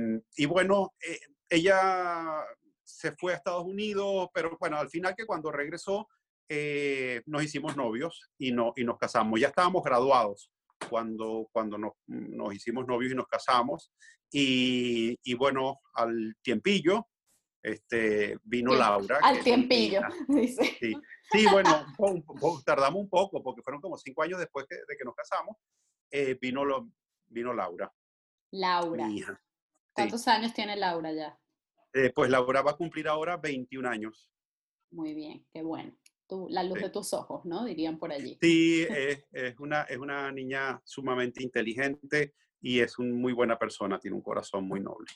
bueno, 0.47 0.93
eh, 1.05 1.19
ella 1.49 2.45
se 2.83 3.11
fue 3.11 3.33
a 3.33 3.35
Estados 3.35 3.65
Unidos, 3.65 4.29
pero 4.33 4.55
bueno, 4.59 4.77
al 4.77 4.89
final 4.89 5.13
que 5.15 5.25
cuando 5.25 5.51
regresó 5.51 6.07
eh, 6.47 7.21
nos 7.25 7.43
hicimos 7.43 7.75
novios 7.75 8.29
y, 8.37 8.51
no, 8.51 8.71
y 8.77 8.83
nos 8.83 8.97
casamos. 8.97 9.39
Ya 9.39 9.47
estábamos 9.47 9.83
graduados 9.83 10.51
cuando, 10.89 11.47
cuando 11.51 11.77
nos, 11.77 11.93
nos 12.07 12.53
hicimos 12.53 12.87
novios 12.87 13.11
y 13.11 13.15
nos 13.15 13.27
casamos. 13.27 13.91
Y, 14.31 15.17
y 15.23 15.33
bueno, 15.33 15.79
al 15.93 16.35
tiempillo 16.41 17.07
este, 17.65 18.37
vino 18.43 18.75
Laura. 18.75 19.19
Al 19.23 19.43
tiempillo, 19.43 20.01
dice. 20.27 20.77
Sí, 20.79 20.93
sí 21.31 21.45
bueno, 21.51 21.83
tardamos 22.63 23.01
un 23.01 23.09
poco 23.09 23.41
porque 23.41 23.63
fueron 23.63 23.81
como 23.81 23.97
cinco 23.97 24.21
años 24.21 24.37
después 24.37 24.67
de 24.69 24.95
que 24.95 25.03
nos 25.03 25.15
casamos. 25.15 25.57
Eh, 26.11 26.37
vino, 26.39 26.63
lo, 26.63 26.91
vino 27.25 27.53
Laura. 27.53 27.91
Laura. 28.51 29.09
¿Cuántos 29.93 30.27
años 30.27 30.53
tiene 30.53 30.75
Laura 30.75 31.11
ya? 31.11 31.39
Eh, 31.93 32.11
pues 32.13 32.29
Laura 32.29 32.61
va 32.61 32.71
a 32.71 32.77
cumplir 32.77 33.07
ahora 33.07 33.37
21 33.37 33.89
años. 33.89 34.29
Muy 34.91 35.15
bien, 35.15 35.43
qué 35.51 35.63
bueno 35.63 35.97
la 36.49 36.63
luz 36.63 36.79
de 36.79 36.89
tus 36.89 37.13
ojos, 37.13 37.45
¿no? 37.45 37.65
Dirían 37.65 37.97
por 37.97 38.11
allí. 38.11 38.37
Sí, 38.41 38.85
es, 38.89 39.59
una, 39.59 39.83
es 39.83 39.97
una 39.97 40.31
niña 40.31 40.81
sumamente 40.83 41.43
inteligente 41.43 42.33
y 42.61 42.79
es 42.79 42.97
una 42.97 43.13
muy 43.13 43.33
buena 43.33 43.57
persona, 43.57 43.99
tiene 43.99 44.15
un 44.17 44.23
corazón 44.23 44.67
muy 44.67 44.79
noble. 44.79 45.07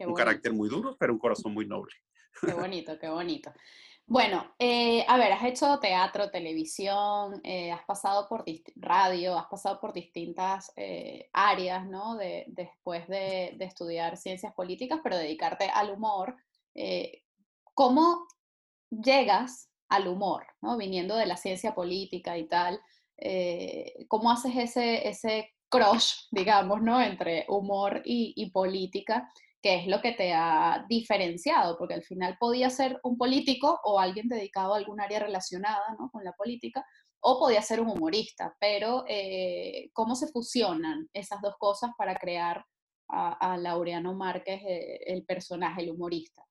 un 0.00 0.14
carácter 0.14 0.52
muy 0.52 0.68
duro, 0.68 0.96
pero 0.98 1.12
un 1.12 1.18
corazón 1.18 1.52
muy 1.52 1.66
noble. 1.66 1.94
Qué 2.40 2.52
bonito, 2.54 2.98
qué 2.98 3.08
bonito. 3.08 3.52
Bueno, 4.10 4.54
eh, 4.58 5.04
a 5.06 5.18
ver, 5.18 5.32
has 5.32 5.44
hecho 5.44 5.78
teatro, 5.80 6.30
televisión, 6.30 7.42
eh, 7.44 7.70
has 7.70 7.84
pasado 7.84 8.26
por 8.26 8.42
radio, 8.76 9.36
has 9.36 9.48
pasado 9.48 9.78
por 9.78 9.92
distintas 9.92 10.72
eh, 10.76 11.28
áreas, 11.34 11.86
¿no? 11.86 12.16
De, 12.16 12.46
después 12.48 13.06
de, 13.06 13.54
de, 13.58 13.64
estudiar 13.66 14.16
ciencias 14.16 14.54
políticas, 14.54 15.00
pero 15.02 15.18
dedicarte 15.18 15.68
al 15.68 15.90
humor. 15.90 16.36
¿Cómo 17.74 18.26
llegas 18.90 19.68
al 19.88 20.08
humor, 20.08 20.46
¿no? 20.60 20.76
Viniendo 20.76 21.16
de 21.16 21.26
la 21.26 21.36
ciencia 21.36 21.74
política 21.74 22.36
y 22.38 22.48
tal, 22.48 22.80
eh, 23.16 24.06
¿cómo 24.08 24.30
haces 24.30 24.56
ese, 24.56 25.08
ese 25.08 25.54
crush, 25.68 26.14
digamos, 26.30 26.82
¿no? 26.82 27.00
Entre 27.00 27.44
humor 27.48 28.02
y, 28.04 28.50
política, 28.50 29.30
que 29.62 29.76
es 29.76 29.86
lo 29.86 30.00
que 30.00 30.12
te 30.12 30.32
ha 30.32 30.84
diferenciado, 30.88 31.76
porque 31.78 31.94
al 31.94 32.02
final 32.02 32.36
podía 32.38 32.70
ser 32.70 33.00
un 33.02 33.16
político 33.16 33.80
o 33.84 33.98
alguien 33.98 34.28
dedicado 34.28 34.74
a 34.74 34.76
algún 34.78 35.00
área 35.00 35.18
relacionada 35.18 35.96
¿no? 35.98 36.10
con 36.10 36.24
la 36.24 36.32
política, 36.32 36.84
o 37.20 37.38
podía 37.40 37.62
ser 37.62 37.80
un 37.80 37.90
humorista, 37.90 38.54
pero 38.60 39.04
eh, 39.08 39.90
¿cómo 39.92 40.14
se 40.14 40.28
fusionan 40.28 41.08
esas 41.12 41.40
dos 41.42 41.54
cosas 41.58 41.90
para 41.98 42.14
crear 42.14 42.64
a, 43.08 43.56
Laureano 43.56 44.14
Márquez, 44.14 44.60
eh, 44.64 45.00
el 45.06 45.24
personaje, 45.24 45.82
el 45.82 45.90
humorista? 45.90 46.47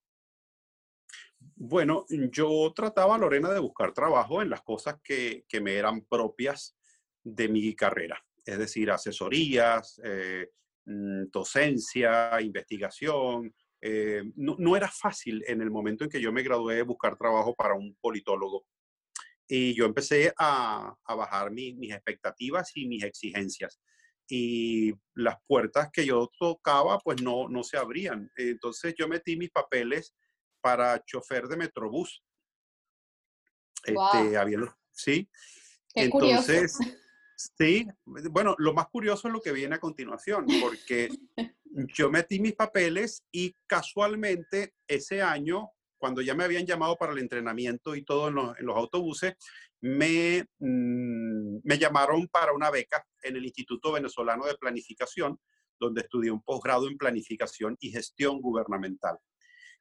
Bueno, 1.60 2.06
yo 2.08 2.72
trataba, 2.76 3.18
Lorena, 3.18 3.52
de 3.52 3.60
buscar 3.60 3.92
trabajo 3.92 4.44
en 4.44 4.50
las 4.52 4.62
cosas 4.62 4.98
que, 5.04 5.44
me 5.60 5.74
eran 5.74 6.02
propias 6.02 6.78
de 7.24 7.50
mi 7.50 7.74
carrera, 7.74 8.24
es 8.46 8.60
decir, 8.60 8.92
asesorías, 8.92 10.00
eh, 10.04 10.52
mm, 10.86 11.32
docencia, 11.32 12.40
investigación. 12.42 13.52
Eh, 13.82 14.22
no, 14.36 14.78
era 14.78 14.88
fácil 14.88 15.44
en 15.48 15.62
el 15.62 15.72
momento 15.72 16.04
en 16.04 16.12
que 16.12 16.22
yo 16.22 16.32
me 16.32 16.44
gradué 16.44 16.84
buscar 16.84 17.18
trabajo 17.18 17.56
para 17.56 17.74
un 17.74 17.98
politólogo. 18.00 18.68
Y 19.48 19.74
yo 19.74 19.86
empecé 19.86 20.32
a, 20.38 20.94
bajar 21.08 21.50
mis 21.50 21.92
expectativas 21.92 22.72
y 22.76 22.88
mis 22.88 23.04
exigencias. 23.04 23.82
Y 24.30 24.94
las 25.16 25.38
puertas 25.48 25.90
que 25.92 26.06
yo 26.06 26.30
tocaba, 26.38 27.00
pues 27.00 27.20
no, 27.24 27.50
no 27.50 27.64
se 27.64 27.78
abrían. 27.78 28.30
Entonces 28.36 28.94
yo 28.96 29.08
metí 29.08 29.38
mis 29.38 29.50
papeles 29.50 30.14
para 30.68 31.02
chofer 31.06 31.48
de 31.48 31.56
Metrobús. 31.56 32.22
Este, 33.86 34.36
había, 34.36 34.60
sí. 34.92 35.30
Entonces, 35.96 36.78
sí, 37.38 37.88
bueno, 38.06 38.54
lo 38.58 38.74
más 38.74 38.90
curioso 38.90 39.30
es 39.30 39.34
lo 39.34 39.40
que 39.40 39.54
viene 39.54 39.76
a 39.76 39.80
continuación, 39.80 40.46
porque 40.60 41.08
yo 41.96 42.12
metí 42.12 42.42
mis 42.42 42.54
papeles 42.54 43.24
y 43.32 43.56
casualmente 43.66 44.74
ese 44.90 45.22
año, 45.22 45.70
cuando 45.98 46.22
ya 46.22 46.36
me 46.36 46.44
habían 46.44 46.66
llamado 46.66 46.98
para 46.98 47.14
el 47.14 47.20
entrenamiento 47.20 47.96
y 47.96 48.04
todo 48.04 48.28
en 48.28 48.36
los, 48.36 48.76
autobuses, 48.76 49.36
me, 49.80 50.44
mm, 50.60 51.60
me 51.64 51.78
llamaron 51.78 52.28
para 52.28 52.52
una 52.52 52.70
beca 52.72 53.08
en 53.24 53.38
el 53.38 53.46
Instituto 53.46 53.94
Venezolano 53.94 54.46
de 54.46 54.58
Planificación, 54.58 55.40
donde 55.80 56.02
estudié 56.02 56.30
un 56.30 56.42
posgrado 56.42 56.90
en 56.90 56.98
planificación 56.98 57.78
y 57.80 57.90
gestión 57.92 58.42
gubernamental. 58.42 59.18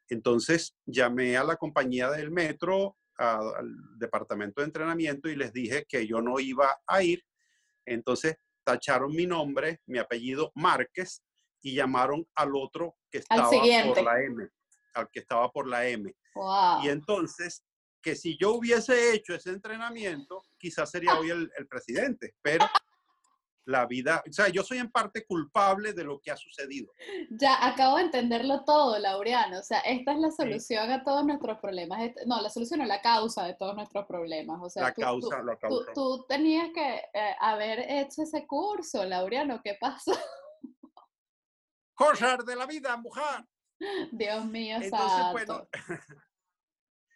Entonces 0.08 0.76
llamé 0.84 1.36
a 1.36 1.44
la 1.44 1.56
compañía 1.56 2.10
del 2.10 2.30
metro, 2.30 2.96
al 3.16 3.98
departamento 3.98 4.60
de 4.60 4.66
entrenamiento 4.66 5.28
y 5.28 5.36
les 5.36 5.52
dije 5.52 5.86
que 5.88 6.06
yo 6.06 6.20
no 6.20 6.38
iba 6.38 6.78
a 6.86 7.02
ir. 7.02 7.24
Entonces 7.84 8.36
tacharon 8.64 9.14
mi 9.14 9.26
nombre, 9.26 9.80
mi 9.86 9.98
apellido 9.98 10.52
Márquez 10.54 11.22
y 11.62 11.74
llamaron 11.74 12.26
al 12.34 12.54
otro 12.54 12.96
que 13.10 13.18
estaba 13.18 13.50
por 13.50 14.02
la 14.02 14.22
M, 14.22 14.48
al 14.94 15.10
que 15.10 15.20
estaba 15.20 15.50
por 15.50 15.68
la 15.68 15.86
M. 15.86 16.14
Y 16.82 16.88
entonces, 16.88 17.64
que 18.02 18.14
si 18.14 18.36
yo 18.38 18.52
hubiese 18.52 19.14
hecho 19.14 19.34
ese 19.34 19.50
entrenamiento, 19.50 20.42
quizás 20.58 20.90
sería 20.90 21.18
hoy 21.18 21.30
el, 21.30 21.50
el 21.56 21.66
presidente, 21.66 22.34
pero 22.42 22.66
la 23.66 23.84
vida, 23.84 24.22
o 24.26 24.32
sea, 24.32 24.48
yo 24.48 24.62
soy 24.62 24.78
en 24.78 24.90
parte 24.90 25.26
culpable 25.26 25.92
de 25.92 26.04
lo 26.04 26.20
que 26.20 26.30
ha 26.30 26.36
sucedido. 26.36 26.92
Ya, 27.30 27.66
acabo 27.66 27.96
de 27.96 28.04
entenderlo 28.04 28.64
todo, 28.64 28.96
Laureano. 28.98 29.58
O 29.58 29.62
sea, 29.62 29.80
esta 29.80 30.12
es 30.12 30.18
la 30.18 30.30
solución 30.30 30.90
a 30.92 31.02
todos 31.02 31.26
nuestros 31.26 31.58
problemas. 31.58 32.00
Este, 32.00 32.24
no, 32.26 32.40
la 32.40 32.48
solución 32.48 32.80
es 32.82 32.88
la 32.88 33.02
causa 33.02 33.44
de 33.44 33.54
todos 33.54 33.74
nuestros 33.74 34.06
problemas. 34.06 34.60
O 34.62 34.70
sea, 34.70 34.84
la 34.84 34.94
causa, 34.94 35.42
la 35.42 35.56
causa. 35.56 35.92
Tú, 35.92 36.24
tenías 36.28 36.70
que 36.72 36.96
eh, 37.12 37.34
haber 37.40 37.80
hecho 37.90 38.22
ese 38.22 38.46
curso, 38.46 39.04
Laureano. 39.04 39.60
¿Qué 39.62 39.76
pasó? 39.80 40.12
Cosas 41.94 42.46
de 42.46 42.54
la 42.54 42.66
vida, 42.66 42.96
mujer. 42.96 43.44
Dios 44.12 44.44
mío, 44.44 44.76
Entonces, 44.80 45.32
bueno, 45.32 45.68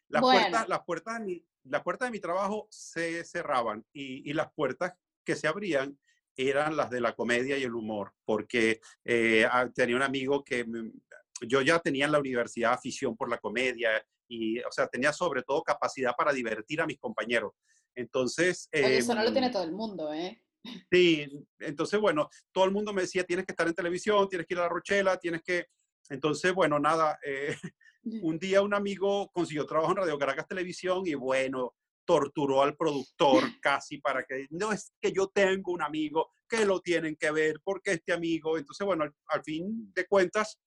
las, 0.09 0.21
Puertas, 0.21 0.69
las, 0.69 0.85
puertas 0.85 1.19
de 1.19 1.25
mi, 1.25 1.47
las 1.63 1.83
puertas 1.83 2.09
de 2.09 2.13
mi 2.13 2.21
trabajo 2.21 2.67
se 2.71 3.25
cerraban 3.25 3.87
y, 3.93 4.29
y 4.29 4.33
las 4.33 4.53
puertas 4.53 4.95
que 5.25 5.37
se 5.37 5.47
abrían 5.47 5.97
eran 6.37 6.77
las 6.77 6.91
de 6.91 7.01
la 7.01 7.15
comedia 7.15 7.59
y 7.59 7.63
el 7.63 7.75
humor, 7.75 8.13
porque 8.25 8.81
eh, 9.05 9.47
ah, 9.51 9.69
tenía 9.75 9.97
un 9.97 10.03
amigo 10.03 10.43
que 10.45 10.65
yo 11.47 11.63
ya 11.63 11.79
tenía 11.79 12.07
en 12.07 12.13
la 12.13 12.19
universidad 12.19 12.73
afición 12.73 13.17
por 13.17 13.31
la 13.31 13.39
comedia 13.39 13.91
y, 14.29 14.59
o 14.61 14.71
sea, 14.71 14.87
tenía 14.87 15.13
sobre 15.13 15.43
todo 15.43 15.63
capacidad 15.63 16.15
para 16.17 16.33
divertir 16.33 16.81
a 16.81 16.87
mis 16.87 16.99
compañeros. 16.99 17.53
Entonces... 17.95 18.69
eso 18.71 19.15
no 19.15 19.25
lo 19.25 19.33
tiene 19.33 19.49
em, 19.49 19.53
todo 19.53 19.65
el 19.65 19.73
mundo, 19.73 20.13
¿eh? 20.13 20.43
Sí, 20.91 21.27
entonces, 21.59 21.99
bueno, 21.99 22.29
todo 22.53 22.65
el 22.65 22.71
mundo 22.71 22.93
me 22.93 23.03
decía, 23.03 23.25
tienes 23.25 23.47
que 23.47 23.53
estar 23.53 23.67
en 23.67 23.75
televisión, 23.75 24.29
tienes 24.29 24.47
que 24.47 24.55
ir 24.55 24.61
a 24.61 24.65
la 24.65 24.69
Rochela, 24.69 25.17
tienes 25.19 25.43
que... 25.43 25.67
Entonces, 26.09 26.53
bueno, 26.53 26.79
nada, 26.79 27.19
eh, 27.25 27.57
un 28.23 28.39
día 28.39 28.63
un 28.63 28.75
amigo 28.75 29.31
consiguió 29.33 29.67
trabajo 29.67 29.93
en 29.93 29.99
Radio 29.99 30.19
Caracas 30.19 30.47
Televisión 30.47 31.07
y 31.07 31.15
bueno, 31.15 31.75
torturó 32.05 32.63
al 32.63 32.77
productor 32.77 33.45
casi 33.61 33.99
para 33.99 34.25
que, 34.25 34.47
no 34.51 34.73
es 34.73 34.93
que 35.01 35.13
yo 35.13 35.29
tengo 35.29 35.73
un 35.73 35.83
amigo 35.83 36.31
que 36.49 36.65
lo 36.65 36.81
tienen 36.81 37.17
que 37.17 37.31
ver, 37.31 37.61
porque 37.63 37.93
este 37.93 38.13
amigo, 38.13 38.59
entonces 38.59 38.85
bueno, 38.85 39.05
al, 39.29 39.43
fin 39.45 39.93
de 39.95 40.07
cuentas 40.07 40.59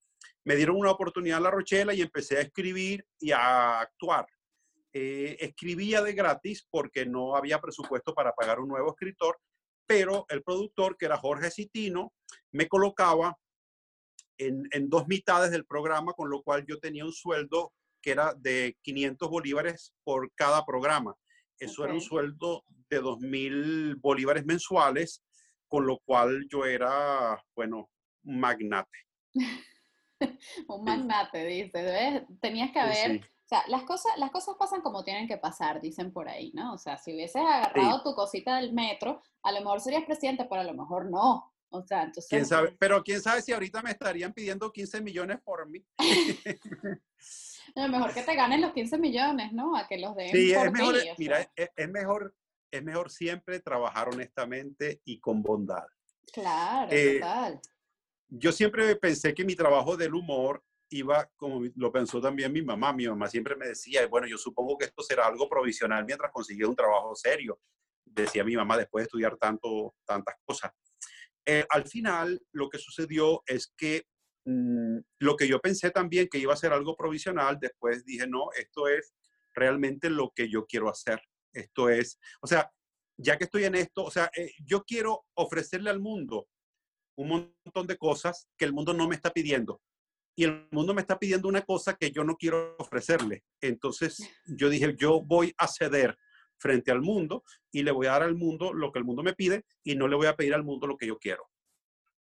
me 0.44 0.56
dieron 0.56 0.76
una 0.76 0.90
oportunidad 0.90 1.38
en 1.38 1.44
La 1.44 1.50
Rochela 1.50 1.94
y 1.94 2.00
empecé 2.00 2.38
a 2.38 2.42
escribir 2.42 3.04
y 3.18 3.32
a 3.32 3.80
actuar. 3.80 4.26
Eh, 4.92 5.36
escribía 5.40 6.02
de 6.02 6.12
gratis 6.12 6.66
porque 6.70 7.04
no 7.04 7.36
había 7.36 7.60
presupuesto 7.60 8.14
para 8.14 8.32
pagar 8.32 8.60
un 8.60 8.68
nuevo 8.68 8.90
escritor, 8.90 9.38
pero 9.86 10.24
el 10.28 10.42
productor, 10.42 10.96
que 10.96 11.06
era 11.06 11.18
Jorge 11.18 11.50
Citino, 11.50 12.12
me 12.52 12.68
colocaba 12.68 13.36
en, 14.38 14.66
en, 14.70 14.88
dos 14.88 15.06
mitades 15.08 15.50
del 15.50 15.66
programa, 15.66 16.12
con 16.12 16.30
lo 16.30 16.42
cual 16.42 16.64
yo 16.66 16.78
tenía 16.78 17.04
un 17.04 17.12
sueldo 17.12 17.72
que 18.04 18.10
era 18.10 18.34
de 18.34 18.76
500 18.82 19.28
bolívares 19.28 19.94
por 20.04 20.30
cada 20.34 20.64
programa. 20.64 21.16
Eso 21.58 21.84
era 21.84 21.94
un 21.94 22.00
sueldo 22.00 22.64
de 22.88 23.00
2.000 23.00 24.00
bolívares 24.00 24.44
mensuales, 24.44 25.22
con 25.68 25.86
lo 25.86 25.98
cual 26.04 26.46
yo 26.48 26.64
era, 26.64 27.42
bueno, 27.54 27.88
un 28.24 28.40
magnate. 28.40 28.98
un 30.68 30.84
magnate, 30.84 31.44
dice. 31.46 32.26
Tenías 32.40 32.70
que 32.72 32.80
haber... 32.80 33.20
O 33.44 33.46
sea, 33.46 33.62
las 33.68 33.82
cosas, 33.82 34.12
las 34.16 34.30
cosas 34.30 34.56
pasan 34.58 34.80
como 34.80 35.04
tienen 35.04 35.28
que 35.28 35.36
pasar, 35.36 35.82
dicen 35.82 36.12
por 36.12 36.30
ahí, 36.30 36.50
¿no? 36.54 36.72
O 36.72 36.78
sea, 36.78 36.96
si 36.96 37.12
hubieses 37.12 37.42
agarrado 37.42 38.02
tu 38.02 38.14
cosita 38.14 38.56
del 38.56 38.72
metro, 38.72 39.20
a 39.42 39.52
lo 39.52 39.60
mejor 39.60 39.82
serías 39.82 40.04
presidente, 40.04 40.46
pero 40.48 40.62
a 40.62 40.64
lo 40.64 40.72
mejor 40.72 41.10
no. 41.10 41.52
O 41.70 41.82
sea, 41.82 42.02
entonces... 42.02 42.28
¿Quién 42.28 42.46
sabe? 42.46 42.76
Pero 42.78 43.02
quién 43.02 43.20
sabe 43.20 43.42
si 43.42 43.52
ahorita 43.52 43.82
me 43.82 43.90
estarían 43.90 44.32
pidiendo 44.32 44.70
15 44.70 45.00
millones 45.00 45.38
por 45.42 45.68
mí. 45.68 45.84
No, 47.74 47.88
mejor 47.88 48.12
que 48.12 48.22
te 48.22 48.36
ganen 48.36 48.60
los 48.60 48.72
15 48.72 48.98
millones, 48.98 49.52
¿no? 49.52 49.76
A 49.76 49.88
que 49.88 49.98
los 49.98 50.14
den 50.14 50.30
sí, 50.30 50.52
es 50.52 50.70
mejor, 50.70 50.94
mira, 51.18 51.50
es, 51.56 51.88
mejor, 51.88 52.34
es 52.70 52.84
mejor 52.84 53.10
siempre 53.10 53.58
trabajar 53.60 54.08
honestamente 54.10 55.00
y 55.04 55.18
con 55.18 55.42
bondad. 55.42 55.84
Claro, 56.32 56.92
eh, 56.92 57.14
total. 57.14 57.60
Yo 58.28 58.52
siempre 58.52 58.94
pensé 58.96 59.34
que 59.34 59.44
mi 59.44 59.56
trabajo 59.56 59.96
del 59.96 60.14
humor 60.14 60.62
iba, 60.90 61.28
como 61.36 61.62
lo 61.76 61.92
pensó 61.92 62.20
también 62.20 62.52
mi 62.52 62.62
mamá, 62.62 62.92
mi 62.92 63.06
mamá 63.08 63.28
siempre 63.28 63.56
me 63.56 63.68
decía, 63.68 64.06
bueno, 64.06 64.26
yo 64.26 64.38
supongo 64.38 64.78
que 64.78 64.86
esto 64.86 65.02
será 65.02 65.26
algo 65.26 65.48
provisional 65.48 66.04
mientras 66.04 66.30
consigue 66.32 66.66
un 66.66 66.76
trabajo 66.76 67.14
serio, 67.14 67.60
decía 68.04 68.44
mi 68.44 68.56
mamá 68.56 68.76
después 68.76 69.02
de 69.02 69.06
estudiar 69.06 69.36
tanto, 69.36 69.94
tantas 70.04 70.36
cosas. 70.44 70.72
Eh, 71.46 71.64
al 71.68 71.86
final, 71.86 72.40
lo 72.52 72.68
que 72.68 72.78
sucedió 72.78 73.42
es 73.46 73.72
que 73.76 74.06
Mm, 74.46 74.98
lo 75.20 75.36
que 75.36 75.48
yo 75.48 75.58
pensé 75.60 75.90
también 75.90 76.28
que 76.28 76.38
iba 76.38 76.52
a 76.52 76.56
ser 76.56 76.72
algo 76.72 76.96
provisional, 76.96 77.58
después 77.58 78.04
dije, 78.04 78.26
no, 78.26 78.50
esto 78.56 78.88
es 78.88 79.14
realmente 79.54 80.10
lo 80.10 80.32
que 80.34 80.50
yo 80.50 80.66
quiero 80.66 80.90
hacer. 80.90 81.20
Esto 81.52 81.88
es, 81.88 82.18
o 82.42 82.46
sea, 82.46 82.70
ya 83.16 83.38
que 83.38 83.44
estoy 83.44 83.64
en 83.64 83.76
esto, 83.76 84.04
o 84.04 84.10
sea, 84.10 84.30
eh, 84.36 84.52
yo 84.66 84.84
quiero 84.84 85.24
ofrecerle 85.34 85.90
al 85.90 86.00
mundo 86.00 86.48
un 87.16 87.28
montón 87.64 87.86
de 87.86 87.96
cosas 87.96 88.48
que 88.58 88.64
el 88.64 88.72
mundo 88.72 88.92
no 88.92 89.08
me 89.08 89.14
está 89.14 89.30
pidiendo. 89.32 89.80
Y 90.36 90.44
el 90.44 90.66
mundo 90.72 90.94
me 90.94 91.00
está 91.00 91.18
pidiendo 91.18 91.48
una 91.48 91.62
cosa 91.62 91.94
que 91.94 92.10
yo 92.10 92.24
no 92.24 92.36
quiero 92.36 92.76
ofrecerle. 92.78 93.44
Entonces 93.60 94.18
yo 94.46 94.68
dije, 94.68 94.94
yo 94.98 95.22
voy 95.22 95.54
a 95.56 95.68
ceder 95.68 96.18
frente 96.64 96.90
al 96.90 97.02
mundo 97.02 97.44
y 97.70 97.82
le 97.82 97.90
voy 97.90 98.06
a 98.06 98.12
dar 98.12 98.22
al 98.22 98.36
mundo 98.36 98.72
lo 98.72 98.90
que 98.90 98.98
el 98.98 99.04
mundo 99.04 99.22
me 99.22 99.34
pide 99.34 99.66
y 99.82 99.96
no 99.96 100.08
le 100.08 100.16
voy 100.16 100.28
a 100.28 100.34
pedir 100.34 100.54
al 100.54 100.64
mundo 100.64 100.86
lo 100.86 100.96
que 100.96 101.06
yo 101.06 101.18
quiero. 101.18 101.50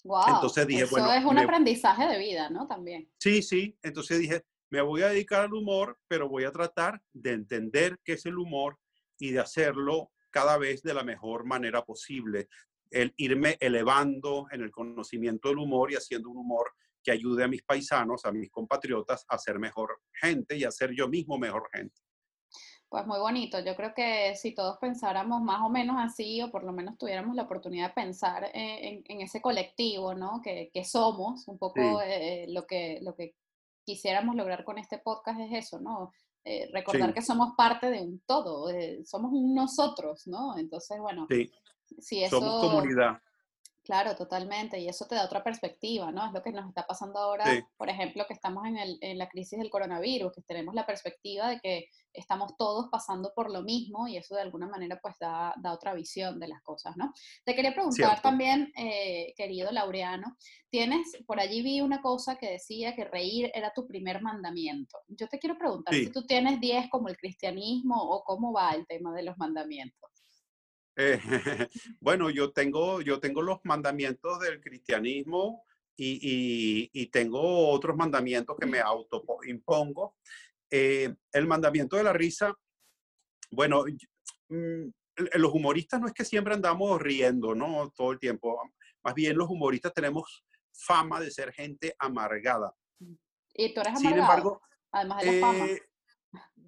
Entonces 0.05 0.67
dije, 0.67 0.83
eso 0.83 1.11
es 1.11 1.25
un 1.25 1.39
aprendizaje 1.39 2.07
de 2.07 2.19
vida, 2.19 2.51
¿no? 2.51 2.67
También. 2.67 3.11
Sí, 3.19 3.41
sí. 3.41 3.79
Entonces 3.83 4.19
dije, 4.19 4.45
me 4.69 4.83
voy 4.83 5.01
a 5.01 5.09
dedicar 5.09 5.45
al 5.45 5.55
humor, 5.55 5.99
pero 6.07 6.29
voy 6.29 6.45
a 6.45 6.53
tratar 6.53 7.01
de 7.15 7.33
entender 7.33 7.99
qué 8.05 8.13
es 8.13 8.27
el 8.27 8.37
humor 8.37 8.79
y 9.19 9.31
de 9.31 9.41
hacerlo 9.41 10.13
cada 10.29 10.59
vez 10.59 10.83
de 10.83 10.93
la 10.93 11.03
mejor 11.03 11.47
manera 11.47 11.83
posible. 11.83 12.49
El 12.91 13.15
irme 13.17 13.57
elevando 13.59 14.49
en 14.51 14.61
el 14.61 14.71
conocimiento 14.71 15.49
del 15.49 15.59
humor 15.59 15.91
y 15.91 15.95
haciendo 15.95 16.29
un 16.29 16.37
humor 16.37 16.73
que 17.03 17.13
ayude 17.13 17.43
a 17.43 17.49
mis 17.49 17.63
paisanos, 17.63 18.27
a 18.27 18.33
mis 18.33 18.51
compatriotas 18.51 19.25
a 19.29 19.39
ser 19.39 19.59
mejor 19.59 20.03
gente 20.13 20.59
y 20.59 20.65
a 20.65 20.71
ser 20.71 20.93
yo 20.93 21.09
mismo 21.09 21.39
mejor 21.39 21.71
gente. 21.73 22.06
Pues 22.89 23.05
muy 23.07 23.19
bonito. 23.19 23.59
Yo 23.61 23.75
creo 23.75 23.93
que 23.95 24.37
si 24.37 24.55
todos 24.55 24.79
pensáramos 24.79 25.43
más 25.43 25.61
o 25.63 25.69
menos 25.69 25.97
así, 25.99 26.41
o 26.43 26.51
por 26.51 26.63
lo 26.63 26.73
menos 26.73 26.97
tuviéramos 26.97 27.35
la 27.35 27.43
oportunidad 27.43 27.89
de 27.89 27.95
pensar 27.95 28.45
eh, 28.55 29.03
en, 29.05 29.21
ese 29.21 29.41
colectivo, 29.41 30.15
¿no? 30.15 30.41
Que, 30.43 30.71
somos, 30.85 31.49
un 31.49 31.59
poco 31.59 32.01
eh, 32.01 32.47
lo, 32.49 32.67
que, 32.67 33.01
lo 33.03 33.15
que 33.15 33.35
quisiéramos 33.85 34.37
lograr 34.37 34.65
con 34.65 34.79
este 34.79 34.99
podcast 34.99 35.41
es 35.41 35.65
eso, 35.67 35.81
¿no? 35.81 36.13
Eh, 36.45 36.71
recordar 36.73 37.13
que 37.13 37.23
somos 37.23 37.55
parte 37.57 37.91
de 37.91 38.03
un 38.03 38.21
todo, 38.25 38.69
somos 39.05 39.33
un 39.33 39.53
nosotros, 39.53 40.29
¿no? 40.29 40.57
Entonces, 40.57 41.01
bueno, 41.01 41.27
si 41.99 42.23
eso... 42.23 42.39
Somos 42.39 42.71
comunidad. 42.71 43.21
Claro, 43.87 44.17
totalmente. 44.17 44.81
Y 44.81 44.89
eso 44.89 45.07
te 45.07 45.15
da 45.15 45.25
otra 45.25 45.45
perspectiva, 45.45 46.11
¿no? 46.11 46.27
Es 46.27 46.33
lo 46.33 46.43
que 46.43 46.51
nos 46.51 46.67
está 46.67 46.85
pasando 46.85 47.21
ahora, 47.21 47.45
por 47.77 47.89
ejemplo, 47.89 48.25
que 48.27 48.35
estamos 48.35 48.67
en, 48.67 48.77
el, 48.77 48.99
en, 49.01 49.17
la 49.17 49.29
crisis 49.29 49.61
del 49.61 49.71
coronavirus, 49.71 50.33
que 50.33 50.43
tenemos 50.43 50.75
la 50.75 50.85
perspectiva 50.85 51.51
de 51.51 51.61
que 51.61 51.89
estamos 52.13 52.57
todos 52.57 52.89
pasando 52.91 53.33
por 53.33 53.49
lo 53.49 53.63
mismo 53.63 54.09
y 54.09 54.17
eso 54.17 54.35
de 54.35 54.43
alguna 54.43 54.67
manera 54.67 54.99
pues 55.01 55.15
da, 55.21 55.55
da 55.63 55.73
otra 55.73 55.95
visión 55.95 56.41
de 56.41 56.49
las 56.49 56.63
cosas, 56.63 56.97
¿no? 56.97 57.13
Te 57.45 57.55
quería 57.55 57.75
preguntar 57.75 58.21
también, 58.21 58.73
eh, 58.77 59.33
querido 59.37 59.71
Laureano, 59.71 60.37
tienes, 60.69 61.17
por 61.25 61.39
allí 61.39 61.63
vi 61.63 61.81
una 61.81 62.03
cosa 62.03 62.39
que 62.39 62.51
decía 62.51 62.97
que 62.97 63.05
reír 63.05 63.53
era 63.55 63.73
tu 63.73 63.87
primer 63.87 64.21
mandamiento. 64.21 64.99
Yo 65.07 65.29
te 65.29 65.39
quiero 65.39 65.57
preguntar 65.57 65.95
si 65.95 66.11
tú 66.11 66.27
tienes 66.27 66.59
10 66.59 66.91
como 66.91 67.07
el 67.07 67.17
cristianismo 67.17 67.95
o 68.03 68.25
cómo 68.25 68.53
va 68.53 68.73
el 68.73 68.85
tema 68.89 69.15
de 69.15 69.23
los 69.23 69.39
mandamientos. 69.39 70.16
Eh, 70.97 71.21
bueno, 72.01 72.31
yo 72.31 72.53
tengo, 72.53 73.01
yo 73.03 73.21
tengo 73.21 73.43
los 73.43 73.59
mandamientos 73.65 74.41
del 74.41 74.61
cristianismo 74.61 75.65
y, 75.97 76.91
y, 76.93 77.07
tengo 77.07 77.69
otros 77.71 77.97
mandamientos 77.97 78.57
que 78.59 78.67
me 78.67 78.81
autoimpongo. 78.81 80.17
Eh, 80.71 81.15
el 81.33 81.47
mandamiento 81.47 81.97
de 81.97 82.03
la 82.03 82.13
risa, 82.13 82.55
bueno, 83.51 83.85
mm, 84.49 84.89
los 85.35 85.55
humoristas 85.55 86.01
no 86.01 86.07
es 86.07 86.13
que 86.13 86.25
siempre 86.25 86.55
andamos 86.55 87.01
riendo, 87.01 87.55
¿no? 87.55 87.91
Todo 87.97 88.13
el 88.13 88.19
tiempo. 88.19 88.61
Más 89.03 89.15
bien 89.15 89.39
los 89.39 89.49
humoristas 89.49 89.95
tenemos 89.95 90.45
fama 90.73 91.21
de 91.21 91.31
ser 91.31 91.53
gente 91.53 91.95
amargada. 91.99 92.75
Y 93.55 93.73
tú 93.73 93.81
eres 93.81 93.95
amargado, 93.95 93.99
Sin 93.99 94.19
embargo, 94.19 94.63
además 94.93 95.23
de 95.23 95.33
la 95.33 95.41
fama. 95.41 95.67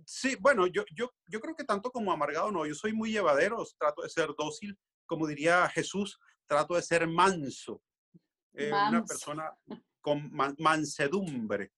Eh, 0.09 0.11
Sí, 0.11 0.37
bueno, 0.41 0.67
yo, 0.67 0.85
yo, 0.95 1.13
yo 1.27 1.39
creo 1.39 1.55
que 1.55 1.65
tanto 1.65 1.91
como 1.91 2.11
amargado 2.11 2.51
no, 2.51 2.65
yo 2.65 2.75
soy 2.75 2.95
muy 2.95 3.13
llevadero, 3.13 3.63
trato 3.79 4.03
de 4.03 4.09
ser 4.09 4.31
dócil, 4.39 4.77
como 5.07 5.27
diría 5.27 5.69
Jesús, 5.69 6.19
trato 6.47 6.75
de 6.75 6.83
ser 6.83 7.07
manso, 7.07 7.83
eh, 8.55 8.69
una 8.69 9.05
persona 9.05 9.53
con 10.01 10.31
mansedumbre. 10.59 11.73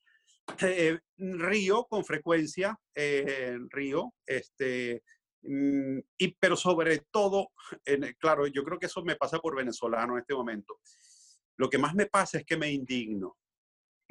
Eh, 0.60 0.98
río 1.16 1.84
con 1.84 2.04
frecuencia, 2.04 2.76
eh, 2.94 3.56
río, 3.68 4.14
este, 4.26 5.02
mm, 5.42 5.98
y, 6.18 6.34
pero 6.40 6.56
sobre 6.56 7.00
todo, 7.10 7.52
claro, 8.18 8.46
yo 8.48 8.64
creo 8.64 8.78
que 8.78 8.86
eso 8.86 9.02
me 9.04 9.16
pasa 9.16 9.38
por 9.38 9.56
venezolano 9.56 10.14
en 10.14 10.20
este 10.20 10.34
momento. 10.34 10.80
lo 11.56 11.68
que 11.68 11.78
más 11.78 11.94
me 11.94 12.06
pasa 12.06 12.38
es 12.38 12.44
que 12.44 12.56
me 12.56 12.70
indigno. 12.70 13.36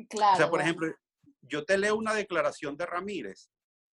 Claro. 0.10 0.34
O 0.34 0.38
sea, 0.38 0.50
por 0.50 0.62
ejemplo, 0.62 0.94
yo 1.42 1.66
te 1.66 1.78
leo 1.78 1.96
una 1.96 2.14
declaración 2.14 2.78
de 2.78 2.86
Ramírez 2.86 3.50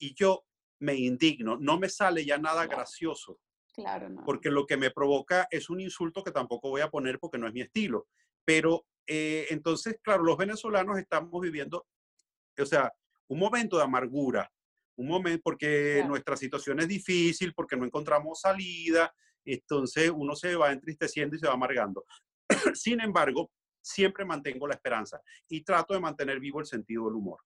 y 0.02 0.14
yo 0.14 0.44
me 0.80 0.96
indigno, 0.96 1.56
no 1.56 1.78
me 1.78 1.88
sale 1.88 2.24
ya 2.24 2.36
nada 2.36 2.66
gracioso. 2.66 3.38
Claro, 3.72 4.08
no. 4.08 4.24
Porque 4.24 4.50
lo 4.50 4.66
que 4.66 4.76
me 4.76 4.90
provoca 4.90 5.46
es 5.48 5.70
un 5.70 5.80
insulto 5.80 6.24
que 6.24 6.32
tampoco 6.32 6.70
voy 6.70 6.80
a 6.80 6.90
poner 6.90 7.20
porque 7.20 7.38
no 7.38 7.46
es 7.46 7.54
mi 7.54 7.60
estilo. 7.60 8.08
Pero 8.44 8.84
eh, 9.06 9.46
entonces, 9.50 10.00
claro, 10.02 10.24
los 10.24 10.36
venezolanos 10.36 10.98
estamos 10.98 11.40
viviendo, 11.40 11.86
o 12.58 12.66
sea, 12.66 12.92
un 13.28 13.38
momento 13.38 13.76
de 13.76 13.84
amargura, 13.84 14.50
un 14.96 15.06
momento 15.06 15.40
porque 15.44 16.04
nuestra 16.06 16.36
situación 16.36 16.80
es 16.80 16.88
difícil, 16.88 17.54
porque 17.54 17.76
no 17.76 17.84
encontramos 17.84 18.40
salida, 18.40 19.14
entonces 19.44 20.10
uno 20.12 20.34
se 20.34 20.56
va 20.56 20.72
entristeciendo 20.72 21.36
y 21.36 21.38
se 21.38 21.46
va 21.46 21.54
amargando. 21.54 22.04
Sin 22.74 23.00
embargo, 23.00 23.52
siempre 23.80 24.24
mantengo 24.24 24.66
la 24.66 24.74
esperanza 24.74 25.20
y 25.48 25.62
trato 25.62 25.94
de 25.94 26.00
mantener 26.00 26.40
vivo 26.40 26.58
el 26.58 26.66
sentido 26.66 27.04
del 27.04 27.14
humor. 27.14 27.38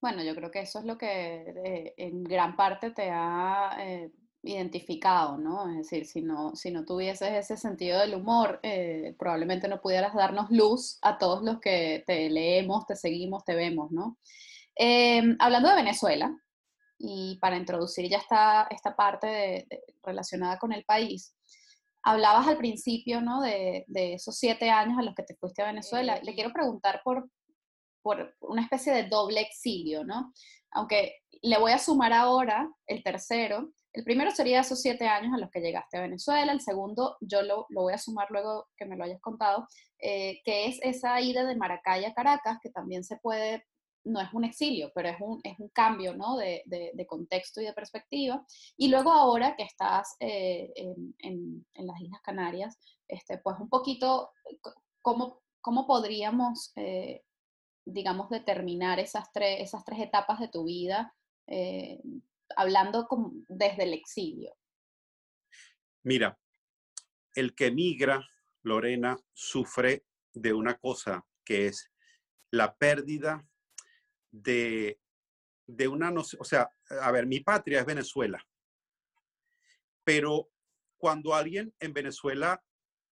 Bueno, 0.00 0.22
yo 0.22 0.34
creo 0.34 0.50
que 0.50 0.60
eso 0.60 0.78
es 0.78 0.86
lo 0.86 0.96
que 0.96 1.54
eh, 1.64 1.94
en 1.98 2.24
gran 2.24 2.56
parte 2.56 2.90
te 2.90 3.10
ha 3.10 3.76
eh, 3.78 4.10
identificado, 4.42 5.36
¿no? 5.36 5.68
Es 5.68 5.76
decir, 5.76 6.06
si 6.06 6.22
no, 6.22 6.56
si 6.56 6.70
no 6.70 6.86
tuvieses 6.86 7.30
ese 7.32 7.58
sentido 7.58 8.00
del 8.00 8.14
humor, 8.14 8.60
eh, 8.62 9.14
probablemente 9.18 9.68
no 9.68 9.80
pudieras 9.82 10.14
darnos 10.14 10.50
luz 10.50 10.98
a 11.02 11.18
todos 11.18 11.42
los 11.42 11.60
que 11.60 12.02
te 12.06 12.30
leemos, 12.30 12.86
te 12.86 12.96
seguimos, 12.96 13.44
te 13.44 13.54
vemos, 13.54 13.90
¿no? 13.92 14.16
Em, 14.74 15.36
hablando 15.38 15.68
de 15.68 15.76
Venezuela, 15.76 16.34
y 16.98 17.38
para 17.40 17.56
introducir 17.58 18.08
ya 18.08 18.18
esta, 18.18 18.68
esta 18.70 18.96
parte 18.96 19.66
relacionada 20.02 20.58
con 20.58 20.72
el 20.72 20.84
país, 20.84 21.34
hablabas 22.02 22.48
al 22.48 22.58
principio, 22.58 23.20
¿no? 23.20 23.42
De, 23.42 23.84
de, 23.88 24.14
esos 24.14 24.36
siete 24.38 24.70
años 24.70 24.98
a 24.98 25.02
los 25.02 25.14
que 25.14 25.24
te 25.24 25.36
fuiste 25.36 25.62
a 25.62 25.66
Venezuela. 25.66 26.20
Le 26.22 26.34
quiero 26.34 26.52
preguntar 26.52 27.02
por, 27.04 27.28
por 28.02 28.34
una 28.40 28.62
especie 28.62 28.92
de 28.92 29.08
doble 29.08 29.40
exilio, 29.40 30.04
¿no? 30.04 30.32
Aunque 30.72 31.20
le 31.42 31.58
voy 31.58 31.72
a 31.72 31.78
sumar 31.78 32.12
ahora 32.12 32.70
el 32.86 33.02
tercero. 33.02 33.72
El 33.92 34.04
primero 34.04 34.30
sería 34.30 34.60
esos 34.60 34.80
siete 34.80 35.06
años 35.08 35.34
a 35.34 35.38
los 35.38 35.50
que 35.50 35.60
llegaste 35.60 35.98
a 35.98 36.02
Venezuela. 36.02 36.52
El 36.52 36.60
segundo, 36.60 37.16
yo 37.20 37.42
lo, 37.42 37.66
lo 37.70 37.82
voy 37.82 37.92
a 37.92 37.98
sumar 37.98 38.28
luego 38.30 38.68
que 38.76 38.84
me 38.84 38.96
lo 38.96 39.04
hayas 39.04 39.20
contado, 39.20 39.66
eh, 39.98 40.40
que 40.44 40.66
es 40.66 40.78
esa 40.82 41.20
ida 41.20 41.44
de 41.44 41.56
Maracay 41.56 42.04
a 42.04 42.14
Caracas, 42.14 42.58
que 42.62 42.70
también 42.70 43.02
se 43.02 43.16
puede, 43.16 43.64
no 44.04 44.20
es 44.20 44.32
un 44.32 44.44
exilio, 44.44 44.92
pero 44.94 45.08
es 45.08 45.16
un, 45.20 45.40
es 45.42 45.58
un 45.58 45.68
cambio 45.70 46.14
¿no? 46.14 46.36
de, 46.36 46.62
de, 46.66 47.06
contexto 47.06 47.60
y 47.60 47.64
de 47.64 47.72
perspectiva. 47.72 48.44
Y 48.76 48.88
luego 48.88 49.12
ahora 49.12 49.56
que 49.56 49.64
estás 49.64 50.16
eh, 50.20 50.72
en, 50.76 51.14
en, 51.18 51.66
en, 51.74 51.86
las 51.86 52.00
Islas 52.00 52.20
Canarias, 52.22 52.78
este, 53.08 53.38
pues 53.38 53.56
un 53.58 53.68
poquito, 53.68 54.30
¿cómo, 55.02 55.40
cómo 55.60 55.86
podríamos 55.86 56.72
eh, 56.76 57.22
digamos, 57.84 58.30
determinar 58.30 58.98
esas 59.00 59.30
tres, 59.32 59.60
esas 59.60 59.84
tres 59.84 60.00
etapas 60.00 60.40
de 60.40 60.48
tu 60.48 60.64
vida, 60.64 61.14
eh, 61.46 62.00
hablando 62.56 63.08
desde 63.48 63.84
el 63.84 63.94
exilio? 63.94 64.54
Mira, 66.02 66.38
el 67.34 67.54
que 67.54 67.70
migra, 67.70 68.26
Lorena, 68.62 69.18
sufre 69.32 70.04
de 70.32 70.52
una 70.52 70.78
cosa 70.78 71.26
que 71.44 71.66
es 71.66 71.90
la 72.50 72.76
pérdida 72.76 73.46
de, 74.30 75.00
de 75.66 75.88
una 75.88 76.10
noción, 76.10 76.40
o 76.40 76.44
sea, 76.44 76.70
a 77.02 77.10
ver, 77.12 77.26
mi 77.26 77.40
patria 77.40 77.80
es 77.80 77.86
Venezuela, 77.86 78.44
pero 80.04 80.50
cuando 80.98 81.34
alguien 81.34 81.74
en 81.80 81.92
Venezuela 81.92 82.62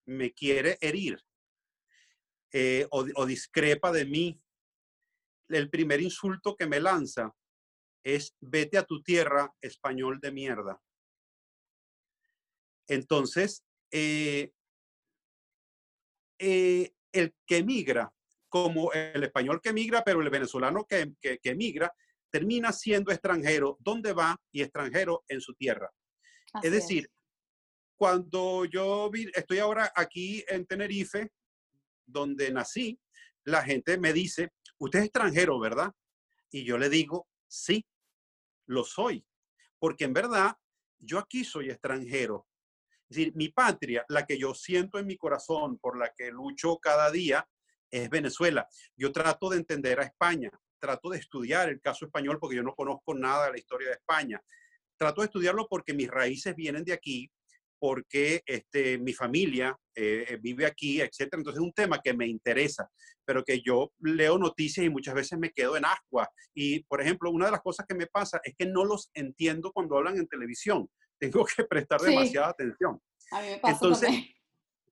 me 0.05 0.33
quiere 0.33 0.79
herir 0.81 1.23
eh, 2.53 2.87
o, 2.91 3.27
discrepa 3.27 3.93
de 3.93 4.07
mí 4.07 4.41
el 5.49 5.71
primer 5.71 6.01
insulto 6.01 6.57
que 6.57 6.67
me 6.67 6.81
lanza 6.81 7.35
es 8.05 8.35
vete 8.41 8.79
a 8.79 8.85
tu 8.85 9.03
tierra, 9.03 9.53
español 9.61 10.19
de 10.21 10.33
mierda. 10.33 10.81
Entonces, 12.87 13.65
eh, 13.91 14.53
eh, 16.39 16.93
el 17.13 17.35
que 17.47 17.63
migra, 17.63 18.13
como 18.49 18.93
el 18.93 19.25
español 19.25 19.61
que 19.63 19.73
migra, 19.73 20.03
pero 20.03 20.21
el 20.21 20.31
venezolano 20.31 20.87
que, 20.87 21.15
que, 21.21 21.55
migra, 21.55 21.93
termina 22.31 22.73
siendo 22.73 23.11
extranjero 23.11 23.77
donde 23.81 24.13
va 24.13 24.41
y 24.53 24.63
extranjero 24.63 25.25
en 25.29 25.41
su 25.41 25.55
tierra. 25.55 25.91
es 26.63 26.73
decir, 26.73 27.11
cuando 27.97 28.65
yo 28.65 29.11
vi, 29.11 29.29
estoy 29.35 29.59
ahora 29.59 29.93
aquí 29.95 30.45
en 30.49 30.65
Tenerife, 30.67 31.31
donde 32.07 32.51
nací, 32.53 32.99
la 33.45 33.63
gente 33.63 33.99
me 33.99 34.13
dice, 34.13 34.53
usted 34.79 35.01
es 35.01 35.05
extranjero, 35.07 35.59
¿verdad? 35.59 35.93
Y 36.51 36.65
yo 36.65 36.79
le 36.79 36.89
digo, 36.89 37.29
sí, 37.47 37.87
lo 38.67 38.85
soy, 38.85 39.25
porque 39.79 40.05
en 40.05 40.13
verdad 40.13 40.57
yo 40.99 41.19
aquí 41.19 41.45
soy 41.45 41.71
extranjero. 41.71 42.47
Es 43.09 43.17
decir, 43.17 43.33
mi 43.37 43.49
patria, 43.49 44.05
la 44.09 44.27
que 44.27 44.39
yo 44.39 44.55
siento 44.55 44.99
en 44.99 45.07
mi 45.07 45.17
corazón, 45.17 45.79
por 45.79 45.99
la 45.99 46.13
que 46.15 46.31
lucho 46.31 46.79
cada 46.79 47.11
día, 47.11 47.49
es 47.91 48.11
Venezuela. 48.11 48.69
Yo 48.97 49.13
trato 49.13 49.49
de 49.49 49.57
entender 49.57 49.99
a 50.01 50.05
España, 50.05 50.51
trato 50.79 51.11
de 51.11 51.19
estudiar 51.19 51.69
el 51.71 51.81
caso 51.81 52.05
español 52.05 52.39
porque 52.39 52.57
yo 52.57 52.63
no 52.63 52.75
conozco 52.75 53.15
nada 53.15 53.47
de 53.47 53.53
la 53.53 53.59
historia 53.59 53.89
de 53.89 53.95
España. 53.95 54.43
Trato 54.97 55.23
de 55.23 55.27
estudiarlo 55.27 55.69
porque 55.69 55.95
mis 55.95 56.09
raíces 56.11 56.55
vienen 56.55 56.85
de 56.85 56.93
aquí, 56.93 57.31
porque 57.79 58.43
este, 58.47 58.99
mi 58.99 59.13
familia 59.13 59.77
eh, 59.95 60.27
eh, 60.29 60.39
vive 60.41 60.67
aquí, 60.67 61.01
etc. 61.01 61.29
Entonces 61.33 61.61
es 61.61 61.67
un 61.67 61.73
tema 61.73 62.01
que 62.03 62.15
me 62.15 62.27
interesa, 62.27 62.91
pero 63.25 63.45
que 63.45 63.61
yo 63.61 63.93
leo 64.01 64.39
noticias 64.39 64.85
y 64.85 64.91
muchas 64.91 65.15
veces 65.15 65.39
me 65.39 65.53
quedo 65.53 65.77
en 65.77 65.85
agua. 65.85 66.29
Y, 66.55 66.85
por 66.85 67.01
ejemplo, 67.01 67.31
una 67.31 67.47
de 67.47 67.53
las 67.53 67.63
cosas 67.63 67.87
que 67.87 67.95
me 67.95 68.07
pasa 68.07 68.41
es 68.45 68.55
que 68.57 68.67
no 68.67 68.85
los 68.85 69.11
entiendo 69.15 69.73
cuando 69.73 69.97
hablan 69.97 70.19
en 70.19 70.29
televisión. 70.29 70.89
Tengo 71.19 71.45
que 71.45 71.65
prestar 71.65 72.01
demasiada 72.01 72.49
atención. 72.49 73.01
A 73.33 73.41
mí 73.43 73.49
me 73.49 73.59
pasa 73.59 73.75
entonces, 73.75 74.11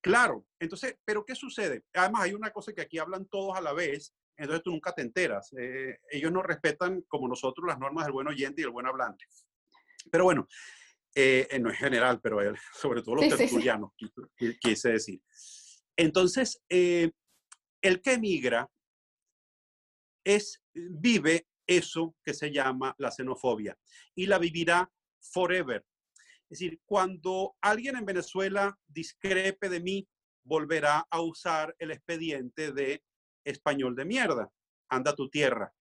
claro, 0.01 0.45
entonces, 0.59 0.97
pero 1.05 1.25
¿qué 1.25 1.35
sucede? 1.35 1.85
Además, 1.95 2.23
hay 2.23 2.35
una 2.35 2.51
cosa 2.51 2.73
que 2.73 2.83
aquí 2.83 2.99
hablan 2.99 3.27
todos 3.27 3.57
a 3.57 3.61
la 3.61 3.73
vez, 3.73 4.13
entonces 4.37 4.63
tú 4.63 4.71
nunca 4.71 4.93
te 4.93 5.03
enteras. 5.03 5.53
Eh, 5.59 5.99
ellos 6.11 6.33
no 6.33 6.43
respetan 6.43 7.03
como 7.09 7.29
nosotros 7.29 7.67
las 7.67 7.79
normas 7.79 8.05
del 8.05 8.13
buen 8.13 8.27
oyente 8.27 8.61
y 8.61 8.65
el 8.65 8.71
buen 8.71 8.87
hablante. 8.87 9.25
Pero 10.11 10.25
bueno, 10.25 10.47
eh, 11.19 11.59
no 11.59 11.71
es 11.71 11.79
general, 11.79 12.21
pero 12.21 12.39
sobre 12.75 13.03
todo 13.03 13.17
los 13.17 13.29
tertulianos, 13.37 13.93
quise 14.61 14.91
decir. 14.91 15.23
Entonces, 15.97 16.63
eh, 16.69 17.11
el 17.81 18.03
que 18.03 18.13
emigra 18.13 18.69
es, 20.23 20.63
vive 20.75 21.49
eso 21.67 22.15
que 22.23 22.35
se 22.35 22.53
llama 22.53 22.95
la 22.99 23.11
xenofobia 23.11 23.77
y 24.15 24.27
la 24.27 24.39
vivirá 24.39 24.93
forever. 25.21 25.87
Es 26.51 26.59
decir, 26.61 26.81
cuando 26.85 27.57
alguien 27.63 27.97
en 27.97 28.05
Venezuela 28.05 28.79
discrepe 28.87 29.71
de 29.71 29.81
mí, 29.81 30.07
volverá 30.45 31.07
a 31.11 31.21
usar 31.23 31.75
el 31.79 31.93
expediente 31.93 32.73
de 32.73 33.03
español 33.43 33.97
de 33.97 34.05
mierda. 34.05 34.53
Anda 34.91 35.13
a 35.13 35.17
tu 35.17 35.31
tierra. 35.31 35.73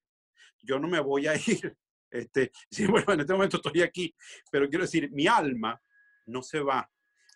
Yo 0.63 0.79
no 0.79 0.87
me 0.87 1.01
voy 1.01 1.27
a 1.27 1.33
ir 1.47 1.77
este, 2.11 2.51
sí, 2.71 2.85
bueno, 2.87 3.13
en 3.13 3.21
este 3.21 3.33
momento 3.33 3.57
estoy 3.57 3.81
aquí, 3.81 4.15
pero 4.51 4.69
quiero 4.69 4.85
decir, 4.85 5.11
mi 5.11 5.27
alma 5.27 5.79
no 6.27 6.41
se 6.41 6.59
va, 6.59 6.89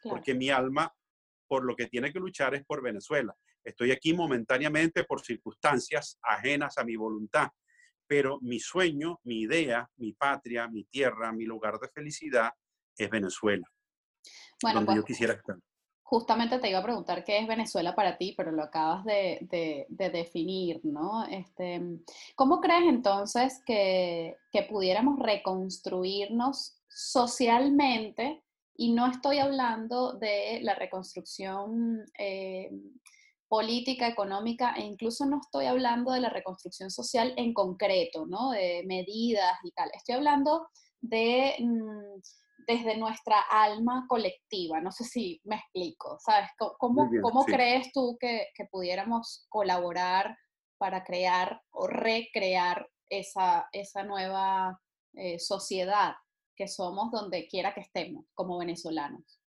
porque 0.04 0.34
mi 0.34 0.50
alma, 0.50 0.94
por 1.48 1.64
lo 1.64 1.76
que 1.76 1.88
tiene 1.88 2.12
que 2.12 2.20
luchar 2.20 2.56
es 2.56 2.66
por 2.66 2.82
Venezuela. 2.82 3.36
Estoy 3.64 3.92
aquí 3.92 4.14
momentáneamente 4.14 5.04
por 5.04 5.22
circunstancias 5.22 6.18
ajenas 6.24 6.78
a 6.78 6.84
mi 6.84 6.96
voluntad, 6.96 7.50
pero 8.08 8.40
mi 8.42 8.60
sueño, 8.60 9.20
mi 9.24 9.42
idea, 9.42 9.88
mi 9.98 10.14
patria, 10.14 10.68
mi 10.68 10.86
tierra, 10.86 11.32
mi 11.32 11.46
lugar 11.46 11.78
de 11.80 11.90
felicidad 11.90 12.52
es 12.98 13.10
Venezuela. 13.10 13.68
Bueno, 14.62 14.80
donde 14.80 14.96
yo 14.96 15.02
pues, 15.02 15.08
quisiera 15.08 15.34
estar 15.34 15.58
justamente 16.10 16.58
te 16.58 16.70
iba 16.70 16.80
a 16.80 16.84
preguntar 16.84 17.24
qué 17.24 17.38
es 17.38 17.48
Venezuela 17.48 17.94
para 17.94 18.18
ti, 18.18 18.34
pero 18.36 18.52
lo 18.52 18.64
acabas 18.64 19.06
de, 19.06 19.86
definir, 19.90 20.82
¿no? 20.84 21.24
Este, 21.26 21.80
¿Cómo 22.36 22.60
crees 22.60 22.86
entonces 22.86 23.62
que, 23.64 24.36
pudiéramos 24.70 25.20
reconstruirnos 25.20 26.82
socialmente? 26.88 28.44
Y 28.76 28.94
no 28.94 29.06
estoy 29.06 29.38
hablando 29.38 30.14
de 30.14 30.62
la 30.64 30.74
reconstrucción 30.74 32.04
eh, 32.18 32.72
política, 33.48 34.08
económica, 34.08 34.74
e 34.78 34.82
incluso 34.82 35.28
no 35.28 35.40
estoy 35.40 35.68
hablando 35.68 36.12
de 36.12 36.22
la 36.22 36.30
reconstrucción 36.30 36.90
social 36.90 37.36
en 37.38 37.54
concreto, 37.54 38.26
¿no? 38.26 38.50
De 38.50 38.82
medidas 38.88 39.60
y 39.64 39.72
tal. 39.72 39.92
Estoy 39.94 40.16
hablando 40.16 40.70
de... 41.02 41.54
Mm, 41.60 42.20
desde 42.68 42.98
nuestra 42.98 43.40
alma 43.50 44.06
colectiva. 44.08 44.82
No 44.82 44.92
sé 44.92 45.04
si 45.04 45.42
me 45.44 45.58
explico, 45.58 46.18
¿sabes? 46.20 46.50
¿Cómo, 46.58 47.10
cómo 47.22 47.46
crees 47.46 47.92
tú 47.94 48.18
que, 48.20 48.48
pudiéramos 48.72 49.46
colaborar 49.50 50.38
para 50.78 51.04
crear 51.04 51.62
o 51.72 51.88
recrear 51.88 52.88
esa, 53.10 53.68
esa 53.72 54.04
nueva 54.04 54.80
eh, 55.16 55.40
sociedad 55.40 56.14
que 56.56 56.68
somos 56.68 57.12
donde 57.12 57.48
quiera 57.48 57.74
que 57.74 57.82
estemos 57.82 58.26
como 58.34 58.60
venezolanos? 58.60 59.40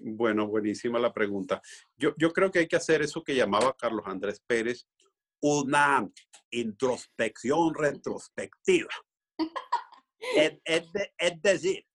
Bueno, 0.00 0.46
buenísima 0.46 0.98
la 0.98 1.12
pregunta. 1.12 1.62
Yo, 1.96 2.14
yo 2.18 2.32
creo 2.32 2.50
que 2.50 2.60
hay 2.60 2.68
que 2.68 2.76
hacer 2.76 3.02
eso 3.02 3.22
que 3.22 3.34
llamaba 3.34 3.76
Carlos 3.76 4.04
Andrés 4.06 4.40
Pérez, 4.46 4.86
una 5.40 6.08
introspección 6.50 7.74
retrospectiva. 7.74 8.90
es, 10.36 10.58
es, 11.18 11.42
decir, 11.42 11.86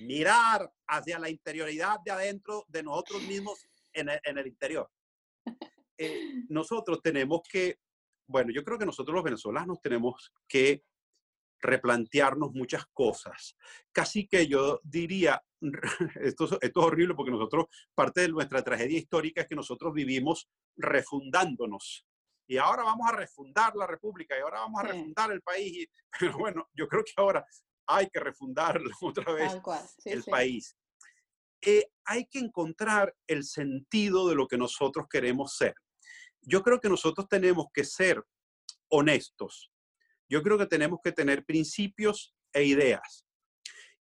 mirar 0.00 0.72
hacia 0.86 1.18
la 1.18 1.28
interioridad 1.28 1.98
de 2.04 2.12
adentro 2.12 2.64
de 2.68 2.82
nosotros 2.82 3.22
mismos 3.22 3.66
en 3.92 4.08
el, 4.08 4.20
en 4.24 4.38
el 4.38 4.46
interior. 4.46 4.90
Eh, 5.98 6.32
nosotros 6.48 7.00
tenemos 7.02 7.40
que, 7.50 7.78
bueno, 8.26 8.52
yo 8.52 8.62
creo 8.64 8.78
que 8.78 8.86
nosotros 8.86 9.14
los 9.14 9.24
venezolanos 9.24 9.80
tenemos 9.82 10.32
que 10.48 10.84
replantearnos 11.60 12.52
muchas 12.52 12.86
cosas. 12.92 13.56
Casi 13.92 14.26
que 14.26 14.46
yo 14.46 14.80
diría, 14.82 15.42
esto, 16.20 16.44
esto 16.60 16.80
es 16.80 16.86
horrible 16.86 17.14
porque 17.14 17.32
nosotros, 17.32 17.66
parte 17.94 18.22
de 18.22 18.28
nuestra 18.28 18.62
tragedia 18.62 18.98
histórica 18.98 19.42
es 19.42 19.48
que 19.48 19.56
nosotros 19.56 19.92
vivimos 19.92 20.48
refundándonos. 20.76 22.06
Y 22.48 22.56
ahora 22.56 22.82
vamos 22.82 23.08
a 23.08 23.14
refundar 23.14 23.76
la 23.76 23.86
República 23.86 24.36
y 24.36 24.40
ahora 24.40 24.60
vamos 24.60 24.82
a 24.82 24.86
refundar 24.88 25.30
el 25.30 25.42
país. 25.42 25.86
Pero 26.18 26.36
bueno, 26.38 26.68
yo 26.74 26.88
creo 26.88 27.04
que 27.04 27.12
ahora 27.16 27.46
hay 27.96 28.08
que 28.08 28.20
refundar 28.20 28.80
otra 29.00 29.32
vez 29.32 29.52
el 30.04 30.22
país. 30.24 30.76
Eh, 31.62 31.90
hay 32.04 32.26
que 32.26 32.38
encontrar 32.38 33.14
el 33.26 33.44
sentido 33.44 34.28
de 34.28 34.34
lo 34.34 34.48
que 34.48 34.56
nosotros 34.56 35.06
queremos 35.10 35.56
ser. 35.56 35.74
Yo 36.40 36.62
creo 36.62 36.80
que 36.80 36.88
nosotros 36.88 37.28
tenemos 37.28 37.66
que 37.72 37.84
ser 37.84 38.24
honestos. 38.88 39.70
Yo 40.28 40.42
creo 40.42 40.56
que 40.56 40.66
tenemos 40.66 41.00
que 41.02 41.12
tener 41.12 41.44
principios 41.44 42.34
e 42.52 42.64
ideas 42.64 43.26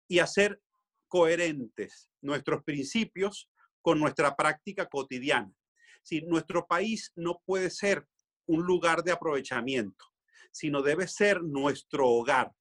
y 0.07 0.19
hacer 0.19 0.61
coherentes 1.07 2.09
nuestros 2.21 2.63
principios 2.63 3.49
con 3.81 3.99
nuestra 3.99 4.35
práctica 4.35 4.87
cotidiana. 4.87 5.51
Si 6.03 6.21
nuestro 6.21 6.67
país 6.67 7.11
no 7.15 7.41
puede 7.45 7.69
ser 7.69 8.05
un 8.45 8.63
lugar 8.65 9.03
de 9.03 9.11
aprovechamiento, 9.11 10.05
sino 10.51 10.81
debe 10.81 11.07
ser 11.07 11.41
nuestro 11.41 12.07
hogar. 12.07 12.51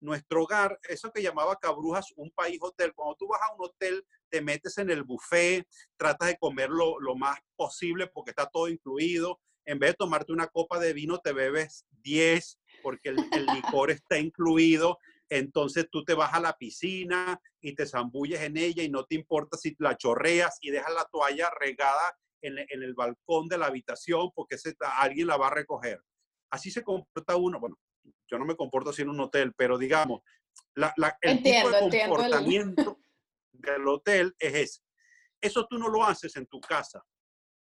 Nuestro 0.00 0.44
hogar, 0.44 0.78
eso 0.88 1.12
que 1.12 1.22
llamaba 1.22 1.56
Cabrujas 1.56 2.06
un 2.16 2.30
país 2.30 2.58
hotel. 2.60 2.94
Cuando 2.94 3.16
tú 3.16 3.28
vas 3.28 3.40
a 3.42 3.54
un 3.54 3.66
hotel, 3.66 4.04
te 4.30 4.40
metes 4.40 4.78
en 4.78 4.90
el 4.90 5.02
buffet, 5.02 5.66
tratas 5.96 6.28
de 6.28 6.38
comer 6.38 6.70
lo, 6.70 6.98
lo 7.00 7.14
más 7.14 7.38
posible 7.56 8.06
porque 8.06 8.30
está 8.30 8.46
todo 8.46 8.68
incluido. 8.68 9.40
En 9.66 9.78
vez 9.78 9.90
de 9.90 9.96
tomarte 9.96 10.32
una 10.32 10.48
copa 10.48 10.78
de 10.78 10.92
vino, 10.92 11.18
te 11.18 11.32
bebes 11.32 11.84
10 12.02 12.58
porque 12.82 13.10
el, 13.10 13.16
licor 13.54 13.90
está 13.90 14.18
incluido. 14.18 14.98
Entonces 15.28 15.86
tú 15.90 16.04
te 16.04 16.14
vas 16.14 16.34
a 16.34 16.40
la 16.40 16.56
piscina 16.56 17.40
y 17.60 17.74
te 17.74 17.86
zambulles 17.86 18.40
en 18.40 18.56
ella 18.56 18.82
y 18.82 18.88
no 18.88 19.04
te 19.04 19.14
importa 19.14 19.56
si 19.56 19.76
la 19.78 19.96
chorreas 19.96 20.58
y 20.60 20.70
dejas 20.70 20.92
la 20.92 21.04
toalla 21.04 21.50
regada 21.60 22.16
en, 22.42 22.58
el 22.58 22.94
balcón 22.94 23.48
de 23.48 23.58
la 23.58 23.66
habitación 23.66 24.30
porque 24.34 24.56
alguien 24.96 25.28
la 25.28 25.36
va 25.36 25.48
a 25.48 25.54
recoger. 25.54 26.02
Así 26.50 26.70
se 26.70 26.82
comporta 26.82 27.36
uno. 27.36 27.60
Bueno, 27.60 27.78
yo 28.02 28.38
no 28.38 28.44
me 28.44 28.56
comporto 28.56 28.90
así 28.90 29.02
en 29.02 29.10
un 29.10 29.20
hotel, 29.20 29.52
pero 29.56 29.76
digamos, 29.78 30.22
la, 30.74 30.94
el 31.20 31.42
tipo 31.42 31.70
de 31.70 32.06
comportamiento 32.06 33.00
del 33.52 33.88
hotel 33.88 34.34
es 34.38 34.54
ese. 34.54 34.82
Eso 35.40 35.66
tú 35.66 35.78
no 35.78 35.88
lo 35.88 36.04
haces 36.04 36.36
en 36.36 36.46
tu 36.46 36.60
casa. 36.60 37.02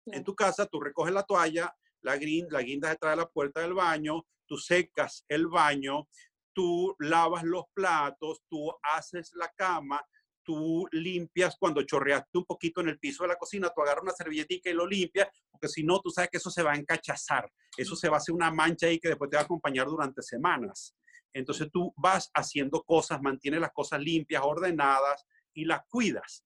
En 0.06 0.24
tu 0.24 0.34
casa 0.34 0.66
tú 0.66 0.80
recoges 0.80 1.14
la 1.14 1.22
toalla, 1.22 1.74
la, 2.02 2.16
guinda, 2.16 2.48
la 2.50 2.62
guinda 2.62 2.88
detrás 2.90 3.12
de 3.12 3.22
la 3.22 3.28
puerta 3.28 3.60
del 3.60 3.74
baño, 3.74 4.26
tú 4.46 4.56
secas 4.56 5.24
el 5.28 5.46
baño, 5.46 6.08
tú 6.52 6.94
lavas 6.98 7.44
los 7.44 7.64
platos, 7.72 8.42
tú 8.48 8.72
haces 8.82 9.32
la 9.34 9.48
cama, 9.56 10.04
tú 10.44 10.86
limpias 10.92 11.56
cuando 11.58 11.82
chorreaste 11.82 12.38
un 12.38 12.44
poquito 12.44 12.80
en 12.80 12.88
el 12.88 12.98
piso 12.98 13.24
de 13.24 13.28
la 13.28 13.36
cocina, 13.36 13.72
tú 13.74 13.82
agarras 13.82 14.02
una 14.02 14.12
servilletita 14.12 14.70
y 14.70 14.74
lo 14.74 14.86
limpias, 14.86 15.28
porque 15.50 15.68
si 15.68 15.84
no, 15.84 16.00
tú 16.00 16.10
sabes 16.10 16.30
que 16.30 16.38
eso 16.38 16.50
se 16.50 16.62
va 16.62 16.72
a 16.72 16.76
encachazar, 16.76 17.50
eso 17.76 17.96
se 17.96 18.08
va 18.08 18.16
a 18.16 18.18
hacer 18.18 18.34
una 18.34 18.50
mancha 18.50 18.86
ahí 18.86 18.98
que 18.98 19.08
después 19.08 19.30
te 19.30 19.36
va 19.36 19.42
a 19.42 19.44
acompañar 19.44 19.86
durante 19.86 20.22
semanas. 20.22 20.94
Entonces 21.32 21.70
tú 21.72 21.92
vas 21.96 22.30
haciendo 22.34 22.82
cosas, 22.82 23.22
mantienes 23.22 23.60
las 23.60 23.72
cosas 23.72 24.00
limpias, 24.00 24.42
ordenadas 24.44 25.26
y 25.54 25.64
las 25.64 25.80
cuidas. 25.88 26.44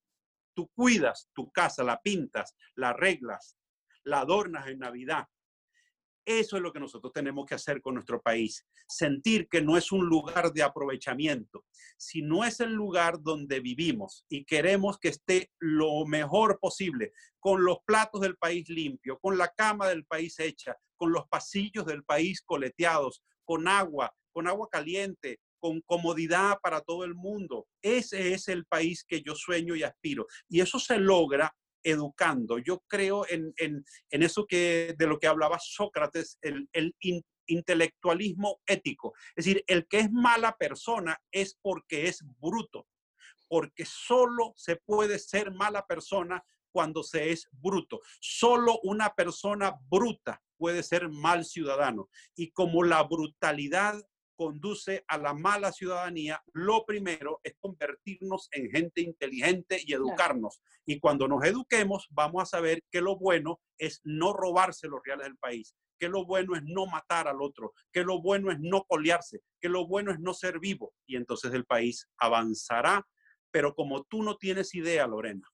Tú 0.54 0.70
cuidas 0.74 1.28
tu 1.34 1.50
casa, 1.50 1.82
la 1.82 2.00
pintas, 2.00 2.54
la 2.74 2.90
arreglas, 2.90 3.56
la 4.04 4.20
adornas 4.20 4.68
en 4.68 4.78
Navidad, 4.78 5.26
eso 6.26 6.56
es 6.56 6.62
lo 6.62 6.72
que 6.72 6.80
nosotros 6.80 7.12
tenemos 7.12 7.46
que 7.46 7.54
hacer 7.54 7.80
con 7.80 7.94
nuestro 7.94 8.20
país. 8.20 8.66
Sentir 8.88 9.48
que 9.48 9.62
no 9.62 9.76
es 9.76 9.92
un 9.92 10.06
lugar 10.06 10.52
de 10.52 10.62
aprovechamiento, 10.62 11.64
sino 11.96 12.44
es 12.44 12.60
el 12.60 12.72
lugar 12.72 13.22
donde 13.22 13.60
vivimos 13.60 14.24
y 14.28 14.44
queremos 14.44 14.98
que 14.98 15.08
esté 15.08 15.52
lo 15.60 16.04
mejor 16.04 16.58
posible, 16.60 17.12
con 17.38 17.64
los 17.64 17.78
platos 17.86 18.20
del 18.20 18.36
país 18.36 18.68
limpio, 18.68 19.18
con 19.20 19.38
la 19.38 19.48
cama 19.48 19.88
del 19.88 20.04
país 20.04 20.38
hecha, 20.40 20.76
con 20.96 21.12
los 21.12 21.28
pasillos 21.28 21.86
del 21.86 22.02
país 22.02 22.42
coleteados, 22.42 23.22
con 23.44 23.68
agua, 23.68 24.12
con 24.32 24.48
agua 24.48 24.68
caliente, 24.68 25.38
con 25.60 25.80
comodidad 25.82 26.58
para 26.60 26.80
todo 26.80 27.04
el 27.04 27.14
mundo. 27.14 27.66
Ese 27.82 28.32
es 28.34 28.48
el 28.48 28.66
país 28.66 29.04
que 29.04 29.22
yo 29.22 29.34
sueño 29.34 29.76
y 29.76 29.84
aspiro. 29.84 30.26
Y 30.48 30.60
eso 30.60 30.78
se 30.78 30.98
logra 30.98 31.54
educando. 31.82 32.58
Yo 32.58 32.80
creo 32.86 33.24
en, 33.28 33.54
eso 34.10 34.46
que, 34.46 34.94
de 34.98 35.06
lo 35.06 35.18
que 35.18 35.26
hablaba 35.26 35.58
Sócrates, 35.60 36.38
el, 36.42 36.68
intelectualismo 37.48 38.60
ético. 38.66 39.14
Es 39.36 39.44
decir, 39.44 39.64
el 39.68 39.86
que 39.86 40.00
es 40.00 40.10
mala 40.10 40.56
persona 40.56 41.16
es 41.30 41.56
porque 41.62 42.08
es 42.08 42.24
bruto, 42.40 42.88
porque 43.48 43.84
solo 43.84 44.52
se 44.56 44.76
puede 44.76 45.18
ser 45.18 45.52
mala 45.52 45.86
persona 45.86 46.42
cuando 46.72 47.02
se 47.02 47.30
es 47.30 47.48
bruto. 47.52 48.00
Solo 48.20 48.80
una 48.82 49.14
persona 49.14 49.76
bruta 49.88 50.42
puede 50.58 50.82
ser 50.82 51.08
mal 51.08 51.44
ciudadano. 51.44 52.08
Y 52.34 52.50
como 52.50 52.82
la 52.82 53.02
brutalidad 53.04 54.02
conduce 54.36 55.04
a 55.08 55.18
la 55.18 55.34
mala 55.34 55.72
ciudadanía, 55.72 56.42
lo 56.52 56.84
primero 56.84 57.40
es 57.42 57.54
convertirnos 57.58 58.48
en 58.52 58.70
gente 58.70 59.00
inteligente 59.00 59.80
y 59.84 59.94
educarnos. 59.94 60.60
Y 60.84 61.00
cuando 61.00 61.26
nos 61.26 61.44
eduquemos, 61.44 62.06
vamos 62.10 62.42
a 62.42 62.46
saber 62.46 62.82
que 62.90 63.00
lo 63.00 63.16
bueno 63.16 63.60
es 63.78 64.00
no 64.04 64.32
robarse 64.32 64.88
los 64.88 65.00
reales 65.04 65.26
del 65.26 65.38
país, 65.38 65.74
que 65.98 66.08
lo 66.08 66.24
bueno 66.24 66.54
es 66.54 66.62
no 66.64 66.86
matar 66.86 67.26
al 67.26 67.40
otro, 67.40 67.72
que 67.92 68.04
lo 68.04 68.20
bueno 68.20 68.52
es 68.52 68.58
no 68.60 68.84
colearse, 68.84 69.40
que 69.60 69.68
lo 69.68 69.86
bueno 69.86 70.12
es 70.12 70.20
no 70.20 70.34
ser 70.34 70.60
vivo. 70.60 70.92
Y 71.06 71.16
entonces 71.16 71.52
el 71.54 71.64
país 71.64 72.06
avanzará, 72.18 73.06
pero 73.50 73.74
como 73.74 74.04
tú 74.04 74.22
no 74.22 74.36
tienes 74.36 74.74
idea, 74.74 75.06
Lorena. 75.06 75.48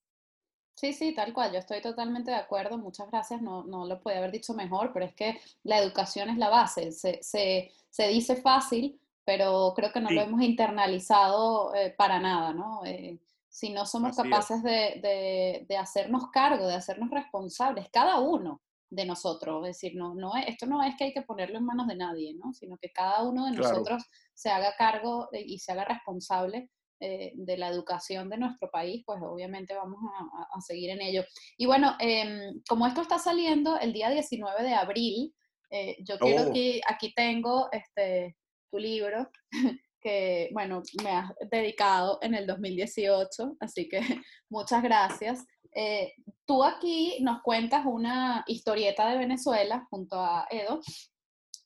Sí, 0.74 0.92
sí, 0.92 1.14
tal 1.14 1.32
cual, 1.32 1.52
yo 1.52 1.58
estoy 1.58 1.80
totalmente 1.80 2.30
de 2.30 2.38
acuerdo, 2.38 2.78
muchas 2.78 3.10
gracias, 3.10 3.42
no, 3.42 3.62
no 3.64 3.86
lo 3.86 4.00
puede 4.00 4.18
haber 4.18 4.32
dicho 4.32 4.54
mejor, 4.54 4.92
pero 4.92 5.04
es 5.04 5.14
que 5.14 5.38
la 5.62 5.78
educación 5.78 6.30
es 6.30 6.38
la 6.38 6.48
base, 6.48 6.92
se, 6.92 7.22
se 7.22 7.70
se 7.92 8.08
dice 8.08 8.36
fácil, 8.36 8.98
pero 9.24 9.74
creo 9.76 9.92
que 9.92 10.00
no 10.00 10.10
lo 10.10 10.22
hemos 10.22 10.40
internalizado 10.40 11.74
eh, 11.74 11.94
para 11.96 12.18
nada, 12.18 12.54
¿no? 12.54 12.80
Eh, 12.86 13.20
si 13.48 13.68
no 13.68 13.84
somos 13.84 14.16
capaces 14.16 14.62
de, 14.62 15.66
de, 15.68 15.76
hacernos 15.76 16.30
cargo, 16.30 16.66
de 16.66 16.74
hacernos 16.74 17.10
responsables, 17.10 17.90
cada 17.92 18.18
uno 18.18 18.62
de 18.88 19.04
nosotros, 19.04 19.68
es 19.68 19.76
decir, 19.76 19.94
no, 19.94 20.14
no 20.14 20.32
esto 20.36 20.64
no 20.64 20.82
es 20.82 20.96
que 20.96 21.04
hay 21.04 21.12
que 21.12 21.20
ponerlo 21.20 21.58
en 21.58 21.66
manos 21.66 21.86
de 21.86 21.96
nadie, 21.96 22.34
¿no? 22.34 22.54
Sino 22.54 22.78
que 22.78 22.90
cada 22.90 23.22
uno 23.22 23.44
de 23.44 23.52
nosotros 23.52 24.02
se 24.32 24.48
haga 24.48 24.74
cargo 24.78 25.28
y 25.32 25.58
se 25.58 25.72
haga 25.72 25.84
responsable 25.84 26.70
eh, 27.04 27.32
de 27.34 27.56
la 27.56 27.66
educación 27.66 28.30
de 28.30 28.38
nuestro 28.38 28.70
país, 28.70 29.02
pues 29.04 29.20
obviamente 29.20 29.74
vamos 29.74 29.98
a, 30.04 30.56
a 30.56 30.60
seguir 30.60 30.90
en 30.90 31.00
ello. 31.00 31.24
Y 31.56 31.66
bueno, 31.66 31.96
em, 31.98 32.62
como 32.68 32.86
esto 32.86 33.02
está 33.02 33.18
saliendo 33.18 33.76
el 33.76 33.92
día 33.92 34.08
19 34.08 34.62
de 34.62 34.74
abril, 34.74 35.34
eh, 35.68 35.96
yo 36.04 36.16
quiero 36.20 36.50
oh. 36.50 36.52
que 36.52 36.80
aquí 36.86 37.12
tengo 37.12 37.68
este, 37.72 38.36
tu 38.70 38.78
libro 38.78 39.28
que, 40.00 40.50
bueno, 40.52 40.82
me 41.02 41.10
has 41.10 41.32
dedicado 41.50 42.20
en 42.22 42.36
el 42.36 42.46
2018, 42.46 43.56
así 43.58 43.88
que 43.88 43.98
muchas 44.48 44.80
gracias. 44.80 45.44
Eh, 45.74 46.12
tú 46.46 46.62
aquí 46.62 47.18
nos 47.20 47.42
cuentas 47.42 47.84
una 47.84 48.44
historieta 48.46 49.08
de 49.08 49.18
Venezuela 49.18 49.88
junto 49.90 50.20
a 50.20 50.46
Edo 50.50 50.80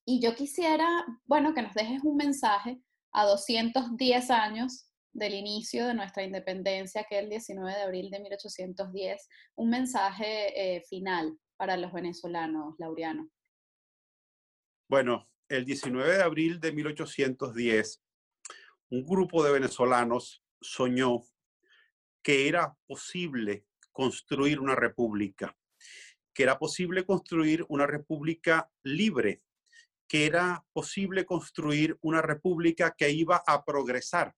y 0.07 0.19
yo 0.23 0.35
quisiera, 0.35 1.05
bueno, 1.27 1.53
que 1.53 1.61
nos 1.61 1.75
dejes 1.75 2.01
un 2.05 2.17
mensaje 2.17 2.81
a 3.13 3.27
210 3.27 4.31
años 4.31 4.86
del 5.17 5.35
inicio 5.35 5.87
de 5.87 5.95
nuestra 5.95 6.23
independencia, 6.23 7.07
que 7.09 7.19
el 7.19 7.31
19 7.31 7.75
de 7.75 7.83
abril 7.83 8.11
de 8.11 8.21
1810, 8.21 9.29
un 9.57 9.71
mensaje 9.71 10.77
eh, 10.77 10.83
final 10.89 11.39
para 11.57 11.77
los 11.79 11.93
venezolanos, 11.93 12.75
Laureano. 12.79 13.31
Bueno, 14.89 15.27
el 15.49 15.65
19 15.65 16.19
de 16.19 16.23
abril 16.23 16.61
de 16.61 16.73
1810, 16.73 18.03
un 18.91 19.05
grupo 19.05 19.43
de 19.43 19.53
venezolanos 19.53 20.45
soñó 20.61 21.23
que 22.23 22.49
era 22.49 22.77
posible 22.87 23.65
construir 23.93 24.61
una 24.61 24.75
república, 24.75 25.57
que 26.35 26.43
era 26.43 26.59
posible 26.59 27.07
construir 27.07 27.65
una 27.69 27.87
república 27.87 28.71
libre, 28.83 29.43
que 30.07 30.27
era 30.27 30.63
posible 30.75 31.25
construir 31.25 31.97
una 32.03 32.21
república 32.21 32.95
que 32.97 33.11
iba 33.11 33.43
a 33.47 33.65
progresar, 33.65 34.35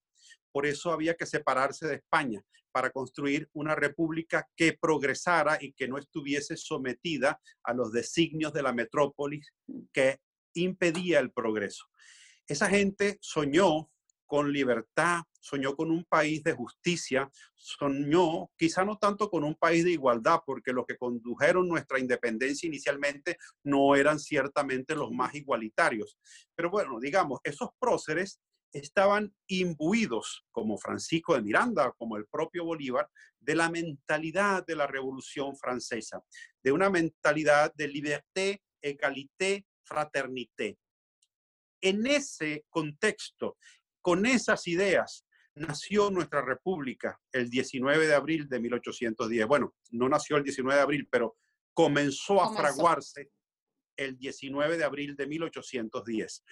por 0.59 0.67
eso 0.67 0.91
había 0.91 1.15
que 1.15 1.25
separarse 1.25 1.87
de 1.87 1.95
España 1.95 2.45
para 2.73 2.91
construir 2.91 3.49
una 3.53 3.77
república 3.77 4.45
que 4.57 4.73
progresara 4.73 5.57
y 5.61 5.73
que 5.73 5.87
no 5.87 5.99
estuviese 5.99 6.57
sometida 6.57 7.41
a 7.63 7.73
los 7.73 7.93
designios 7.93 8.53
de 8.53 8.63
la 8.65 8.73
metrópolis 8.73 9.55
que 9.93 10.19
impedía 10.55 11.21
el 11.21 11.31
progreso. 11.31 11.85
Esa 12.45 12.69
gente 12.69 13.19
soñó 13.21 13.89
con 14.27 14.53
libertad, 14.53 15.21
soñó 15.39 15.77
con 15.77 15.93
un 15.93 16.05
país 16.05 16.43
de 16.43 16.55
justicia, 16.55 17.31
soñó 17.55 18.51
quizá 18.57 18.85
no 18.85 18.99
tanto 18.99 19.31
con 19.31 19.45
un 19.45 19.55
país 19.55 19.85
de 19.85 19.93
igualdad, 19.93 20.41
porque 20.45 20.73
los 20.73 20.87
que 20.87 20.97
condujeron 20.97 21.69
nuestra 21.69 22.01
independencia 22.01 22.67
inicialmente 22.67 23.39
no 23.63 23.95
eran 23.95 24.19
ciertamente 24.19 24.97
los 24.97 25.13
más 25.13 25.37
igualitarios. 25.37 26.19
Pero 26.57 26.69
bueno, 26.69 26.99
digamos, 26.99 27.39
esos 27.45 27.69
próceres 27.79 28.41
estaban 28.73 29.35
imbuidos, 29.47 30.45
como 30.51 30.79
Francisco 30.79 31.35
de 31.35 31.43
Miranda, 31.43 31.93
como 31.97 32.17
el 32.17 32.27
propio 32.27 32.65
Bolívar, 32.65 33.09
de 33.41 33.55
la 33.55 33.71
mentalidad 33.71 34.65
de 34.67 34.77
la 34.77 34.87
Revolución 34.87 35.57
Francesa, 35.57 36.23
de 36.63 36.73
una 36.73 36.91
mentalidad 36.91 37.73
de 37.75 37.89
liberté, 37.89 38.63
égalité, 38.83 39.67
fraternité. 39.85 40.79
En 41.81 42.07
ese 42.07 42.67
contexto 42.69 43.57
con 44.03 44.27
esas 44.27 44.67
ideas 44.67 45.25
nació 45.55 46.11
nuestra 46.11 46.43
república 46.43 47.21
el 47.33 47.51
19 47.51 48.07
de 48.07 48.15
abril 48.15 48.49
de 48.49 48.61
1810. 48.61 49.47
Bueno, 49.47 49.75
no 49.91 50.09
nació 50.09 50.37
el 50.37 50.45
19 50.45 50.77
de 50.77 50.83
abril, 50.83 51.09
pero 51.11 51.37
comenzó 51.75 52.43
a 52.43 52.55
fraguarse 52.55 53.31
el 53.97 54.17
19 54.17 54.79
de 54.79 54.85
abril 54.85 55.17
de 55.17 55.27
1810. 55.27 56.45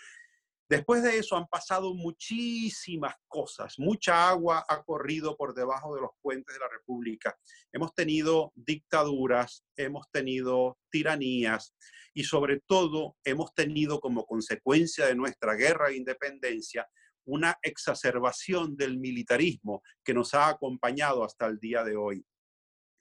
Después 0.68 1.04
de 1.04 1.16
eso 1.16 1.36
han 1.36 1.46
pasado 1.46 1.94
muchísimas 1.94 3.14
cosas, 3.28 3.78
mucha 3.78 4.28
agua 4.28 4.66
ha 4.68 4.82
corrido 4.82 5.36
por 5.36 5.54
debajo 5.54 5.94
de 5.94 6.00
los 6.00 6.10
puentes 6.20 6.54
de 6.54 6.58
la 6.58 6.68
República. 6.68 7.38
Hemos 7.72 7.94
tenido 7.94 8.52
dictaduras, 8.56 9.64
hemos 9.76 10.10
tenido 10.10 10.76
tiranías 10.90 11.72
y 12.12 12.24
sobre 12.24 12.60
todo 12.66 13.16
hemos 13.22 13.54
tenido 13.54 14.00
como 14.00 14.26
consecuencia 14.26 15.06
de 15.06 15.14
nuestra 15.14 15.54
guerra 15.54 15.88
de 15.88 15.98
independencia 15.98 16.88
una 17.26 17.58
exacerbación 17.62 18.76
del 18.76 18.98
militarismo 18.98 19.82
que 20.04 20.14
nos 20.14 20.34
ha 20.34 20.48
acompañado 20.48 21.22
hasta 21.22 21.46
el 21.46 21.58
día 21.58 21.84
de 21.84 21.96
hoy. 21.96 22.24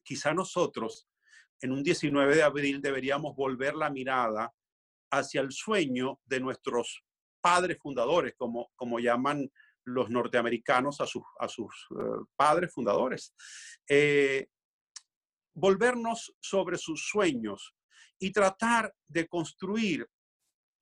Quizá 0.03 0.34
nosotros, 0.36 1.07
en 1.61 1.72
un 1.72 1.82
19 1.82 2.36
de 2.36 2.43
abril, 2.43 2.82
deberíamos 2.82 3.36
volver 3.36 3.76
la 3.76 3.89
mirada 3.89 4.53
hacia 5.11 5.41
el 5.41 5.51
sueño 5.51 6.20
de 6.26 6.39
nuestros 6.39 7.05
padres 7.46 7.78
fundadores, 7.80 8.34
como, 8.36 8.72
como 8.76 8.98
llaman 8.98 9.48
los 9.84 10.10
norteamericanos 10.10 11.00
a 11.00 11.06
sus, 11.06 11.22
a 11.39 11.48
sus 11.48 11.72
eh, 11.91 12.26
padres 12.36 12.74
fundadores. 12.74 13.36
Eh, 13.88 14.48
volvernos 15.54 16.36
sobre 16.39 16.80
sus 16.80 17.08
sueños 17.08 17.76
y 18.18 18.32
tratar 18.32 18.96
de 19.08 19.28
construir 19.28 20.10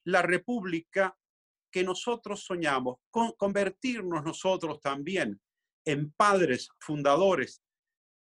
la 0.06 0.22
república 0.22 1.18
que 1.70 1.84
nosotros 1.84 2.46
soñamos, 2.46 2.96
con 3.12 3.34
convertirnos 3.34 4.24
nosotros 4.24 4.80
también 4.80 5.42
en 5.86 6.14
padres 6.14 6.70
fundadores 6.80 7.62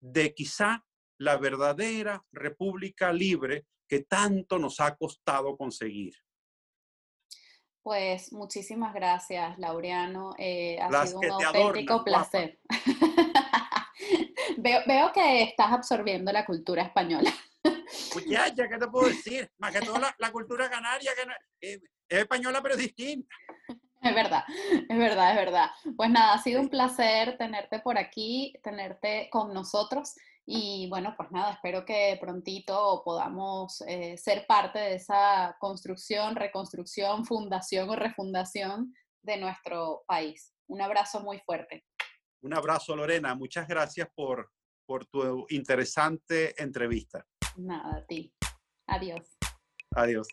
de 0.01 0.35
quizá 0.35 0.85
la 1.17 1.37
verdadera 1.37 2.25
república 2.33 3.13
libre 3.13 3.67
que 3.87 4.01
tanto 4.01 4.59
nos 4.59 4.81
ha 4.81 4.97
costado 4.97 5.57
conseguir. 5.57 6.15
Pues 7.83 8.33
muchísimas 8.33 8.95
gracias, 8.95 9.59
Laureano. 9.59 10.35
Eh, 10.39 10.79
ha 10.81 11.07
sido 11.07 11.19
un 11.19 11.31
auténtico 11.45 12.05
placer. 12.05 12.61
veo, 14.59 15.13
que 15.13 15.43
estás 15.43 15.73
absorbiendo 15.73 16.31
la 16.33 16.45
cultura 16.45 16.83
española. 16.83 17.33
Pues 18.13 18.25
ya, 18.27 18.49
ya, 18.55 18.69
¿qué 18.69 18.79
te 18.79 18.87
puedo 18.87 19.09
decir? 19.09 19.51
Más 19.59 19.73
que 19.73 19.81
toda 19.81 20.15
la, 20.17 20.33
cultura 20.33 20.71
canaria, 20.71 21.11
que 21.15 21.23
eh, 21.69 21.81
es 22.09 22.19
española 22.21 22.61
pero 22.63 22.77
distinta. 22.77 23.35
Es 24.01 24.15
verdad, 24.15 24.45
es 24.89 24.99
verdad, 24.99 25.31
es 25.31 25.37
verdad. 25.37 25.71
Pues 25.97 26.11
nada, 26.11 26.35
ha 26.35 26.43
sido 26.43 26.61
un 26.61 26.69
placer 26.69 27.37
tenerte 27.37 27.79
por 27.81 27.99
aquí, 27.99 28.55
tenerte 28.63 29.29
con 29.31 29.55
nosotros 29.55 30.15
y 30.55 30.87
bueno, 30.91 31.15
pues 31.17 31.31
nada, 31.31 31.53
espero 31.53 31.83
que 31.87 32.19
prontito 32.21 33.01
podamos 33.07 33.83
eh, 33.87 34.19
ser 34.19 34.47
parte 34.47 34.79
de 34.79 34.95
esa 34.97 35.57
construcción, 35.59 36.37
reconstrucción, 36.37 37.25
fundación 37.25 37.89
o 37.89 37.97
refundación 37.97 38.93
de 39.23 39.39
nuestro 39.39 40.05
país. 40.07 40.53
Un 40.67 40.83
abrazo 40.83 41.21
muy 41.21 41.39
fuerte. 41.39 41.87
Un 42.43 42.53
abrazo, 42.53 42.95
Lorena. 42.95 43.35
Muchas 43.35 43.67
gracias 43.67 44.11
por, 44.15 44.51
por 44.85 45.07
tu 45.07 45.47
interesante 45.49 46.61
entrevista. 46.63 47.25
Nada, 47.57 47.97
a 47.97 48.05
ti. 48.05 48.31
Adiós. 48.89 49.39
Adiós. 49.97 50.29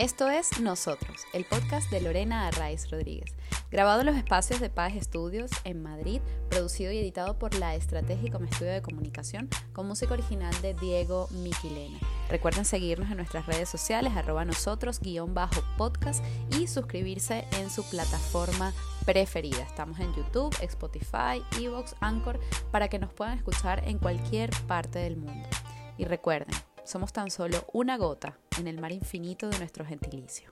Esto 0.00 0.28
es 0.28 0.58
Nosotros, 0.58 1.22
el 1.32 1.44
podcast 1.44 1.88
de 1.92 2.00
Lorena 2.00 2.48
Arraiz 2.48 2.90
Rodríguez, 2.90 3.36
grabado 3.72 4.00
en 4.00 4.06
los 4.06 4.16
espacios 4.16 4.60
de 4.60 4.68
Paz 4.68 4.94
Estudios 4.94 5.50
en 5.64 5.82
Madrid, 5.82 6.20
producido 6.50 6.92
y 6.92 6.98
editado 6.98 7.38
por 7.38 7.54
La 7.54 7.74
Estratégica 7.74 8.34
como 8.34 8.44
estudio 8.44 8.70
de 8.70 8.82
comunicación, 8.82 9.48
con 9.72 9.88
música 9.88 10.12
original 10.12 10.54
de 10.60 10.74
Diego 10.74 11.26
Miquilena. 11.30 11.98
Recuerden 12.28 12.66
seguirnos 12.66 13.10
en 13.10 13.16
nuestras 13.16 13.46
redes 13.46 13.70
sociales, 13.70 14.12
arroba 14.14 14.44
nosotros, 14.44 15.00
guion 15.00 15.32
bajo 15.32 15.62
podcast 15.78 16.22
y 16.50 16.66
suscribirse 16.66 17.46
en 17.58 17.70
su 17.70 17.82
plataforma 17.88 18.74
preferida. 19.06 19.62
Estamos 19.62 19.98
en 20.00 20.14
YouTube, 20.14 20.54
Spotify, 20.60 21.42
Evox, 21.58 21.96
Anchor, 22.00 22.38
para 22.70 22.88
que 22.88 22.98
nos 22.98 23.12
puedan 23.14 23.38
escuchar 23.38 23.88
en 23.88 23.98
cualquier 23.98 24.50
parte 24.66 24.98
del 24.98 25.16
mundo. 25.16 25.48
Y 25.96 26.04
recuerden, 26.04 26.54
somos 26.84 27.14
tan 27.14 27.30
solo 27.30 27.64
una 27.72 27.96
gota 27.96 28.36
en 28.58 28.68
el 28.68 28.78
mar 28.78 28.92
infinito 28.92 29.48
de 29.48 29.58
nuestro 29.58 29.86
gentilicio. 29.86 30.48